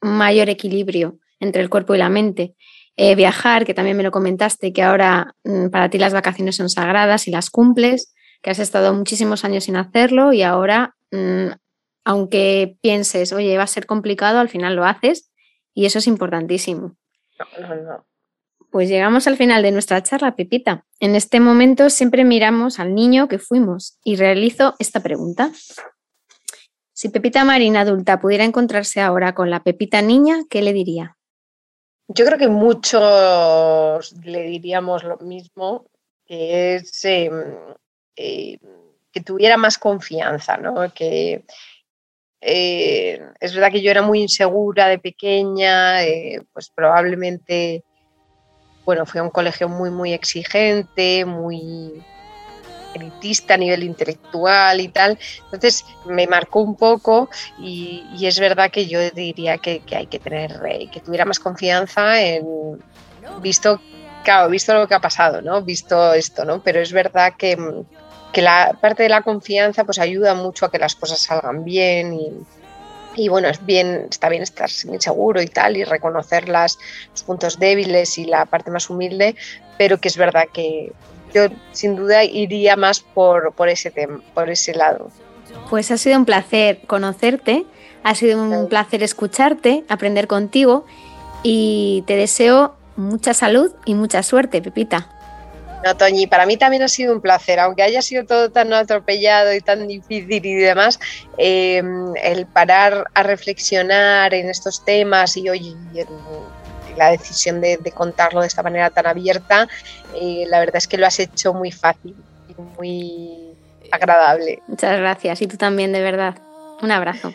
mayor 0.00 0.48
equilibrio 0.48 1.18
entre 1.40 1.62
el 1.62 1.68
cuerpo 1.68 1.94
y 1.94 1.98
la 1.98 2.08
mente. 2.08 2.54
Eh, 2.96 3.14
viajar, 3.14 3.66
que 3.66 3.74
también 3.74 3.96
me 3.96 4.02
lo 4.02 4.10
comentaste, 4.10 4.72
que 4.72 4.82
ahora 4.82 5.34
mm, 5.44 5.68
para 5.68 5.90
ti 5.90 5.98
las 5.98 6.14
vacaciones 6.14 6.56
son 6.56 6.70
sagradas 6.70 7.28
y 7.28 7.30
las 7.30 7.50
cumples, 7.50 8.14
que 8.40 8.50
has 8.50 8.58
estado 8.58 8.94
muchísimos 8.94 9.44
años 9.44 9.64
sin 9.64 9.76
hacerlo 9.76 10.32
y 10.32 10.42
ahora, 10.42 10.94
mm, 11.10 11.48
aunque 12.06 12.78
pienses, 12.82 13.32
oye, 13.32 13.56
va 13.58 13.64
a 13.64 13.66
ser 13.66 13.84
complicado, 13.84 14.38
al 14.38 14.48
final 14.48 14.76
lo 14.76 14.84
haces 14.84 15.32
y 15.74 15.86
eso 15.86 15.98
es 15.98 16.06
importantísimo. 16.06 16.94
No, 17.58 17.66
no, 17.66 17.74
no. 17.74 18.06
Pues 18.70 18.88
llegamos 18.88 19.26
al 19.26 19.36
final 19.36 19.64
de 19.64 19.72
nuestra 19.72 20.00
charla, 20.04 20.36
Pepita. 20.36 20.86
En 21.00 21.16
este 21.16 21.40
momento 21.40 21.90
siempre 21.90 22.24
miramos 22.24 22.78
al 22.78 22.94
niño 22.94 23.26
que 23.26 23.40
fuimos 23.40 23.98
y 24.04 24.14
realizo 24.14 24.76
esta 24.78 25.00
pregunta. 25.00 25.50
Si 26.92 27.08
Pepita 27.08 27.44
Marina 27.44 27.80
adulta 27.80 28.20
pudiera 28.20 28.44
encontrarse 28.44 29.00
ahora 29.00 29.34
con 29.34 29.50
la 29.50 29.64
Pepita 29.64 30.00
niña, 30.00 30.44
¿qué 30.48 30.62
le 30.62 30.72
diría? 30.72 31.16
Yo 32.06 32.24
creo 32.24 32.38
que 32.38 32.48
muchos 32.48 34.12
le 34.24 34.42
diríamos 34.42 35.02
lo 35.02 35.16
mismo, 35.18 35.86
que 36.24 36.76
es 36.76 37.04
em, 37.04 37.56
eh, 38.14 38.58
que 39.10 39.20
tuviera 39.22 39.56
más 39.56 39.76
confianza, 39.76 40.56
¿no? 40.56 40.92
Que, 40.94 41.44
eh, 42.40 43.20
es 43.40 43.54
verdad 43.54 43.72
que 43.72 43.82
yo 43.82 43.90
era 43.90 44.02
muy 44.02 44.20
insegura 44.20 44.88
de 44.88 44.98
pequeña, 44.98 46.02
eh, 46.04 46.42
pues 46.52 46.70
probablemente 46.70 47.84
bueno, 48.86 49.04
fui 49.04 49.18
a 49.18 49.24
un 49.24 49.30
colegio 49.30 49.68
muy, 49.68 49.90
muy 49.90 50.12
exigente, 50.12 51.24
muy 51.24 52.00
elitista 52.94 53.54
a 53.54 53.56
nivel 53.56 53.82
intelectual 53.82 54.80
y 54.80 54.88
tal. 54.88 55.18
Entonces 55.44 55.84
me 56.06 56.26
marcó 56.28 56.60
un 56.60 56.76
poco 56.76 57.28
y, 57.58 58.04
es 58.22 58.38
verdad 58.38 58.70
que 58.70 58.86
yo 58.86 59.10
diría 59.10 59.58
que, 59.58 59.82
hay 59.90 60.06
que 60.06 60.20
tener, 60.20 60.62
eh, 60.70 60.88
que 60.90 61.00
tuviera 61.00 61.24
más 61.24 61.40
confianza 61.40 62.22
en, 62.22 62.46
visto, 63.42 63.80
claro, 64.24 64.48
visto 64.48 64.72
lo 64.72 64.86
que 64.86 64.94
ha 64.94 65.00
pasado, 65.00 65.42
¿no? 65.42 65.62
Visto 65.62 66.14
esto, 66.14 66.44
¿no? 66.44 66.62
Pero 66.62 66.80
es 66.80 66.92
verdad 66.92 67.34
que, 67.36 67.56
que 68.36 68.42
la 68.42 68.76
parte 68.78 69.02
de 69.02 69.08
la 69.08 69.22
confianza 69.22 69.84
pues 69.84 69.98
ayuda 69.98 70.34
mucho 70.34 70.66
a 70.66 70.70
que 70.70 70.78
las 70.78 70.94
cosas 70.94 71.20
salgan 71.20 71.64
bien 71.64 72.12
y, 72.12 72.32
y 73.14 73.30
bueno, 73.30 73.48
es 73.48 73.64
bien, 73.64 74.08
está 74.10 74.28
bien 74.28 74.42
estar 74.42 74.68
inseguro 74.92 75.40
y 75.40 75.46
tal 75.46 75.78
y 75.78 75.84
reconocer 75.84 76.46
las, 76.46 76.78
los 77.12 77.22
puntos 77.22 77.58
débiles 77.58 78.18
y 78.18 78.26
la 78.26 78.44
parte 78.44 78.70
más 78.70 78.90
humilde, 78.90 79.36
pero 79.78 79.98
que 80.02 80.08
es 80.08 80.18
verdad 80.18 80.48
que 80.52 80.92
yo 81.32 81.46
sin 81.72 81.96
duda 81.96 82.24
iría 82.24 82.76
más 82.76 83.00
por, 83.00 83.54
por, 83.54 83.70
ese, 83.70 83.90
tema, 83.90 84.20
por 84.34 84.50
ese 84.50 84.74
lado. 84.74 85.10
Pues 85.70 85.90
ha 85.90 85.96
sido 85.96 86.18
un 86.18 86.26
placer 86.26 86.80
conocerte, 86.86 87.64
ha 88.04 88.14
sido 88.14 88.42
un 88.42 88.68
placer 88.68 89.02
escucharte, 89.02 89.84
aprender 89.88 90.26
contigo 90.26 90.84
y 91.42 92.04
te 92.06 92.16
deseo 92.16 92.74
mucha 92.96 93.32
salud 93.32 93.72
y 93.86 93.94
mucha 93.94 94.22
suerte, 94.22 94.60
Pepita. 94.60 95.15
No, 95.84 95.96
Toñi, 95.96 96.26
para 96.26 96.46
mí 96.46 96.56
también 96.56 96.82
ha 96.82 96.88
sido 96.88 97.12
un 97.12 97.20
placer, 97.20 97.60
aunque 97.60 97.82
haya 97.82 98.02
sido 98.02 98.24
todo 98.24 98.50
tan 98.50 98.72
atropellado 98.72 99.52
y 99.54 99.60
tan 99.60 99.86
difícil 99.86 100.44
y 100.44 100.54
demás, 100.54 100.98
em, 101.38 102.14
el 102.16 102.46
parar 102.46 103.04
a 103.14 103.22
reflexionar 103.22 104.34
en 104.34 104.48
estos 104.48 104.84
temas 104.84 105.36
y 105.36 105.48
hoy 105.48 105.76
la 106.96 107.10
decisión 107.10 107.60
de, 107.60 107.78
contarlo 107.94 108.40
de 108.40 108.46
esta 108.46 108.62
manera 108.62 108.90
tan 108.90 109.06
abierta, 109.06 109.68
eh, 110.14 110.44
la 110.48 110.60
verdad 110.60 110.76
es 110.76 110.88
que 110.88 110.96
lo 110.96 111.06
has 111.06 111.20
hecho 111.20 111.52
muy 111.52 111.70
fácil 111.70 112.16
y 112.48 112.60
muy 112.78 113.54
agradable. 113.90 114.62
Muchas 114.66 114.98
gracias 114.98 115.42
y 115.42 115.46
tú 115.46 115.56
también, 115.56 115.92
de 115.92 116.00
verdad. 116.00 116.36
Un 116.80 116.90
abrazo. 116.90 117.32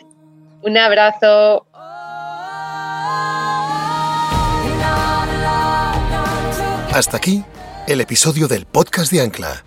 Un 0.62 0.76
abrazo. 0.76 1.66
Hasta 6.92 7.16
aquí 7.16 7.42
el 7.92 8.00
episodio 8.00 8.48
del 8.48 8.64
podcast 8.64 9.12
de 9.12 9.20
Ancla. 9.20 9.64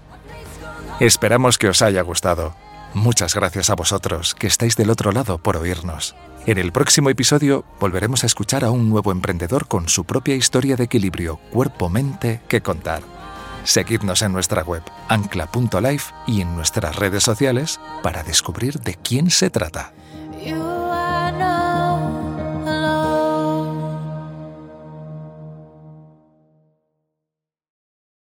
Esperamos 0.99 1.59
que 1.59 1.69
os 1.69 1.83
haya 1.83 2.01
gustado. 2.01 2.55
Muchas 2.95 3.35
gracias 3.35 3.69
a 3.69 3.75
vosotros 3.75 4.33
que 4.33 4.47
estáis 4.47 4.75
del 4.75 4.89
otro 4.89 5.11
lado 5.11 5.37
por 5.37 5.57
oírnos. 5.57 6.15
En 6.47 6.57
el 6.57 6.71
próximo 6.71 7.11
episodio 7.11 7.65
volveremos 7.79 8.23
a 8.23 8.25
escuchar 8.25 8.65
a 8.65 8.71
un 8.71 8.89
nuevo 8.89 9.11
emprendedor 9.11 9.67
con 9.67 9.89
su 9.89 10.05
propia 10.05 10.33
historia 10.33 10.75
de 10.75 10.85
equilibrio 10.85 11.39
cuerpo-mente 11.51 12.41
que 12.47 12.61
contar. 12.61 13.03
Seguidnos 13.63 14.23
en 14.23 14.33
nuestra 14.33 14.63
web 14.63 14.81
ancla.life 15.07 16.11
y 16.25 16.41
en 16.41 16.55
nuestras 16.55 16.95
redes 16.95 17.23
sociales 17.23 17.79
para 18.01 18.23
descubrir 18.23 18.79
de 18.79 18.95
quién 18.95 19.29
se 19.29 19.51
trata. 19.51 19.93